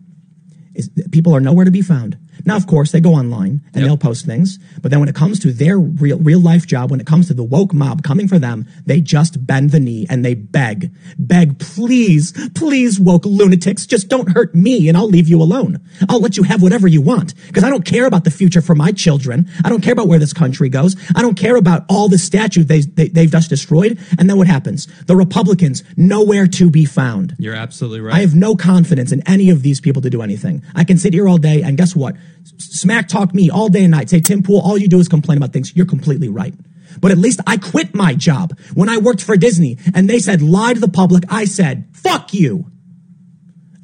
is, 0.76 0.90
people 1.12 1.36
are 1.36 1.42
nowhere 1.42 1.66
to 1.66 1.72
be 1.72 1.82
found. 1.82 2.18
Now, 2.46 2.58
of 2.58 2.68
course, 2.68 2.92
they 2.92 3.00
go 3.00 3.14
online 3.14 3.62
and 3.74 3.76
yep. 3.76 3.86
they'll 3.86 3.98
post 3.98 4.26
things, 4.26 4.60
but 4.82 4.92
then 4.92 5.00
when 5.00 5.10
it 5.10 5.16
comes 5.16 5.40
to 5.40 5.54
their 5.54 5.80
real, 5.80 6.20
real 6.20 6.42
life 6.42 6.68
job, 6.68 6.92
when 6.92 7.00
it 7.00 7.08
comes 7.08 7.28
to 7.28 7.34
the 7.34 7.44
woke 7.44 7.74
mob 7.74 8.04
coming 8.04 8.28
for 8.28 8.38
them, 8.38 8.68
they 8.86 9.00
just 9.00 9.46
bend 9.46 9.72
the 9.72 9.80
knee 9.80 10.06
and 10.10 10.26
they 10.26 10.34
beg, 10.34 10.92
beg, 11.18 11.60
please, 11.60 12.34
please, 12.54 13.00
woke 13.00 13.26
lunatics, 13.26 13.86
just 13.86 14.10
don't 14.10 14.30
hurt 14.30 14.54
me 14.54 14.90
and 14.90 14.98
I'll 14.98 15.08
leave 15.08 15.30
you 15.30 15.42
alone. 15.42 15.80
I'll 16.10 16.20
let 16.20 16.36
you 16.36 16.44
have 16.44 16.62
whatever 16.62 16.88
you 16.88 17.02
want 17.02 17.34
because 17.48 17.64
I 17.64 17.70
don't 17.70 17.86
care 17.86 18.06
about 18.06 18.26
the 18.26 18.32
future 18.32 18.62
for 18.62 18.76
my 18.76 18.92
children. 18.92 19.50
I 19.64 19.70
don't 19.70 19.82
care 19.82 19.94
about 19.94 20.08
where 20.08 20.20
this 20.20 20.34
country 20.34 20.70
goes. 20.70 20.96
I 21.16 21.22
don't 21.22 21.36
care 21.36 21.56
about 21.56 21.86
all 21.88 22.10
the 22.10 22.18
statues 22.18 22.66
they, 22.66 22.82
they, 22.82 23.08
they've 23.08 23.32
just 23.32 23.50
destroyed. 23.50 23.98
And 24.20 24.30
then 24.30 24.38
what 24.38 24.48
happens? 24.48 24.88
The 25.04 25.16
Republicans, 25.16 25.84
nowhere 25.96 26.48
to 26.48 26.70
be 26.70 26.86
found. 26.86 27.36
You're 27.40 27.56
absolutely 27.56 28.02
right. 28.02 28.16
I 28.16 28.20
have 28.20 28.36
no 28.36 28.56
confidence 28.56 29.12
in 29.12 29.22
any 29.28 29.50
of 29.50 29.62
these 29.62 29.80
people 29.80 30.02
to 30.02 30.10
do 30.10 30.22
anything. 30.22 30.64
I 30.76 30.84
can 30.84 30.98
sit 30.98 31.14
here 31.14 31.28
all 31.28 31.38
day 31.38 31.62
and 31.62 31.78
guess 31.78 31.96
what? 31.96 32.16
Smack 32.58 33.08
talk 33.08 33.34
me 33.34 33.50
all 33.50 33.70
day 33.70 33.84
and 33.84 33.92
night. 33.92 34.10
Say, 34.10 34.20
Tim 34.20 34.44
Pool, 34.44 34.62
all 34.62 34.78
you 34.78 34.88
do 34.88 35.00
is 35.00 35.08
complain 35.08 35.38
about 35.38 35.54
things. 35.54 35.76
You're 35.76 35.86
completely 35.86 36.30
right. 36.30 36.54
But 37.00 37.12
at 37.12 37.18
least 37.18 37.40
I 37.48 37.58
quit 37.58 37.96
my 37.96 38.14
job 38.14 38.58
when 38.74 38.90
I 38.90 38.98
worked 38.98 39.24
for 39.24 39.36
Disney 39.36 39.78
and 39.94 40.10
they 40.10 40.20
said, 40.20 40.42
lie 40.42 40.74
to 40.74 40.80
the 40.80 40.88
public. 40.88 41.24
I 41.30 41.46
said, 41.46 41.88
fuck 41.94 42.34
you. 42.34 42.70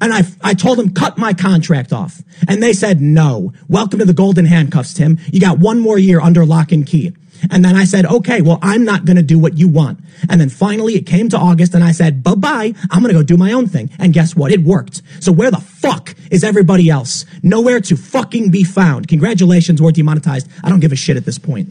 And 0.00 0.14
I, 0.14 0.22
I 0.42 0.54
told 0.54 0.78
them, 0.78 0.94
cut 0.94 1.18
my 1.18 1.34
contract 1.34 1.92
off. 1.92 2.22
And 2.48 2.62
they 2.62 2.72
said, 2.72 3.00
no. 3.02 3.52
Welcome 3.68 3.98
to 3.98 4.06
the 4.06 4.14
golden 4.14 4.46
handcuffs, 4.46 4.94
Tim. 4.94 5.18
You 5.30 5.40
got 5.40 5.58
one 5.58 5.78
more 5.78 5.98
year 5.98 6.20
under 6.20 6.46
lock 6.46 6.72
and 6.72 6.86
key. 6.86 7.12
And 7.50 7.64
then 7.64 7.76
I 7.76 7.84
said, 7.84 8.06
okay, 8.06 8.40
well, 8.40 8.58
I'm 8.62 8.84
not 8.84 9.04
going 9.04 9.16
to 9.16 9.22
do 9.22 9.38
what 9.38 9.58
you 9.58 9.68
want. 9.68 10.00
And 10.28 10.40
then 10.40 10.48
finally 10.48 10.94
it 10.94 11.06
came 11.06 11.28
to 11.30 11.36
August 11.36 11.74
and 11.74 11.82
I 11.82 11.92
said, 11.92 12.22
bye 12.22 12.34
bye. 12.34 12.74
I'm 12.90 13.02
going 13.02 13.12
to 13.12 13.18
go 13.18 13.22
do 13.22 13.36
my 13.36 13.52
own 13.52 13.66
thing. 13.66 13.90
And 13.98 14.12
guess 14.12 14.36
what? 14.36 14.52
It 14.52 14.62
worked. 14.62 15.02
So 15.20 15.32
where 15.32 15.50
the 15.50 15.60
fuck 15.60 16.14
is 16.30 16.44
everybody 16.44 16.88
else? 16.88 17.26
Nowhere 17.42 17.80
to 17.80 17.96
fucking 17.96 18.50
be 18.50 18.64
found. 18.64 19.08
Congratulations, 19.08 19.82
we're 19.82 19.92
demonetized. 19.92 20.48
I 20.62 20.68
don't 20.68 20.80
give 20.80 20.92
a 20.92 20.96
shit 20.96 21.16
at 21.16 21.24
this 21.24 21.38
point. 21.38 21.68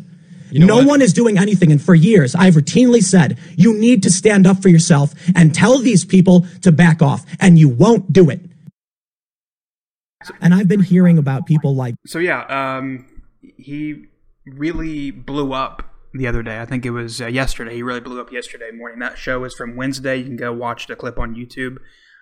You 0.51 0.61
know 0.61 0.65
no 0.65 0.75
what? 0.77 0.87
one 0.87 1.01
is 1.01 1.13
doing 1.13 1.37
anything. 1.37 1.71
And 1.71 1.81
for 1.81 1.93
years, 1.93 2.33
I've 2.35 2.55
routinely 2.55 3.03
said, 3.03 3.37
you 3.55 3.77
need 3.77 4.03
to 4.03 4.11
stand 4.11 4.47
up 4.47 4.61
for 4.61 4.69
yourself 4.69 5.13
and 5.35 5.53
tell 5.53 5.77
these 5.77 6.03
people 6.03 6.47
to 6.61 6.71
back 6.71 7.01
off. 7.01 7.25
And 7.39 7.59
you 7.59 7.69
won't 7.69 8.11
do 8.11 8.29
it. 8.29 8.41
And 10.41 10.53
I've 10.53 10.67
been 10.67 10.81
hearing 10.81 11.17
about 11.17 11.45
people 11.45 11.75
like. 11.75 11.95
So, 12.05 12.19
yeah, 12.19 12.41
um, 12.81 13.05
he 13.57 14.08
really 14.55 15.11
blew 15.11 15.53
up 15.53 15.83
the 16.13 16.27
other 16.27 16.43
day. 16.43 16.59
I 16.59 16.65
think 16.65 16.85
it 16.85 16.91
was 16.91 17.21
uh, 17.21 17.27
yesterday. 17.27 17.75
He 17.75 17.83
really 17.83 17.99
blew 17.99 18.19
up 18.19 18.31
yesterday 18.31 18.71
morning. 18.71 18.99
That 18.99 19.17
show 19.17 19.43
is 19.43 19.53
from 19.53 19.75
Wednesday. 19.75 20.17
You 20.17 20.25
can 20.25 20.37
go 20.37 20.51
watch 20.51 20.87
the 20.87 20.95
clip 20.95 21.19
on 21.19 21.35
YouTube. 21.35 21.77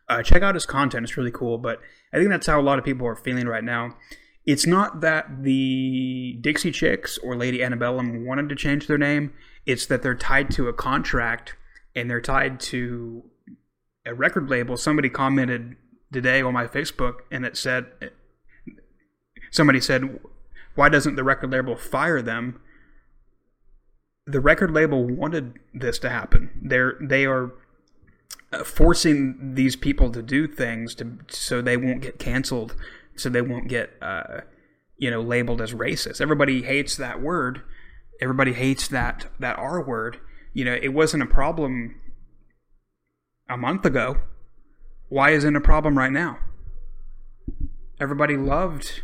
Uh, 0.10 0.24
check 0.24 0.42
out 0.42 0.56
his 0.56 0.66
content. 0.66 1.04
It's 1.04 1.18
really 1.18 1.32
cool. 1.32 1.58
But 1.58 1.80
I 2.14 2.18
think 2.18 2.30
that's 2.30 2.48
how 2.48 2.60
a 2.60 2.62
lot 2.62 2.80
of 2.80 2.86
people 2.86 3.08
are 3.08 3.16
feeling 3.16 3.48
right 3.48 3.64
now. 3.64 3.96
It's 4.46 4.66
not 4.66 5.02
that 5.02 5.44
the 5.44 6.38
Dixie 6.40 6.72
Chicks 6.72 7.18
or 7.18 7.36
Lady 7.36 7.62
Antebellum 7.62 8.26
wanted 8.26 8.48
to 8.50 8.56
change 8.56 8.88
their 8.88 8.98
name. 8.98 9.34
It's 9.66 9.86
that 9.88 10.02
they're 10.02 10.16
tied 10.16 10.52
to 10.52 10.70
a 10.70 10.74
contract 10.74 11.56
and 11.96 12.10
they're 12.10 12.22
tied 12.22 12.60
to 12.62 13.24
a 14.06 14.14
record 14.14 14.50
label. 14.50 14.78
Somebody 14.78 15.10
commented 15.10 15.76
today 16.14 16.42
on 16.42 16.54
my 16.54 16.66
Facebook 16.66 17.16
and 17.30 17.46
it 17.46 17.58
said, 17.58 17.88
somebody 19.52 19.82
said, 19.82 20.20
why 20.78 20.90
doesn't 20.90 21.16
the 21.16 21.24
record 21.24 21.52
label 21.52 21.76
fire 21.76 22.22
them? 22.22 22.62
The 24.28 24.40
record 24.40 24.70
label 24.70 25.04
wanted 25.04 25.58
this 25.74 25.98
to 26.00 26.10
happen. 26.10 26.52
They're 26.62 26.98
they 27.02 27.26
are 27.26 27.52
uh, 28.54 28.64
forcing 28.64 29.56
these 29.56 29.76
people 29.76 30.12
to 30.12 30.22
do 30.22 30.48
things 30.48 30.94
to 30.96 31.18
so 31.30 31.64
they 31.64 31.78
won't 31.78 32.02
get 32.02 32.20
canceled, 32.20 32.76
so 33.16 33.28
they 33.28 33.42
won't 33.42 33.68
get 33.68 33.94
uh, 34.04 34.42
you 34.98 35.10
know 35.10 35.20
labeled 35.20 35.62
as 35.62 35.74
racist. 35.74 36.22
Everybody 36.22 36.62
hates 36.62 36.96
that 36.98 37.22
word. 37.22 37.64
Everybody 38.22 38.54
hates 38.54 38.88
that 38.90 39.26
that 39.40 39.58
R 39.58 39.82
word. 39.82 40.20
You 40.54 40.64
know, 40.66 40.78
it 40.80 40.90
wasn't 40.90 41.24
a 41.24 41.28
problem 41.28 41.96
a 43.50 43.58
month 43.58 43.84
ago. 43.84 44.18
Why 45.10 45.32
isn't 45.32 45.56
a 45.56 45.62
problem 45.62 45.98
right 45.98 46.12
now? 46.12 46.38
Everybody 48.00 48.38
loved 48.38 49.02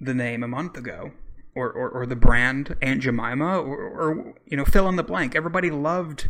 the 0.00 0.14
name 0.14 0.42
a 0.42 0.48
month 0.48 0.76
ago, 0.76 1.12
or, 1.54 1.70
or, 1.70 1.90
or 1.90 2.06
the 2.06 2.16
brand 2.16 2.76
Aunt 2.80 3.02
Jemima, 3.02 3.58
or, 3.58 3.78
or, 3.78 4.34
you 4.46 4.56
know, 4.56 4.64
fill 4.64 4.88
in 4.88 4.96
the 4.96 5.02
blank. 5.02 5.34
Everybody 5.34 5.70
loved 5.70 6.28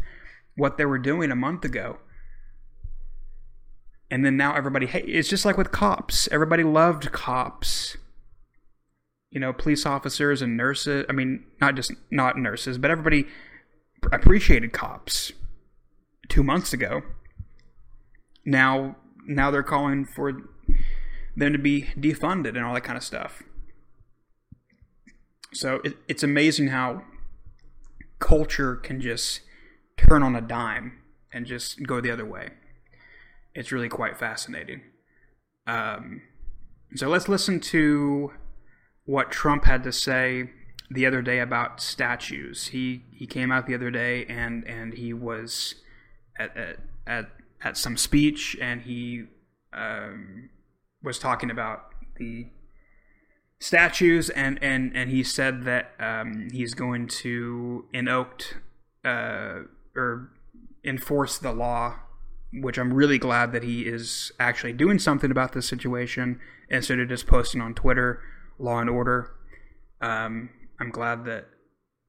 what 0.57 0.79
they 0.79 0.85
were 0.85 0.99
doing 0.99 1.31
a 1.31 1.37
month 1.37 1.65
ago. 1.65 1.99
And 4.11 4.25
then 4.25 4.37
now 4.37 4.55
everybody, 4.55 4.87
hey, 4.87 5.03
it's 5.03 5.29
just 5.29 5.45
like 5.45 5.59
with 5.59 5.71
cops. 5.71 6.29
Everybody 6.33 6.65
loved 6.65 7.13
cops. 7.13 7.97
You 9.31 9.41
know, 9.41 9.53
police 9.53 9.85
officers 9.85 10.41
and 10.41 10.57
nurses. 10.57 11.05
I 11.09 11.13
mean, 11.13 11.45
not 11.61 11.75
just 11.75 11.93
not 12.11 12.39
nurses, 12.39 12.79
but 12.79 12.91
everybody 12.91 13.27
appreciated 14.11 14.73
cops 14.73 15.33
two 16.31 16.43
months 16.43 16.73
ago. 16.73 17.03
Now, 18.47 18.97
now 19.27 19.51
they're 19.51 19.63
calling 19.63 20.07
for 20.07 20.41
them 21.37 21.53
to 21.53 21.59
be 21.59 21.83
defunded 21.99 22.57
and 22.57 22.65
all 22.65 22.73
that 22.73 22.85
kind 22.85 22.97
of 22.97 23.05
stuff. 23.05 23.43
So 25.53 25.81
it, 25.85 25.97
it's 26.09 26.23
amazing 26.23 26.69
how 26.69 27.03
culture 28.19 28.77
can 28.77 29.01
just 29.01 29.41
turn 29.97 30.23
on 30.23 30.35
a 30.37 30.41
dime 30.41 30.99
and 31.33 31.47
just 31.47 31.87
go 31.87 32.01
the 32.01 32.11
other 32.11 32.25
way. 32.25 32.51
It's 33.55 33.73
really 33.73 33.89
quite 33.89 34.19
fascinating. 34.19 34.83
Um, 35.67 36.23
so 36.95 37.09
let's 37.09 37.29
listen 37.29 37.61
to 37.61 38.33
what 39.05 39.31
Trump 39.31 39.65
had 39.65 39.83
to 39.85 39.93
say 39.93 40.51
the 40.91 41.07
other 41.07 41.23
day 41.23 41.41
about 41.41 41.81
statues. 41.81 42.69
He 42.69 43.03
he 43.13 43.27
came 43.27 43.53
out 43.53 43.67
the 43.67 43.75
other 43.75 43.91
day 43.91 44.25
and 44.27 44.65
and 44.67 44.95
he 44.95 45.13
was 45.13 45.75
at 46.39 46.57
at 46.57 47.29
at, 47.63 47.77
some 47.77 47.97
speech 47.97 48.57
and 48.61 48.83
he 48.83 49.25
um, 49.73 50.49
was 51.03 51.19
talking 51.19 51.51
about 51.51 51.93
the 52.17 52.47
statues, 53.61 54.31
and 54.31 54.63
and 54.63 54.97
and 54.97 55.11
he 55.11 55.23
said 55.23 55.65
that 55.65 55.93
um, 55.99 56.49
he's 56.53 56.75
going 56.75 57.09
to 57.09 57.87
enact 57.93 58.57
uh, 59.05 59.61
or 59.97 60.31
enforce 60.85 61.39
the 61.39 61.53
law. 61.53 62.01
Which 62.51 62.79
I'm 62.79 62.95
really 62.95 63.19
glad 63.19 63.53
that 63.53 63.63
he 63.63 63.83
is 63.83 64.33
actually 64.41 64.73
doing 64.73 64.99
something 64.99 65.31
about 65.31 65.53
this 65.53 65.69
situation 65.69 66.41
instead 66.71 66.99
of 66.99 67.07
just 67.11 67.27
posting 67.27 67.61
on 67.61 67.75
Twitter, 67.75 68.23
law 68.59 68.79
and 68.79 68.89
order. 68.89 69.35
Um, 70.01 70.49
I'm 70.81 70.91
glad 70.91 71.27
that 71.27 71.49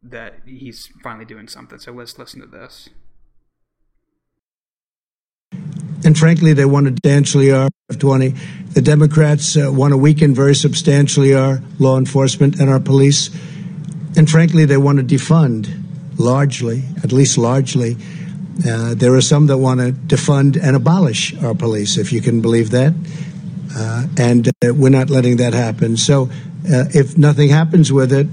that 0.02 0.36
he's 0.46 0.90
finally 1.04 1.26
doing 1.26 1.50
something. 1.50 1.78
So 1.78 1.92
let's 1.92 2.18
listen 2.18 2.40
to 2.40 2.48
this. 2.48 2.90
And 6.10 6.18
frankly, 6.18 6.54
they 6.54 6.66
want 6.66 6.88
to 6.88 6.92
substantially 6.92 7.52
our 7.52 7.70
20. 7.96 8.30
The 8.74 8.82
Democrats 8.82 9.56
uh, 9.56 9.72
want 9.72 9.92
to 9.92 9.98
weaken 9.98 10.34
very 10.34 10.56
substantially 10.56 11.36
our 11.36 11.62
law 11.78 12.00
enforcement 12.00 12.60
and 12.60 12.68
our 12.68 12.80
police. 12.80 13.30
And 14.18 14.28
frankly, 14.28 14.66
they 14.66 14.78
want 14.78 14.98
to 14.98 15.04
defund 15.06 15.70
largely, 16.18 16.82
at 17.04 17.12
least 17.12 17.38
largely. 17.38 17.96
Uh, 18.68 18.96
there 18.96 19.14
are 19.14 19.22
some 19.22 19.46
that 19.46 19.60
want 19.60 19.82
to 19.82 19.92
defund 19.92 20.60
and 20.60 20.76
abolish 20.76 21.38
our 21.44 21.54
police, 21.54 21.96
if 21.96 22.12
you 22.12 22.22
can 22.22 22.42
believe 22.42 22.72
that. 22.72 22.96
Uh, 23.76 24.08
and 24.18 24.48
uh, 24.48 24.74
we're 24.74 24.90
not 24.90 25.12
letting 25.12 25.38
that 25.38 25.54
happen. 25.54 25.96
So 25.96 26.32
uh, 26.66 26.90
if 26.92 27.20
nothing 27.20 27.50
happens 27.50 27.94
with 27.94 28.12
it, 28.12 28.26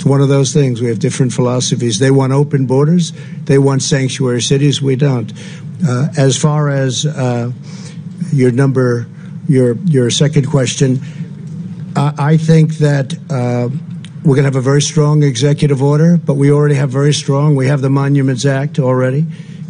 it's 0.00 0.06
one 0.06 0.22
of 0.22 0.30
those 0.30 0.54
things. 0.54 0.80
We 0.80 0.88
have 0.88 0.98
different 0.98 1.34
philosophies. 1.34 1.98
They 1.98 2.10
want 2.10 2.32
open 2.32 2.64
borders. 2.64 3.12
They 3.44 3.58
want 3.58 3.82
sanctuary 3.82 4.40
cities. 4.40 4.80
We 4.80 4.96
don't. 4.96 5.30
Uh, 5.86 6.08
as 6.16 6.36
far 6.36 6.68
as 6.68 7.06
uh, 7.06 7.50
your 8.32 8.50
number 8.50 9.06
your 9.48 9.74
your 9.86 10.10
second 10.10 10.46
question, 10.46 11.00
I, 11.96 12.36
think 12.36 12.74
that 12.78 13.14
uh, 13.30 13.68
we're 14.24 14.36
going 14.36 14.44
to 14.44 14.44
have 14.44 14.56
a 14.56 14.60
very 14.60 14.82
strong 14.82 15.22
executive 15.22 15.82
order, 15.82 16.16
but 16.16 16.34
we 16.34 16.52
already 16.52 16.76
have 16.76 16.90
very 16.90 17.12
strong. 17.12 17.56
We 17.56 17.66
have 17.66 17.80
the 17.80 17.90
Monuments 17.90 18.44
Act 18.46 18.78
already, 18.78 19.22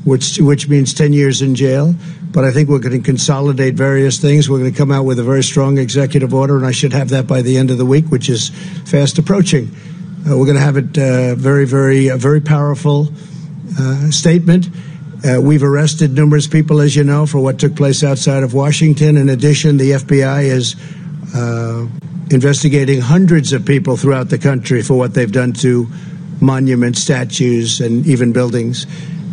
which 0.04 0.38
which 0.38 0.68
means 0.68 0.92
ten 0.92 1.12
years 1.12 1.42
in 1.42 1.54
jail. 1.54 1.94
But 2.32 2.44
I 2.44 2.52
think 2.52 2.68
we're 2.68 2.78
going 2.78 2.96
to 2.96 3.04
consolidate 3.04 3.74
various 3.74 4.18
things. 4.18 4.48
We're 4.48 4.58
going 4.58 4.70
to 4.70 4.78
come 4.78 4.92
out 4.92 5.04
with 5.04 5.18
a 5.18 5.24
very 5.24 5.42
strong 5.42 5.78
executive 5.78 6.32
order, 6.32 6.56
and 6.56 6.64
I 6.64 6.70
should 6.70 6.92
have 6.92 7.08
that 7.08 7.26
by 7.26 7.42
the 7.42 7.56
end 7.56 7.70
of 7.70 7.78
the 7.78 7.86
week, 7.86 8.06
which 8.06 8.28
is 8.28 8.50
fast 8.84 9.18
approaching. 9.18 9.74
Uh, 10.28 10.36
we're 10.36 10.44
going 10.44 10.56
to 10.56 10.62
have 10.62 10.76
it 10.76 10.96
uh, 10.96 11.34
very, 11.34 11.64
very, 11.64 12.08
a 12.08 12.16
very 12.16 12.40
powerful 12.40 13.08
uh, 13.78 14.10
statement. 14.10 14.68
Uh, 15.22 15.38
we've 15.40 15.62
arrested 15.62 16.14
numerous 16.14 16.46
people, 16.46 16.80
as 16.80 16.96
you 16.96 17.04
know, 17.04 17.26
for 17.26 17.40
what 17.40 17.58
took 17.58 17.76
place 17.76 18.02
outside 18.02 18.42
of 18.42 18.54
Washington. 18.54 19.18
In 19.18 19.28
addition, 19.28 19.76
the 19.76 19.90
FBI 19.92 20.44
is 20.44 20.76
uh, 21.34 21.86
investigating 22.30 23.00
hundreds 23.00 23.52
of 23.52 23.66
people 23.66 23.96
throughout 23.96 24.30
the 24.30 24.38
country 24.38 24.82
for 24.82 24.94
what 24.94 25.12
they've 25.12 25.30
done 25.30 25.52
to 25.54 25.88
monuments, 26.40 27.02
statues, 27.02 27.80
and 27.80 28.06
even 28.06 28.32
buildings. 28.32 28.86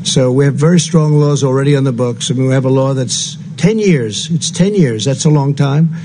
So 0.03 0.31
we 0.31 0.43
have 0.45 0.55
very 0.55 0.79
strong 0.79 1.13
laws 1.13 1.43
already 1.43 1.75
on 1.75 1.85
the 1.85 1.93
books. 1.93 2.29
I 2.29 2.33
mean, 2.33 2.47
we 2.47 2.53
have 2.53 2.65
a 2.65 2.69
law 2.69 2.93
that's 2.93 3.37
10 3.57 3.79
years. 3.79 4.29
It's 4.29 4.51
10 4.51 4.75
years. 4.75 5.05
That's 5.05 5.23
a 5.23 5.29
long 5.29 5.55
time 5.55 5.95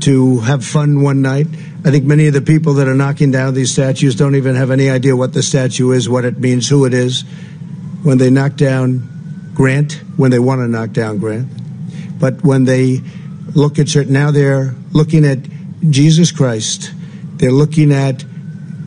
to 0.00 0.40
have 0.40 0.64
fun 0.64 1.02
one 1.02 1.20
night. 1.20 1.46
I 1.84 1.90
think 1.90 2.04
many 2.04 2.26
of 2.26 2.34
the 2.34 2.42
people 2.42 2.74
that 2.74 2.88
are 2.88 2.94
knocking 2.94 3.30
down 3.30 3.54
these 3.54 3.72
statues 3.72 4.14
don't 4.14 4.34
even 4.34 4.54
have 4.54 4.70
any 4.70 4.88
idea 4.90 5.14
what 5.14 5.32
the 5.32 5.42
statue 5.42 5.92
is, 5.92 6.08
what 6.08 6.24
it 6.24 6.38
means, 6.38 6.68
who 6.68 6.84
it 6.84 6.94
is. 6.94 7.24
When 8.02 8.18
they 8.18 8.30
knock 8.30 8.56
down 8.56 9.52
Grant, 9.54 10.00
when 10.16 10.30
they 10.30 10.38
want 10.38 10.60
to 10.60 10.68
knock 10.68 10.92
down 10.92 11.18
Grant, 11.18 11.48
but 12.18 12.42
when 12.44 12.64
they 12.64 13.00
look 13.54 13.78
at 13.78 13.88
certain, 13.88 14.12
now 14.12 14.30
they're 14.30 14.74
looking 14.92 15.24
at 15.24 15.38
Jesus 15.88 16.32
Christ, 16.32 16.92
they're 17.36 17.52
looking 17.52 17.92
at 17.92 18.24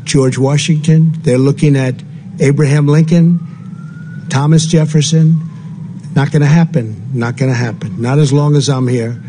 George 0.03 0.37
Washington, 0.37 1.13
they're 1.21 1.37
looking 1.37 1.75
at 1.75 1.95
Abraham 2.39 2.87
Lincoln, 2.87 3.39
Thomas 4.29 4.65
Jefferson. 4.65 5.39
Not 6.15 6.31
going 6.31 6.41
to 6.41 6.47
happen. 6.47 7.11
Not 7.13 7.37
going 7.37 7.51
to 7.51 7.57
happen. 7.57 8.01
Not 8.01 8.19
as 8.19 8.31
long 8.31 8.55
as 8.55 8.69
I'm 8.69 8.87
here. 8.87 9.21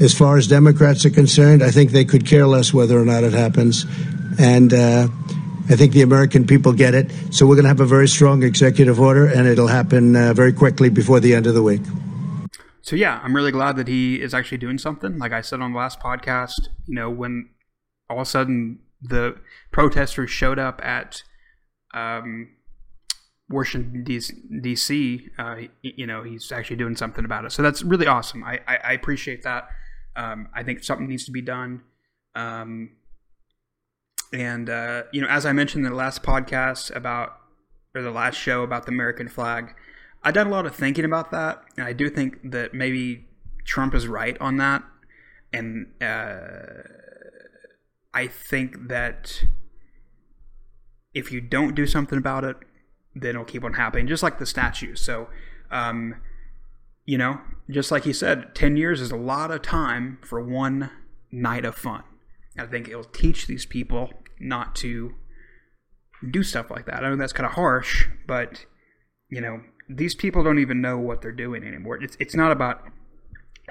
As 0.00 0.14
far 0.14 0.36
as 0.38 0.46
Democrats 0.46 1.04
are 1.04 1.10
concerned, 1.10 1.62
I 1.62 1.70
think 1.70 1.90
they 1.90 2.04
could 2.04 2.26
care 2.26 2.46
less 2.46 2.72
whether 2.72 2.98
or 2.98 3.04
not 3.04 3.24
it 3.24 3.32
happens. 3.32 3.84
And 4.38 4.72
uh, 4.72 5.08
I 5.70 5.76
think 5.76 5.92
the 5.92 6.02
American 6.02 6.48
people 6.48 6.72
get 6.72 6.94
it. 6.94 7.12
So 7.30 7.46
we're 7.46 7.54
going 7.54 7.62
to 7.62 7.68
have 7.68 7.78
a 7.78 7.86
very 7.86 8.08
strong 8.08 8.42
executive 8.42 8.98
order, 8.98 9.26
and 9.26 9.46
it'll 9.46 9.68
happen 9.68 10.16
uh, 10.16 10.34
very 10.34 10.52
quickly 10.52 10.90
before 10.90 11.20
the 11.20 11.32
end 11.32 11.46
of 11.46 11.54
the 11.54 11.62
week. 11.62 11.82
So 12.82 12.96
yeah, 12.96 13.20
I'm 13.22 13.36
really 13.36 13.52
glad 13.52 13.76
that 13.76 13.86
he 13.86 14.20
is 14.20 14.34
actually 14.34 14.58
doing 14.58 14.78
something. 14.78 15.18
Like 15.18 15.32
I 15.32 15.42
said 15.42 15.60
on 15.60 15.72
the 15.72 15.78
last 15.78 16.00
podcast, 16.00 16.68
you 16.88 16.96
know, 16.96 17.08
when 17.08 17.50
all 18.08 18.16
of 18.16 18.22
a 18.22 18.24
sudden 18.28 18.80
the 19.00 19.36
protesters 19.70 20.28
showed 20.28 20.58
up 20.58 20.80
at 20.84 21.22
um, 21.94 22.48
Washington 23.48 24.02
D.C., 24.02 25.28
uh, 25.38 25.56
you 25.82 26.06
know, 26.06 26.24
he's 26.24 26.50
actually 26.50 26.76
doing 26.76 26.96
something 26.96 27.24
about 27.24 27.44
it. 27.44 27.52
So 27.52 27.62
that's 27.62 27.84
really 27.84 28.08
awesome. 28.08 28.42
I, 28.42 28.58
I, 28.66 28.76
I 28.76 28.92
appreciate 28.94 29.44
that. 29.44 29.68
Um, 30.16 30.48
I 30.52 30.64
think 30.64 30.82
something 30.82 31.06
needs 31.06 31.26
to 31.26 31.30
be 31.30 31.42
done. 31.42 31.82
Um, 32.34 32.90
and, 34.32 34.70
uh, 34.70 35.02
you 35.12 35.20
know, 35.20 35.28
as 35.28 35.44
I 35.44 35.52
mentioned 35.52 35.84
in 35.84 35.90
the 35.90 35.96
last 35.96 36.22
podcast 36.22 36.94
about, 36.94 37.36
or 37.94 38.02
the 38.02 38.10
last 38.10 38.36
show 38.36 38.62
about 38.62 38.86
the 38.86 38.92
American 38.92 39.28
flag, 39.28 39.74
I 40.22 40.30
done 40.30 40.46
a 40.46 40.50
lot 40.50 40.66
of 40.66 40.74
thinking 40.74 41.04
about 41.04 41.30
that. 41.32 41.62
And 41.76 41.86
I 41.86 41.92
do 41.92 42.08
think 42.08 42.50
that 42.50 42.72
maybe 42.72 43.26
Trump 43.64 43.94
is 43.94 44.06
right 44.06 44.36
on 44.40 44.56
that. 44.58 44.82
And 45.52 45.88
uh, 46.00 46.82
I 48.14 48.28
think 48.28 48.88
that 48.88 49.44
if 51.12 51.32
you 51.32 51.40
don't 51.40 51.74
do 51.74 51.86
something 51.86 52.18
about 52.18 52.44
it, 52.44 52.56
then 53.14 53.30
it'll 53.30 53.44
keep 53.44 53.64
on 53.64 53.74
happening, 53.74 54.06
just 54.06 54.22
like 54.22 54.38
the 54.38 54.46
statue. 54.46 54.94
So, 54.94 55.28
um, 55.72 56.16
you 57.04 57.18
know, 57.18 57.40
just 57.68 57.90
like 57.90 58.04
he 58.04 58.12
said, 58.12 58.54
10 58.54 58.76
years 58.76 59.00
is 59.00 59.10
a 59.10 59.16
lot 59.16 59.50
of 59.50 59.62
time 59.62 60.18
for 60.22 60.40
one 60.40 60.90
night 61.32 61.64
of 61.64 61.74
fun. 61.74 62.04
I 62.56 62.66
think 62.66 62.88
it'll 62.88 63.04
teach 63.04 63.46
these 63.46 63.66
people 63.66 64.12
not 64.40 64.74
to 64.76 65.14
do 66.28 66.42
stuff 66.42 66.70
like 66.70 66.86
that. 66.86 67.04
I 67.04 67.10
know 67.10 67.16
that's 67.16 67.32
kind 67.32 67.46
of 67.46 67.52
harsh, 67.52 68.08
but, 68.26 68.66
you 69.28 69.40
know, 69.40 69.60
these 69.88 70.14
people 70.14 70.42
don't 70.42 70.58
even 70.58 70.80
know 70.80 70.98
what 70.98 71.22
they're 71.22 71.32
doing 71.32 71.64
anymore. 71.64 72.02
It's, 72.02 72.16
it's 72.20 72.34
not 72.34 72.52
about 72.52 72.82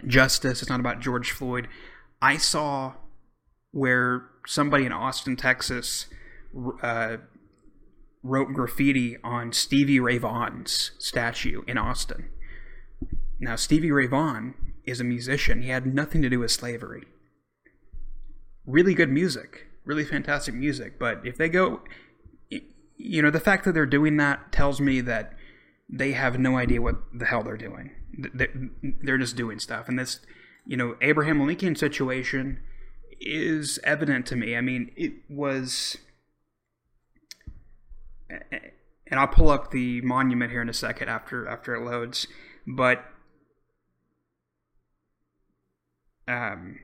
justice, 0.05 0.61
it's 0.61 0.69
not 0.69 0.79
about 0.79 0.99
George 0.99 1.31
Floyd. 1.31 1.67
I 2.21 2.37
saw 2.37 2.93
where 3.71 4.23
somebody 4.45 4.85
in 4.85 4.91
Austin, 4.91 5.35
Texas, 5.35 6.07
uh, 6.81 7.17
wrote 8.23 8.53
graffiti 8.53 9.17
on 9.23 9.53
Stevie 9.53 9.99
Ray 9.99 10.17
Vaughan's 10.17 10.91
statue 10.97 11.61
in 11.67 11.77
Austin. 11.77 12.29
Now, 13.39 13.55
Stevie 13.55 13.91
Ray 13.91 14.07
Vaughan 14.07 14.55
is 14.85 14.99
a 14.99 15.05
musician. 15.05 15.61
He 15.61 15.69
had 15.69 15.85
nothing 15.85 16.21
to 16.23 16.29
do 16.29 16.39
with 16.39 16.51
slavery. 16.51 17.03
Really 18.65 18.93
good 18.93 19.09
music, 19.09 19.67
really 19.89 20.05
fantastic 20.05 20.53
music. 20.53 20.99
But 20.99 21.25
if 21.25 21.35
they 21.35 21.49
go, 21.49 21.81
you 22.95 23.21
know, 23.23 23.31
the 23.31 23.39
fact 23.39 23.65
that 23.65 23.73
they're 23.73 23.87
doing 23.87 24.17
that 24.17 24.51
tells 24.51 24.79
me 24.79 25.01
that 25.01 25.33
they 25.89 26.11
have 26.11 26.39
no 26.39 26.57
idea 26.57 26.79
what 26.79 26.97
the 27.11 27.25
hell 27.25 27.41
they're 27.41 27.57
doing. 27.57 27.89
They're 29.01 29.17
just 29.17 29.35
doing 29.35 29.57
stuff. 29.57 29.89
And 29.89 29.97
this, 29.97 30.19
you 30.63 30.77
know, 30.77 30.95
Abraham 31.01 31.45
Lincoln 31.45 31.75
situation 31.75 32.59
is 33.19 33.79
evident 33.83 34.27
to 34.27 34.35
me. 34.35 34.55
I 34.55 34.61
mean, 34.61 34.91
it 34.95 35.13
was 35.27 35.97
and 38.29 39.19
I'll 39.19 39.27
pull 39.27 39.49
up 39.49 39.71
the 39.71 40.01
monument 40.01 40.51
here 40.51 40.61
in 40.61 40.69
a 40.69 40.73
second 40.73 41.09
after 41.09 41.47
after 41.47 41.73
it 41.73 41.81
loads. 41.81 42.27
But 42.67 43.03
um, 46.27 46.77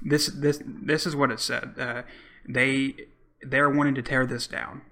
this 0.00 0.28
this 0.28 0.62
this 0.64 1.06
is 1.06 1.14
what 1.14 1.30
it 1.30 1.40
said. 1.40 1.74
Uh, 1.78 2.02
they 2.48 2.94
they're 3.42 3.70
wanting 3.70 3.94
to 3.94 4.02
tear 4.02 4.26
this 4.26 4.46
down. 4.46 4.82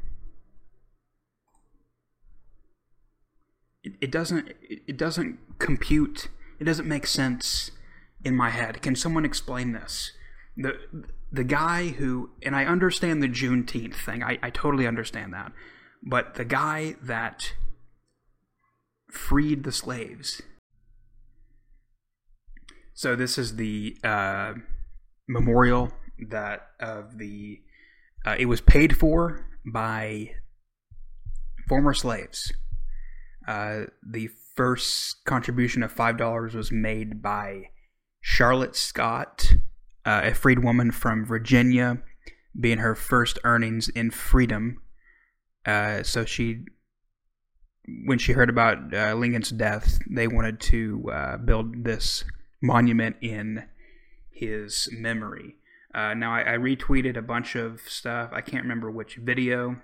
It, 3.83 3.95
it 4.01 4.11
doesn't 4.11 4.53
it 4.63 4.97
doesn't 4.97 5.39
compute. 5.59 6.29
It 6.59 6.65
doesn't 6.65 6.89
make 6.89 7.07
sense 7.07 7.71
in 8.25 8.35
my 8.35 8.51
head. 8.51 8.83
Can 8.83 8.97
someone 8.97 9.25
explain 9.25 9.73
this? 9.73 10.13
The 10.57 10.79
the 11.33 11.45
guy 11.45 11.89
who 11.89 12.31
and 12.43 12.55
I 12.55 12.65
understand 12.65 13.23
the 13.23 13.29
Juneteenth 13.29 13.97
thing. 13.97 14.23
I, 14.23 14.39
I 14.43 14.51
totally 14.51 14.87
understand 14.87 15.33
that. 15.33 15.53
But 16.03 16.35
the 16.35 16.45
guy 16.45 16.97
that 17.03 17.55
freed 19.11 19.65
the 19.65 19.73
slaves. 19.73 20.43
So 22.93 23.17
this 23.17 23.39
is 23.39 23.57
the 23.57 23.97
uh, 24.05 24.55
memorial 25.27 25.93
that 26.31 26.69
of 26.81 27.19
the. 27.19 27.61
Uh, 28.27 28.37
it 28.39 28.47
was 28.47 28.61
paid 28.61 28.97
for 28.97 29.47
by 29.67 30.31
former 31.69 31.93
slaves. 31.93 32.53
Uh, 33.47 33.85
the 34.03 34.29
first 34.55 35.25
contribution 35.25 35.83
of 35.83 35.93
five 35.93 36.17
dollars 36.17 36.55
was 36.55 36.73
made 36.73 37.23
by 37.23 37.69
Charlotte 38.21 38.77
Scott, 38.77 39.55
uh, 40.07 40.23
a 40.25 40.35
freed 40.35 40.65
woman 40.65 40.91
from 40.91 41.27
Virginia, 41.27 41.99
being 42.59 42.79
her 42.79 42.95
first 42.95 43.39
earnings 43.45 43.89
in 43.91 44.11
freedom 44.11 44.81
uh, 45.67 46.03
so 46.03 46.25
she, 46.25 46.65
when 48.07 48.19
she 48.19 48.33
heard 48.33 48.51
about 48.51 48.95
uh, 48.95 49.15
Lincoln's 49.15 49.51
death, 49.51 49.99
they 50.09 50.29
wanted 50.29 50.61
to 50.61 51.11
uh, 51.12 51.37
build 51.39 51.85
this 51.85 52.25
monument 52.62 53.17
in 53.21 53.65
his 54.31 54.89
memory. 54.93 55.57
Uh, 55.95 56.13
now 56.13 56.33
I, 56.35 56.55
I, 56.55 56.57
retweeted 56.57 57.17
a 57.17 57.23
bunch 57.23 57.55
of 57.55 57.81
stuff. 57.87 58.31
I 58.33 58.41
can't 58.41 58.65
remember 58.65 58.91
which 58.91 59.15
video. 59.15 59.77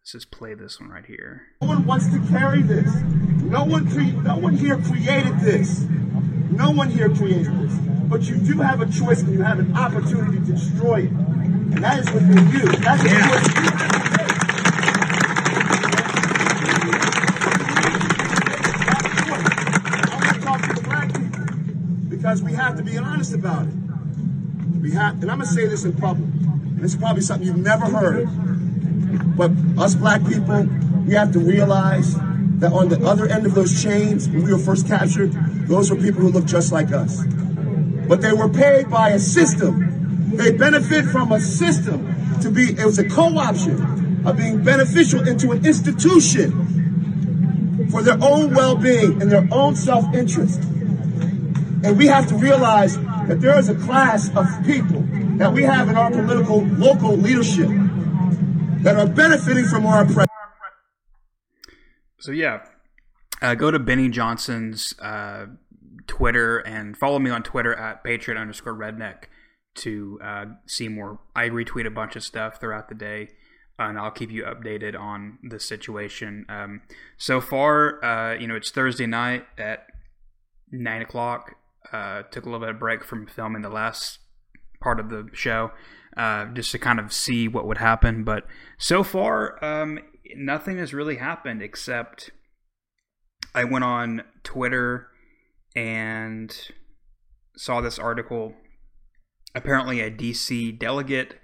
Let's 0.00 0.12
just 0.12 0.30
play 0.30 0.52
this 0.52 0.78
one 0.78 0.90
right 0.90 1.06
here. 1.06 1.46
No 1.62 1.68
one 1.68 1.86
wants 1.86 2.12
to 2.12 2.18
carry 2.28 2.60
this. 2.60 2.94
No 3.42 3.64
one, 3.64 3.90
cre- 3.90 4.20
no 4.20 4.36
one 4.36 4.54
here 4.54 4.76
created 4.76 5.40
this. 5.40 5.80
No 6.50 6.70
one 6.72 6.90
here 6.90 7.08
created 7.08 7.58
this. 7.58 7.72
But 8.06 8.24
you 8.24 8.36
do 8.36 8.60
have 8.60 8.82
a 8.82 8.86
choice 8.86 9.22
and 9.22 9.32
you 9.32 9.40
have 9.40 9.58
an 9.58 9.74
opportunity 9.74 10.40
to 10.40 10.44
destroy 10.44 11.04
it. 11.04 11.10
And 11.10 11.82
that 11.82 12.00
is 12.00 12.12
within 12.12 12.50
you. 12.50 12.66
That's 12.82 13.04
yeah. 13.04 14.04
because 22.10 22.42
we 22.42 22.52
have 22.52 22.76
to 22.76 22.82
be 22.82 22.98
honest 22.98 23.32
about 23.32 23.66
it. 23.66 23.83
And 24.92 25.30
I'm 25.30 25.38
gonna 25.38 25.46
say 25.46 25.66
this 25.66 25.84
in 25.84 25.94
public, 25.94 26.28
and 26.28 26.80
it's 26.82 26.94
probably 26.94 27.22
something 27.22 27.46
you've 27.46 27.56
never 27.56 27.86
heard, 27.86 28.28
but 29.36 29.50
us 29.78 29.94
black 29.94 30.24
people, 30.26 30.68
we 31.06 31.14
have 31.14 31.32
to 31.32 31.38
realize 31.38 32.14
that 32.60 32.72
on 32.72 32.90
the 32.90 33.02
other 33.04 33.26
end 33.26 33.46
of 33.46 33.54
those 33.54 33.82
chains, 33.82 34.28
when 34.28 34.44
we 34.44 34.52
were 34.52 34.58
first 34.58 34.86
captured, 34.86 35.32
those 35.68 35.90
were 35.90 35.96
people 35.96 36.20
who 36.20 36.28
looked 36.28 36.48
just 36.48 36.70
like 36.70 36.92
us. 36.92 37.24
but 38.06 38.20
they 38.20 38.32
were 38.32 38.48
paid 38.48 38.90
by 38.90 39.10
a 39.10 39.18
system. 39.18 40.30
They 40.36 40.52
benefit 40.52 41.04
from 41.06 41.32
a 41.32 41.40
system 41.40 42.14
to 42.42 42.50
be, 42.50 42.72
it 42.72 42.84
was 42.84 42.98
a 42.98 43.08
co-option 43.08 44.26
of 44.26 44.36
being 44.36 44.62
beneficial 44.62 45.26
into 45.26 45.52
an 45.52 45.64
institution 45.64 47.88
for 47.90 48.02
their 48.02 48.18
own 48.20 48.54
well-being 48.54 49.22
and 49.22 49.30
their 49.30 49.46
own 49.50 49.76
self-interest. 49.76 50.62
And 50.62 51.98
we 51.98 52.06
have 52.06 52.28
to 52.28 52.34
realize 52.34 52.96
that 53.28 53.40
there 53.40 53.58
is 53.58 53.68
a 53.68 53.74
class 53.74 54.28
of 54.36 54.46
people 54.64 55.02
that 55.38 55.52
we 55.52 55.62
have 55.62 55.88
in 55.88 55.96
our 55.96 56.10
political 56.10 56.62
local 56.64 57.16
leadership 57.16 57.68
that 58.82 58.96
are 58.96 59.06
benefiting 59.06 59.64
from 59.64 59.86
our 59.86 60.02
oppression. 60.02 60.28
So 62.20 62.32
yeah, 62.32 62.64
uh, 63.42 63.54
go 63.54 63.70
to 63.70 63.78
Benny 63.78 64.08
Johnson's 64.08 64.94
uh, 65.00 65.46
Twitter 66.06 66.58
and 66.58 66.96
follow 66.96 67.18
me 67.18 67.30
on 67.30 67.42
Twitter 67.42 67.74
at 67.74 68.04
patriot 68.04 68.40
underscore 68.40 68.74
redneck 68.74 69.24
to 69.76 70.18
uh, 70.22 70.44
see 70.66 70.88
more. 70.88 71.20
I 71.34 71.48
retweet 71.48 71.86
a 71.86 71.90
bunch 71.90 72.16
of 72.16 72.22
stuff 72.22 72.60
throughout 72.60 72.88
the 72.88 72.94
day, 72.94 73.28
and 73.78 73.98
I'll 73.98 74.10
keep 74.10 74.30
you 74.30 74.44
updated 74.44 74.98
on 74.98 75.38
the 75.42 75.58
situation. 75.58 76.46
Um, 76.48 76.82
so 77.16 77.40
far, 77.40 78.04
uh, 78.04 78.34
you 78.34 78.46
know, 78.46 78.54
it's 78.54 78.70
Thursday 78.70 79.06
night 79.06 79.44
at 79.58 79.86
nine 80.70 81.02
o'clock. 81.02 81.56
Uh, 81.92 82.22
took 82.22 82.44
a 82.44 82.48
little 82.48 82.60
bit 82.60 82.70
of 82.70 82.78
break 82.78 83.04
from 83.04 83.26
filming 83.26 83.62
the 83.62 83.68
last 83.68 84.18
part 84.80 84.98
of 84.98 85.10
the 85.10 85.28
show, 85.32 85.70
uh, 86.16 86.46
just 86.46 86.72
to 86.72 86.78
kind 86.78 86.98
of 86.98 87.12
see 87.12 87.48
what 87.48 87.66
would 87.66 87.78
happen. 87.78 88.24
But 88.24 88.46
so 88.78 89.02
far, 89.02 89.62
um, 89.64 89.98
nothing 90.36 90.78
has 90.78 90.94
really 90.94 91.16
happened 91.16 91.62
except 91.62 92.30
I 93.54 93.64
went 93.64 93.84
on 93.84 94.22
Twitter 94.42 95.08
and 95.76 96.56
saw 97.56 97.80
this 97.80 97.98
article. 97.98 98.54
Apparently, 99.54 100.00
a 100.00 100.10
DC 100.10 100.76
delegate 100.78 101.38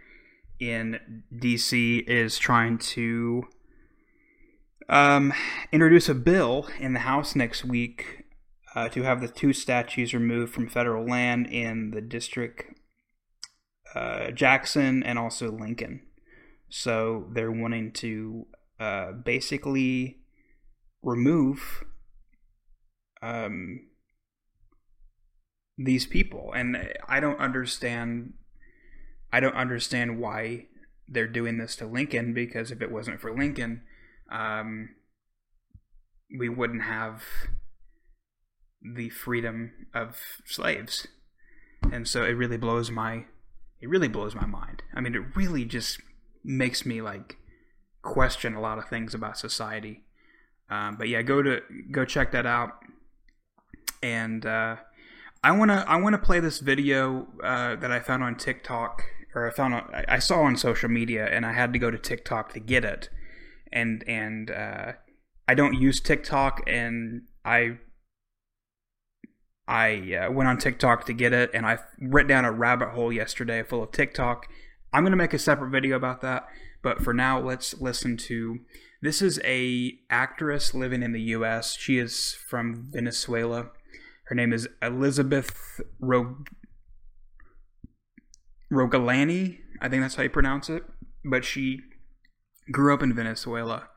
in 0.59 1.23
DC 1.35 2.07
is 2.07 2.39
trying 2.39 2.79
to 2.79 3.45
um, 4.89 5.33
introduce 5.73 6.09
a 6.09 6.15
bill 6.15 6.69
in 6.79 6.93
the 6.93 7.01
House 7.01 7.37
next 7.37 7.65
week 7.65 8.20
uh, 8.75 8.89
to 8.89 9.03
have 9.03 9.21
the 9.21 9.29
two 9.29 9.53
statues 9.53 10.15
removed 10.15 10.53
from 10.53 10.69
federal 10.69 11.05
land 11.05 11.47
in 11.47 11.91
the 11.91 12.01
district 12.01 12.65
uh, 13.95 14.31
Jackson 14.31 15.03
and 15.03 15.19
also 15.19 15.51
Lincoln. 15.51 16.03
So 16.69 17.27
they're 17.33 17.51
wanting 17.51 17.93
to 17.95 18.47
uh, 18.79 19.13
basically 19.13 20.19
remove 21.03 21.85
um, 23.23 23.89
these 25.77 26.07
people, 26.07 26.53
and 26.55 26.93
I 27.09 27.21
don't 27.21 27.41
understand. 27.41 28.35
I 29.33 29.41
don't 29.41 29.55
understand 29.55 30.19
why 30.19 30.67
they're 31.09 31.29
doing 31.29 31.59
this 31.59 31.77
to 31.77 31.87
Lincoln 31.87 32.33
because 32.35 32.71
if 32.71 32.81
it 32.81 32.91
wasn't 32.91 33.21
for 33.21 33.37
Lincoln, 33.37 33.83
um, 34.31 34.91
we 36.39 36.49
wouldn't 36.49 36.83
have 36.83 37.23
the 38.83 39.11
freedom 39.11 39.73
of 39.95 40.17
slaves, 40.45 41.07
and 41.93 42.07
so 42.07 42.25
it 42.25 42.33
really 42.33 42.57
blows 42.57 42.91
my 42.91 43.25
it 43.81 43.89
really 43.89 44.09
blows 44.09 44.35
my 44.35 44.47
mind. 44.47 44.83
I 44.95 45.01
mean, 45.01 45.15
it 45.15 45.37
really 45.37 45.65
just 45.65 46.01
makes 46.45 46.85
me 46.85 47.01
like 47.01 47.39
question 48.03 48.55
a 48.55 48.61
lot 48.61 48.79
of 48.79 48.89
things 48.89 49.15
about 49.15 49.39
society. 49.39 50.05
Um, 50.71 50.97
but 50.97 51.09
yeah, 51.09 51.23
go 51.23 51.43
to 51.43 51.61
go 51.91 52.05
check 52.05 52.33
that 52.33 52.47
out. 52.47 52.79
And 54.03 54.47
uh, 54.47 54.77
I 55.43 55.53
wanna 55.53 55.85
I 55.87 56.01
wanna 56.01 56.19
play 56.19 56.41
this 56.41 56.61
video 56.61 57.29
uh, 57.43 57.77
that 57.77 57.91
I 57.91 58.01
found 58.01 58.23
on 58.23 58.37
TikTok 58.37 59.03
or 59.35 59.49
I 59.49 59.53
found 59.53 59.75
on, 59.75 60.05
I 60.09 60.19
saw 60.19 60.43
on 60.43 60.57
social 60.57 60.89
media, 60.89 61.27
and 61.27 61.47
I 61.47 61.53
had 61.53 61.73
to 61.73 61.79
go 61.79 61.91
to 61.91 61.99
TikTok 61.99 62.53
to 62.55 62.61
get 62.61 62.85
it. 62.85 63.09
And 63.73 64.05
and 64.09 64.51
uh, 64.51 64.93
I 65.47 65.55
don't 65.55 65.75
use 65.75 66.01
TikTok, 66.01 66.63
and 66.67 67.23
I 67.45 67.79
I 69.71 70.17
uh, 70.17 70.33
went 70.33 70.49
on 70.49 70.59
TikTok 70.59 71.07
to 71.07 71.13
get 71.13 71.33
it, 71.33 71.53
and 71.55 71.65
I 71.65 71.79
went 72.01 72.27
down 72.27 72.45
a 72.45 72.51
rabbit 72.51 72.89
hole 72.89 73.13
yesterday 73.13 73.63
full 73.63 73.85
of 73.85 73.93
TikTok. 73.93 74.49
I'm 74.93 75.05
gonna 75.05 75.15
make 75.15 75.33
a 75.33 75.39
separate 75.39 75.71
video 75.71 75.95
about 75.95 76.23
that, 76.23 76.49
but 76.83 77.01
for 77.01 77.15
now, 77.15 77.41
let's 77.41 77.81
listen 77.81 78.17
to. 78.17 78.59
This 79.01 79.23
is 79.23 79.41
a 79.45 79.93
actress 80.11 80.75
living 80.75 81.05
in 81.05 81.13
the 81.13 81.21
U.S. 81.21 81.77
She 81.77 81.99
is 81.99 82.37
from 82.49 82.89
Venezuela. 82.91 83.71
Her 84.25 84.35
name 84.35 84.53
is 84.53 84.69
Elizabeth 84.83 85.81
Rog- 86.01 86.49
Rogalani. 88.73 89.59
I 89.81 89.89
think 89.89 90.03
that's 90.03 90.17
how 90.17 90.25
you 90.25 90.31
pronounce 90.31 90.69
it. 90.69 90.83
But 91.25 91.45
she 91.45 91.79
grew 92.73 92.93
up 92.93 93.05
in 93.05 93.15
Venezuela, 93.15 93.91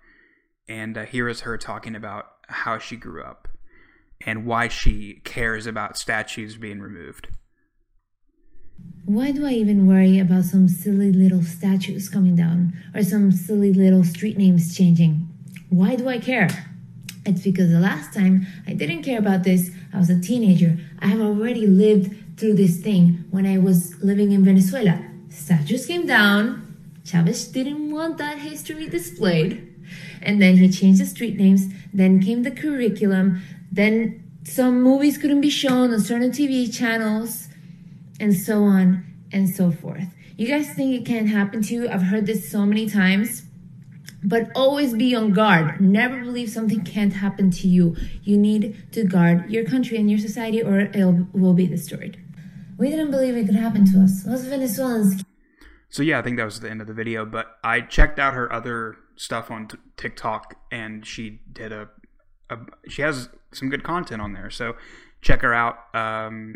and 0.69 0.99
uh, 0.99 1.05
here 1.05 1.27
is 1.27 1.41
her 1.41 1.57
talking 1.57 1.95
about 1.95 2.27
how 2.47 2.77
she 2.77 2.95
grew 2.95 3.23
up 3.23 3.42
and 4.25 4.45
why 4.45 4.67
she 4.67 5.21
cares 5.23 5.65
about 5.65 5.97
statues 5.97 6.57
being 6.57 6.79
removed. 6.79 7.27
Why 9.05 9.31
do 9.31 9.45
I 9.45 9.51
even 9.51 9.85
worry 9.85 10.17
about 10.17 10.45
some 10.45 10.67
silly 10.67 11.11
little 11.11 11.43
statues 11.43 12.07
coming 12.07 12.35
down 12.35 12.73
or 12.95 13.03
some 13.03 13.31
silly 13.31 13.73
little 13.73 14.03
street 14.03 14.37
names 14.37 14.75
changing? 14.75 15.27
Why 15.69 15.95
do 15.95 16.07
I 16.07 16.19
care? 16.19 16.49
It's 17.25 17.41
because 17.41 17.69
the 17.69 17.79
last 17.79 18.13
time 18.13 18.47
I 18.67 18.73
didn't 18.73 19.03
care 19.03 19.19
about 19.19 19.43
this, 19.43 19.71
I 19.93 19.97
was 19.97 20.09
a 20.09 20.19
teenager. 20.19 20.77
I 20.99 21.07
have 21.07 21.21
already 21.21 21.67
lived 21.67 22.15
through 22.37 22.55
this 22.55 22.77
thing 22.77 23.25
when 23.31 23.45
I 23.45 23.57
was 23.57 24.01
living 24.01 24.31
in 24.31 24.43
Venezuela. 24.43 25.03
Statues 25.29 25.85
came 25.85 26.05
down. 26.05 26.75
Chavez 27.05 27.47
didn't 27.47 27.91
want 27.91 28.17
that 28.17 28.39
history 28.39 28.87
displayed. 28.87 29.69
And 30.21 30.41
then 30.41 30.57
he 30.57 30.69
changed 30.69 31.01
the 31.01 31.05
street 31.05 31.37
names. 31.37 31.67
Then 31.93 32.21
came 32.21 32.43
the 32.43 32.51
curriculum. 32.51 33.41
Then 33.73 34.23
some 34.43 34.83
movies 34.83 35.17
couldn't 35.17 35.41
be 35.41 35.49
shown 35.49 35.91
on 35.91 35.99
certain 35.99 36.29
TV 36.29 36.71
channels, 36.71 37.47
and 38.19 38.35
so 38.35 38.63
on 38.63 39.03
and 39.31 39.49
so 39.49 39.71
forth. 39.71 40.07
You 40.37 40.47
guys 40.47 40.71
think 40.73 40.93
it 40.93 41.05
can't 41.05 41.27
happen 41.27 41.63
to 41.63 41.73
you? 41.73 41.89
I've 41.89 42.03
heard 42.03 42.27
this 42.27 42.51
so 42.51 42.65
many 42.65 42.87
times. 42.87 43.43
But 44.23 44.51
always 44.55 44.93
be 44.93 45.13
on 45.15 45.33
guard. 45.33 45.81
Never 45.81 46.21
believe 46.21 46.49
something 46.49 46.83
can't 46.85 47.13
happen 47.13 47.51
to 47.51 47.67
you. 47.67 47.95
You 48.23 48.37
need 48.37 48.93
to 48.93 49.03
guard 49.03 49.49
your 49.49 49.65
country 49.65 49.97
and 49.97 50.09
your 50.09 50.19
society, 50.19 50.61
or 50.61 50.79
it 50.79 51.27
will 51.33 51.53
be 51.53 51.67
destroyed. 51.67 52.17
We 52.77 52.89
didn't 52.89 53.11
believe 53.11 53.35
it 53.35 53.47
could 53.47 53.55
happen 53.55 53.85
to 53.91 54.03
us. 54.03 54.23
Those 54.23 54.45
Venezuelans. 54.45 55.23
So 55.89 56.03
yeah, 56.03 56.19
I 56.19 56.21
think 56.21 56.37
that 56.37 56.45
was 56.45 56.59
the 56.61 56.69
end 56.69 56.79
of 56.79 56.87
the 56.87 56.93
video. 56.93 57.25
But 57.25 57.57
I 57.63 57.81
checked 57.81 58.17
out 58.17 58.33
her 58.33 58.51
other 58.53 58.95
stuff 59.15 59.51
on 59.51 59.67
t- 59.67 59.77
TikTok, 59.97 60.55
and 60.71 61.05
she 61.05 61.41
did 61.51 61.71
a, 61.73 61.89
a, 62.49 62.57
she 62.87 63.01
has 63.01 63.29
some 63.55 63.69
good 63.69 63.83
content 63.83 64.21
on 64.21 64.33
there. 64.33 64.49
So 64.49 64.75
check 65.21 65.41
her 65.41 65.53
out. 65.53 65.77
Um, 65.93 66.55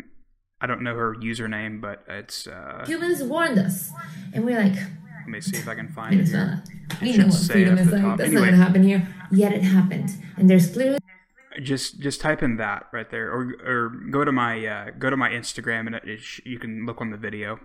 I 0.60 0.66
don't 0.66 0.82
know 0.82 0.94
her 0.94 1.14
username, 1.14 1.80
but 1.80 2.04
it's 2.08 2.46
uh, 2.46 2.82
Cubans 2.84 3.22
warned 3.22 3.58
us, 3.58 3.90
and 4.34 4.44
we're 4.44 4.58
like, 4.58 4.74
let 4.74 5.28
me 5.28 5.40
see 5.40 5.56
if 5.56 5.68
I 5.68 5.74
can 5.74 5.88
find 5.88 6.20
it 6.20 6.28
here. 6.28 6.64
We 7.00 7.16
know 7.16 7.26
what 7.26 7.40
freedom 7.50 7.78
is 7.78 7.92
like. 7.92 8.02
That's 8.02 8.22
anyway, 8.22 8.46
not 8.46 8.50
gonna 8.50 8.64
happen 8.64 8.82
here. 8.82 9.06
Yet 9.30 9.52
it 9.52 9.62
happened, 9.62 10.10
and 10.36 10.50
there's 10.50 10.72
clearly 10.72 10.98
just 11.62 12.00
just 12.00 12.20
type 12.20 12.42
in 12.42 12.56
that 12.56 12.86
right 12.92 13.08
there, 13.10 13.30
or 13.30 13.54
or 13.64 13.88
go 14.10 14.24
to 14.24 14.32
my 14.32 14.66
uh, 14.66 14.90
go 14.98 15.10
to 15.10 15.16
my 15.16 15.30
Instagram 15.30 15.86
and 15.86 15.94
it, 15.94 16.02
it, 16.04 16.20
you 16.44 16.58
can 16.58 16.86
look 16.86 17.00
on 17.00 17.10
the 17.10 17.16
video. 17.16 17.60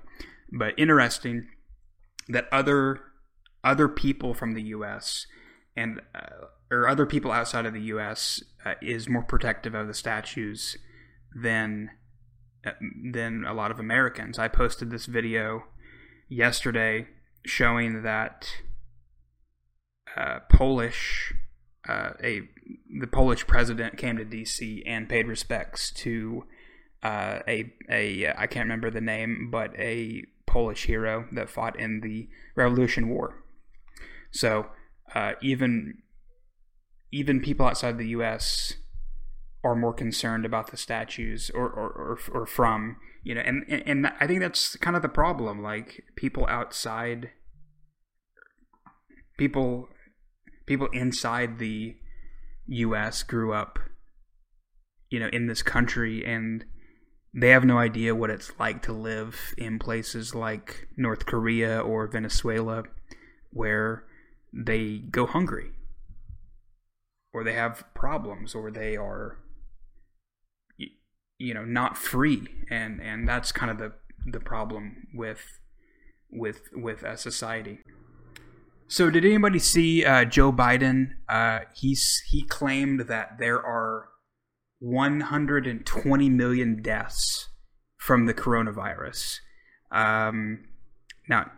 But 0.52 0.74
interesting 0.78 1.48
that 2.30 2.48
other 2.52 3.00
other 3.64 3.88
people 3.88 4.34
from 4.34 4.54
the 4.54 4.62
U.S. 4.64 5.26
and 5.76 6.02
uh, 6.14 6.48
or 6.74 6.88
other 6.88 7.06
people 7.06 7.32
outside 7.32 7.66
of 7.66 7.74
the 7.74 7.82
U.S. 7.82 8.44
Uh, 8.66 8.74
is 8.82 9.08
more 9.08 9.24
protective 9.24 9.76
of 9.76 9.88
the 9.88 9.94
statues 9.94 10.78
than 11.36 11.92
uh, 12.66 12.72
than 13.12 13.46
a 13.46 13.54
lot 13.54 13.72
of 13.72 13.80
Americans. 13.80 14.40
I 14.40 14.48
posted 14.48 14.90
this 14.90 15.06
video 15.06 15.66
yesterday 16.30 17.08
showing 17.46 18.04
that 18.04 18.50
uh, 20.18 20.40
Polish 20.50 21.34
uh, 21.88 22.12
a 22.24 22.42
the 23.00 23.08
Polish 23.08 23.46
president 23.46 23.98
came 23.98 24.18
to 24.18 24.26
D.C. 24.26 24.84
and 24.86 25.10
paid 25.10 25.28
respects 25.28 25.92
to 25.92 26.46
uh, 27.04 27.40
a 27.48 27.72
a 27.90 28.34
I 28.36 28.48
can't 28.48 28.66
remember 28.66 28.90
the 28.90 29.02
name, 29.02 29.50
but 29.52 29.78
a 29.78 30.24
Polish 30.46 30.86
hero 30.86 31.28
that 31.32 31.50
fought 31.50 31.80
in 31.80 32.02
the 32.02 32.30
Revolution 32.56 33.10
War. 33.10 33.44
So 34.32 34.68
even 35.42 36.00
even 37.14 37.40
people 37.40 37.68
outside 37.68 37.98
the 37.98 38.08
U.S. 38.10 38.74
are 39.64 39.76
more 39.76 39.94
concerned 39.94 40.46
about 40.46 40.72
the 40.72 40.78
statues 40.78 41.52
or 41.54 41.70
or, 41.70 41.90
or, 41.90 42.20
or 42.42 42.46
from 42.46 42.98
you 43.24 43.36
know, 43.36 43.42
and 43.42 43.64
and 43.70 44.08
I 44.20 44.28
think 44.28 44.42
that's 44.42 44.76
kind 44.78 44.96
of 44.96 45.02
the 45.02 45.10
problem. 45.10 45.62
Like 45.62 46.04
people 46.16 46.46
outside 46.50 47.30
people 49.38 49.88
people 50.66 50.88
inside 50.92 51.60
the 51.60 51.96
US 52.68 53.24
grew 53.24 53.54
up 53.54 53.80
you 55.10 55.20
know 55.20 55.30
in 55.32 55.48
this 55.48 55.62
country 55.62 56.26
and 56.26 56.66
they 57.34 57.50
have 57.50 57.66
no 57.66 57.78
idea 57.78 58.16
what 58.16 58.30
it's 58.30 58.52
like 58.60 58.82
to 58.84 58.94
live 58.94 59.54
in 59.58 59.80
places 59.80 60.36
like 60.36 60.88
North 60.96 61.26
Korea 61.26 61.80
or 61.80 62.08
Venezuela 62.08 62.84
where 63.52 64.06
they 64.54 65.00
go 65.00 65.26
hungry 65.26 65.72
or 67.34 67.44
they 67.44 67.54
have 67.54 67.84
problems 67.94 68.54
or 68.54 68.72
they 68.72 68.96
are 68.96 69.40
you 71.38 71.54
know 71.54 71.66
not 71.66 71.98
free. 71.98 72.48
And 72.70 73.02
and 73.02 73.28
that's 73.28 73.52
kind 73.52 73.72
of 73.72 73.78
the 73.78 73.94
the 74.26 74.40
problem 74.40 75.08
with 75.14 75.60
with 76.32 76.70
with 76.74 77.04
a 77.04 77.18
society. 77.18 77.80
So 78.88 79.10
did 79.10 79.26
anybody 79.26 79.60
see 79.60 80.06
uh, 80.06 80.26
Joe 80.26 80.52
Biden? 80.52 81.14
Uh, 81.28 81.62
he's 81.76 82.22
he 82.30 82.44
claimed 82.44 83.02
that 83.02 83.38
there 83.40 83.58
are 83.58 84.10
120 84.80 86.30
million 86.30 86.82
deaths 86.82 87.50
from 87.98 88.26
the 88.26 88.34
coronavirus. 88.34 89.38
Um, 89.92 90.66
now 91.30 91.52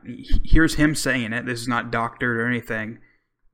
here's 0.43 0.76
him 0.76 0.95
saying 0.95 1.34
it. 1.34 1.45
This 1.45 1.59
is 1.59 1.67
not 1.67 1.91
doctored 1.91 2.38
or 2.38 2.47
anything 2.47 2.99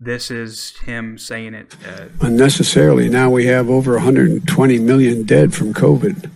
this 0.01 0.31
is 0.31 0.75
him 0.79 1.15
saying 1.19 1.53
it 1.53 1.75
uh, 1.87 2.07
unnecessarily. 2.21 3.07
Now 3.07 3.29
we 3.29 3.45
have 3.45 3.69
over 3.69 3.93
120 3.93 4.79
million 4.79 5.23
dead 5.23 5.53
from 5.53 5.75
COVID. 5.75 6.27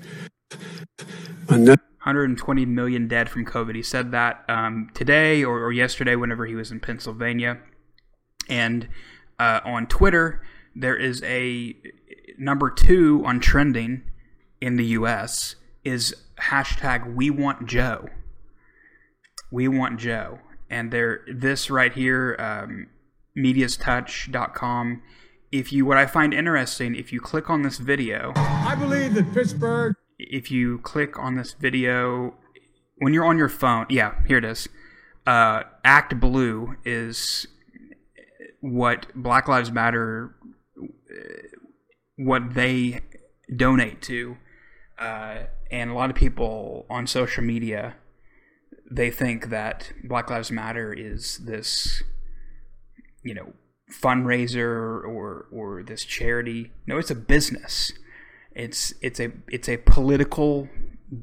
Unne- 1.47 1.79
120 2.05 2.65
million 2.67 3.07
dead 3.07 3.27
from 3.27 3.43
COVID. 3.43 3.73
He 3.73 3.81
said 3.81 4.11
that 4.11 4.45
um, 4.47 4.91
today 4.93 5.43
or, 5.43 5.65
or, 5.65 5.71
yesterday, 5.71 6.15
whenever 6.15 6.45
he 6.45 6.53
was 6.53 6.71
in 6.71 6.79
Pennsylvania. 6.79 7.57
And 8.47 8.87
uh, 9.39 9.61
on 9.65 9.87
Twitter, 9.87 10.43
there 10.75 10.95
is 10.95 11.23
a 11.23 11.75
number 12.37 12.69
two 12.69 13.23
on 13.25 13.39
trending 13.39 14.03
in 14.61 14.75
the 14.75 14.85
U.S. 14.85 15.55
is 15.83 16.15
hashtag 16.39 17.15
We 17.15 17.31
Want 17.31 17.65
Joe. 17.65 18.09
We 19.49 19.67
Want 19.67 19.99
Joe. 19.99 20.37
And 20.69 20.91
there, 20.91 21.21
this 21.27 21.71
right 21.71 21.93
here. 21.93 22.35
Um, 22.37 22.87
mediastouch.com. 23.37 25.01
If 25.51 25.71
you, 25.71 25.85
what 25.85 25.97
I 25.97 26.05
find 26.05 26.33
interesting, 26.33 26.95
if 26.95 27.13
you 27.13 27.21
click 27.21 27.49
on 27.49 27.61
this 27.61 27.77
video, 27.77 28.33
I 28.35 28.75
believe 28.75 29.13
that 29.15 29.33
Pittsburgh. 29.33 29.95
If 30.17 30.49
you 30.51 30.79
click 30.79 31.19
on 31.19 31.35
this 31.35 31.53
video, 31.53 32.35
when 32.97 33.13
you're 33.13 33.25
on 33.25 33.37
your 33.37 33.49
phone, 33.49 33.85
yeah, 33.89 34.15
here 34.27 34.37
it 34.37 34.45
is. 34.45 34.67
Uh, 35.25 35.63
Act 35.83 36.19
Blue 36.19 36.75
is 36.85 37.47
what 38.61 39.07
Black 39.15 39.47
Lives 39.47 39.71
Matter, 39.71 40.35
what 42.17 42.53
they 42.53 43.01
donate 43.53 44.01
to, 44.03 44.37
uh, 44.97 45.43
and 45.69 45.91
a 45.91 45.93
lot 45.93 46.09
of 46.09 46.15
people 46.15 46.85
on 46.89 47.07
social 47.07 47.43
media, 47.43 47.95
they 48.89 49.11
think 49.11 49.49
that 49.49 49.91
Black 50.03 50.29
Lives 50.29 50.51
Matter 50.51 50.93
is 50.93 51.39
this 51.39 52.03
you 53.25 53.33
know 53.33 53.51
fundraiser 53.91 55.03
or 55.03 55.47
or 55.51 55.83
this 55.83 56.05
charity. 56.05 56.71
No, 56.87 56.97
it's 56.97 57.11
a 57.11 57.15
business. 57.15 57.91
It's 58.53 58.93
it's 59.01 59.19
a 59.19 59.31
it's 59.49 59.67
a 59.67 59.77
political 59.77 60.69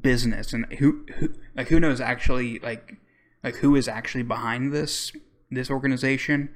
business, 0.01 0.53
and 0.53 0.65
who, 0.75 1.05
who 1.17 1.33
like 1.55 1.69
who 1.69 1.79
knows 1.79 1.99
actually 1.99 2.59
like 2.59 2.97
like 3.43 3.55
who 3.55 3.75
is 3.75 3.87
actually 3.87 4.23
behind 4.23 4.71
this 4.71 5.11
this 5.49 5.69
organization, 5.69 6.49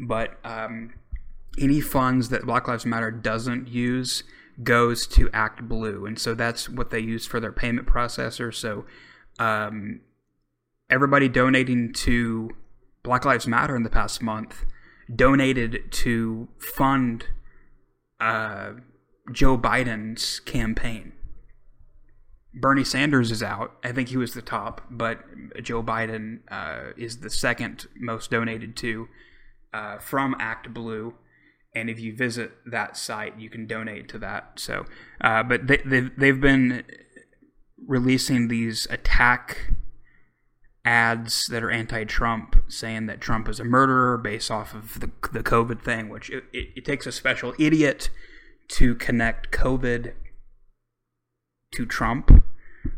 but 0.00 0.38
um, 0.44 0.94
any 1.58 1.80
funds 1.80 2.28
that 2.30 2.44
Black 2.44 2.68
Lives 2.68 2.86
Matter 2.86 3.10
doesn't 3.10 3.68
use 3.68 4.24
goes 4.62 5.06
to 5.08 5.30
Act 5.32 5.68
Blue, 5.68 6.06
and 6.06 6.18
so 6.18 6.34
that's 6.34 6.68
what 6.68 6.90
they 6.90 7.00
use 7.00 7.26
for 7.26 7.40
their 7.40 7.52
payment 7.52 7.86
processor. 7.86 8.54
So 8.54 8.84
um, 9.38 10.00
everybody 10.90 11.28
donating 11.28 11.92
to 11.92 12.50
Black 13.02 13.24
Lives 13.24 13.46
Matter 13.46 13.76
in 13.76 13.82
the 13.82 13.90
past 13.90 14.22
month 14.22 14.64
donated 15.14 15.90
to 15.90 16.48
fund 16.58 17.26
uh, 18.20 18.72
Joe 19.32 19.58
Biden's 19.58 20.40
campaign. 20.40 21.12
Bernie 22.54 22.84
Sanders 22.84 23.30
is 23.30 23.42
out. 23.42 23.72
I 23.82 23.92
think 23.92 24.10
he 24.10 24.16
was 24.16 24.34
the 24.34 24.42
top, 24.42 24.82
but 24.90 25.20
Joe 25.62 25.82
Biden 25.82 26.40
uh, 26.50 26.92
is 26.96 27.20
the 27.20 27.30
second 27.30 27.86
most 27.98 28.30
donated 28.30 28.76
to 28.76 29.08
uh, 29.72 29.98
from 29.98 30.36
Act 30.38 30.74
Blue. 30.74 31.14
And 31.74 31.88
if 31.88 31.98
you 31.98 32.14
visit 32.14 32.52
that 32.66 32.98
site, 32.98 33.40
you 33.40 33.48
can 33.48 33.66
donate 33.66 34.08
to 34.10 34.18
that. 34.18 34.60
So, 34.60 34.84
uh, 35.22 35.42
but 35.42 35.66
they, 35.66 35.78
they've, 35.78 36.10
they've 36.18 36.40
been 36.40 36.84
releasing 37.86 38.48
these 38.48 38.86
attack 38.90 39.72
ads 40.84 41.44
that 41.46 41.62
are 41.62 41.70
anti-Trump 41.70 42.56
saying 42.68 43.06
that 43.06 43.20
Trump 43.20 43.48
is 43.48 43.60
a 43.60 43.64
murderer 43.64 44.18
based 44.18 44.50
off 44.50 44.74
of 44.74 45.00
the, 45.00 45.10
the 45.32 45.42
COVID 45.42 45.80
thing, 45.82 46.08
which 46.08 46.30
it, 46.30 46.44
it, 46.52 46.68
it 46.76 46.84
takes 46.84 47.06
a 47.06 47.12
special 47.12 47.54
idiot 47.58 48.10
to 48.68 48.94
connect 48.94 49.52
COVID 49.52 50.12
to 51.72 51.86
Trump. 51.86 52.44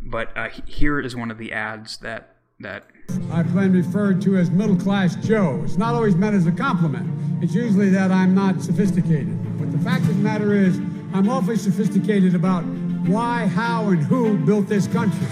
But 0.01 0.37
uh, 0.37 0.49
here 0.67 0.99
is 0.99 1.15
one 1.15 1.31
of 1.31 1.39
the 1.39 1.53
ads 1.53 1.99
that 1.99 2.31
that 2.61 2.85
I've 3.33 3.53
been 3.53 3.73
referred 3.73 4.23
to 4.23 4.37
as 4.37 4.51
middle 4.51 4.77
class 4.77 5.17
Joe. 5.17 5.61
It's 5.65 5.77
not 5.77 5.95
always 5.95 6.15
meant 6.15 6.37
as 6.37 6.47
a 6.47 6.53
compliment. 6.53 7.43
It's 7.43 7.53
usually 7.53 7.91
that 7.91 8.11
I'm 8.11 8.35
not 8.35 8.63
sophisticated. 8.63 9.59
But 9.59 9.73
the 9.73 9.79
fact 9.79 10.03
of 10.03 10.17
the 10.17 10.23
matter 10.23 10.55
is, 10.55 10.79
I'm 11.13 11.29
awfully 11.29 11.57
sophisticated 11.57 12.35
about 12.35 12.63
why, 13.07 13.47
how, 13.47 13.89
and 13.89 14.03
who 14.03 14.39
built 14.39 14.69
this 14.69 14.87
country 14.87 15.27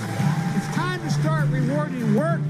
start 1.22 1.48
rewarding 1.50 2.16
work 2.16 2.40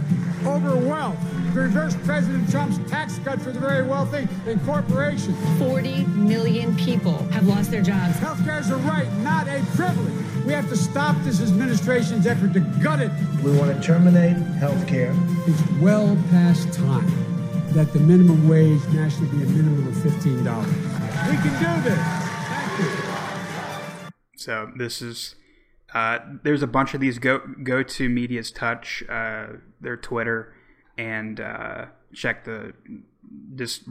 over 0.46 0.74
wealth. 0.74 1.18
Reverse 1.52 1.94
President 2.04 2.50
Trump's 2.50 2.78
tax 2.90 3.18
cut 3.18 3.38
for 3.40 3.52
the 3.52 3.60
very 3.60 3.86
wealthy 3.86 4.26
and 4.46 4.64
corporations. 4.64 5.36
40 5.58 6.04
million 6.06 6.74
people 6.76 7.18
have 7.28 7.46
lost 7.46 7.70
their 7.70 7.82
jobs. 7.82 8.16
Healthcare 8.16 8.60
is 8.60 8.70
a 8.70 8.76
right, 8.78 9.12
not 9.18 9.46
a 9.46 9.62
privilege. 9.76 10.14
We 10.46 10.54
have 10.54 10.70
to 10.70 10.76
stop 10.76 11.16
this 11.22 11.42
administration's 11.42 12.26
effort 12.26 12.54
to 12.54 12.60
gut 12.82 13.02
it. 13.02 13.10
We 13.44 13.56
want 13.58 13.76
to 13.76 13.86
terminate 13.86 14.36
healthcare. 14.58 15.14
It's 15.46 15.82
well 15.82 16.16
past 16.30 16.72
time 16.72 17.06
that 17.74 17.92
the 17.92 18.00
minimum 18.00 18.48
wage 18.48 18.80
nationally 18.88 19.30
be 19.36 19.42
a 19.44 19.48
minimum 19.48 19.86
of 19.86 19.94
$15. 19.96 20.38
We 21.28 21.36
can 21.36 21.52
do 21.60 21.90
this. 21.90 21.98
Thank 22.48 22.78
you. 22.80 24.10
So 24.36 24.72
this 24.74 25.02
is 25.02 25.34
uh, 25.94 26.18
there's 26.42 26.62
a 26.62 26.66
bunch 26.66 26.94
of 26.94 27.00
these 27.00 27.18
go 27.18 27.40
go 27.62 27.82
to 27.82 28.08
media's 28.08 28.50
touch 28.50 29.02
uh, 29.08 29.46
their 29.80 29.96
Twitter 29.96 30.54
and 30.96 31.40
uh, 31.40 31.86
check 32.14 32.44
the 32.44 32.72
just 33.54 33.84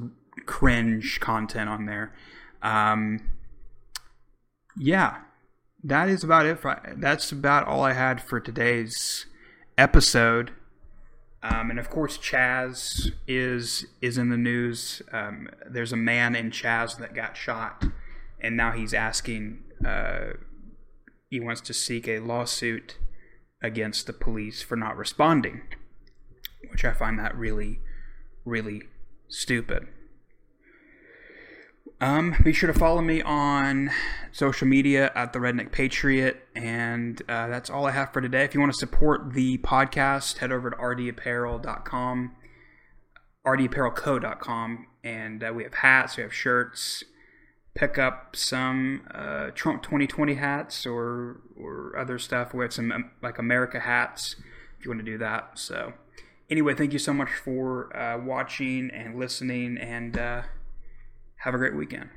cringe 0.46 1.20
content 1.20 1.70
on 1.70 1.86
there. 1.86 2.14
Um, 2.62 3.30
yeah, 4.78 5.18
that 5.84 6.10
is 6.10 6.24
about 6.24 6.46
it. 6.46 6.60
For, 6.60 6.80
that's 6.98 7.32
about 7.32 7.68
all 7.68 7.84
I 7.84 7.94
had 7.94 8.22
for 8.22 8.40
today's 8.40 9.26
episode. 9.78 10.52
Um, 11.44 11.72
and 11.72 11.80
of 11.80 11.90
course, 11.90 12.18
Chaz 12.18 13.12
is 13.28 13.86
is 14.02 14.18
in 14.18 14.30
the 14.30 14.38
news. 14.38 15.02
Um, 15.12 15.50
there's 15.68 15.92
a 15.92 15.98
man 15.98 16.36
in 16.36 16.52
Chaz 16.52 16.98
that 16.98 17.16
got 17.16 17.36
shot, 17.36 17.84
and 18.40 18.56
now 18.56 18.72
he's 18.72 18.94
asking 18.94 19.64
uh, 19.86 20.34
he 21.32 21.40
wants 21.40 21.62
to 21.62 21.74
seek 21.74 22.10
a 22.10 22.20
lawsuit 22.20 22.98
against 23.64 24.06
the 24.06 24.12
police 24.14 24.62
for 24.62 24.76
not 24.76 24.98
responding, 24.98 25.62
which 26.70 26.84
I 26.84 26.92
find 26.92 27.18
that 27.18 27.34
really, 27.36 27.80
really 28.44 28.82
stupid. 29.30 29.88
Um, 32.02 32.36
be 32.44 32.52
sure 32.52 32.72
to 32.72 32.78
follow 32.78 33.02
me 33.02 33.22
on 33.22 33.92
social 34.34 34.68
media 34.68 35.10
at 35.16 35.32
the 35.32 35.40
Redneck 35.40 35.72
Patriot, 35.72 36.46
and 36.54 37.22
uh, 37.30 37.48
that's 37.48 37.70
all 37.70 37.86
I 37.86 37.92
have 37.92 38.12
for 38.12 38.20
today. 38.20 38.44
If 38.44 38.54
you 38.54 38.60
want 38.60 38.74
to 38.74 38.78
support 38.78 39.32
the 39.34 39.58
podcast, 39.60 40.40
head 40.40 40.52
over 40.52 40.70
to 40.72 40.76
rdapparel.com, 40.76 42.36
rdapparelco.com, 43.48 44.88
and 45.02 45.44
uh, 45.44 45.54
we 45.56 45.64
have 45.64 45.76
hats, 45.76 46.18
we 46.18 46.24
have 46.24 46.34
shirts, 46.34 47.06
pick 47.74 47.98
up 47.98 48.36
some 48.36 49.08
uh, 49.14 49.52
Trump 49.56 49.84
2020 49.84 50.36
hats 50.36 50.86
or 50.86 51.42
or 51.58 51.96
other 51.98 52.20
stuff. 52.20 52.52
Have 52.54 52.74
some 52.74 52.92
um, 52.92 53.12
like 53.22 53.38
America 53.38 53.80
hats 53.80 54.36
if 54.78 54.86
you 54.86 54.92
want 54.92 55.06
to 55.06 55.12
do 55.12 55.18
that. 55.18 55.58
So 55.58 55.94
anyway, 56.50 56.74
thank 56.76 56.94
you 56.94 57.00
so 57.00 57.14
much 57.14 57.30
for 57.30 57.96
uh, 57.96 58.18
watching 58.18 58.92
and 58.92 59.18
listening, 59.18 59.78
and 59.78 60.18
uh, 60.18 60.42
have 61.38 61.54
a 61.54 61.58
great 61.58 61.76
weekend. 61.76 62.10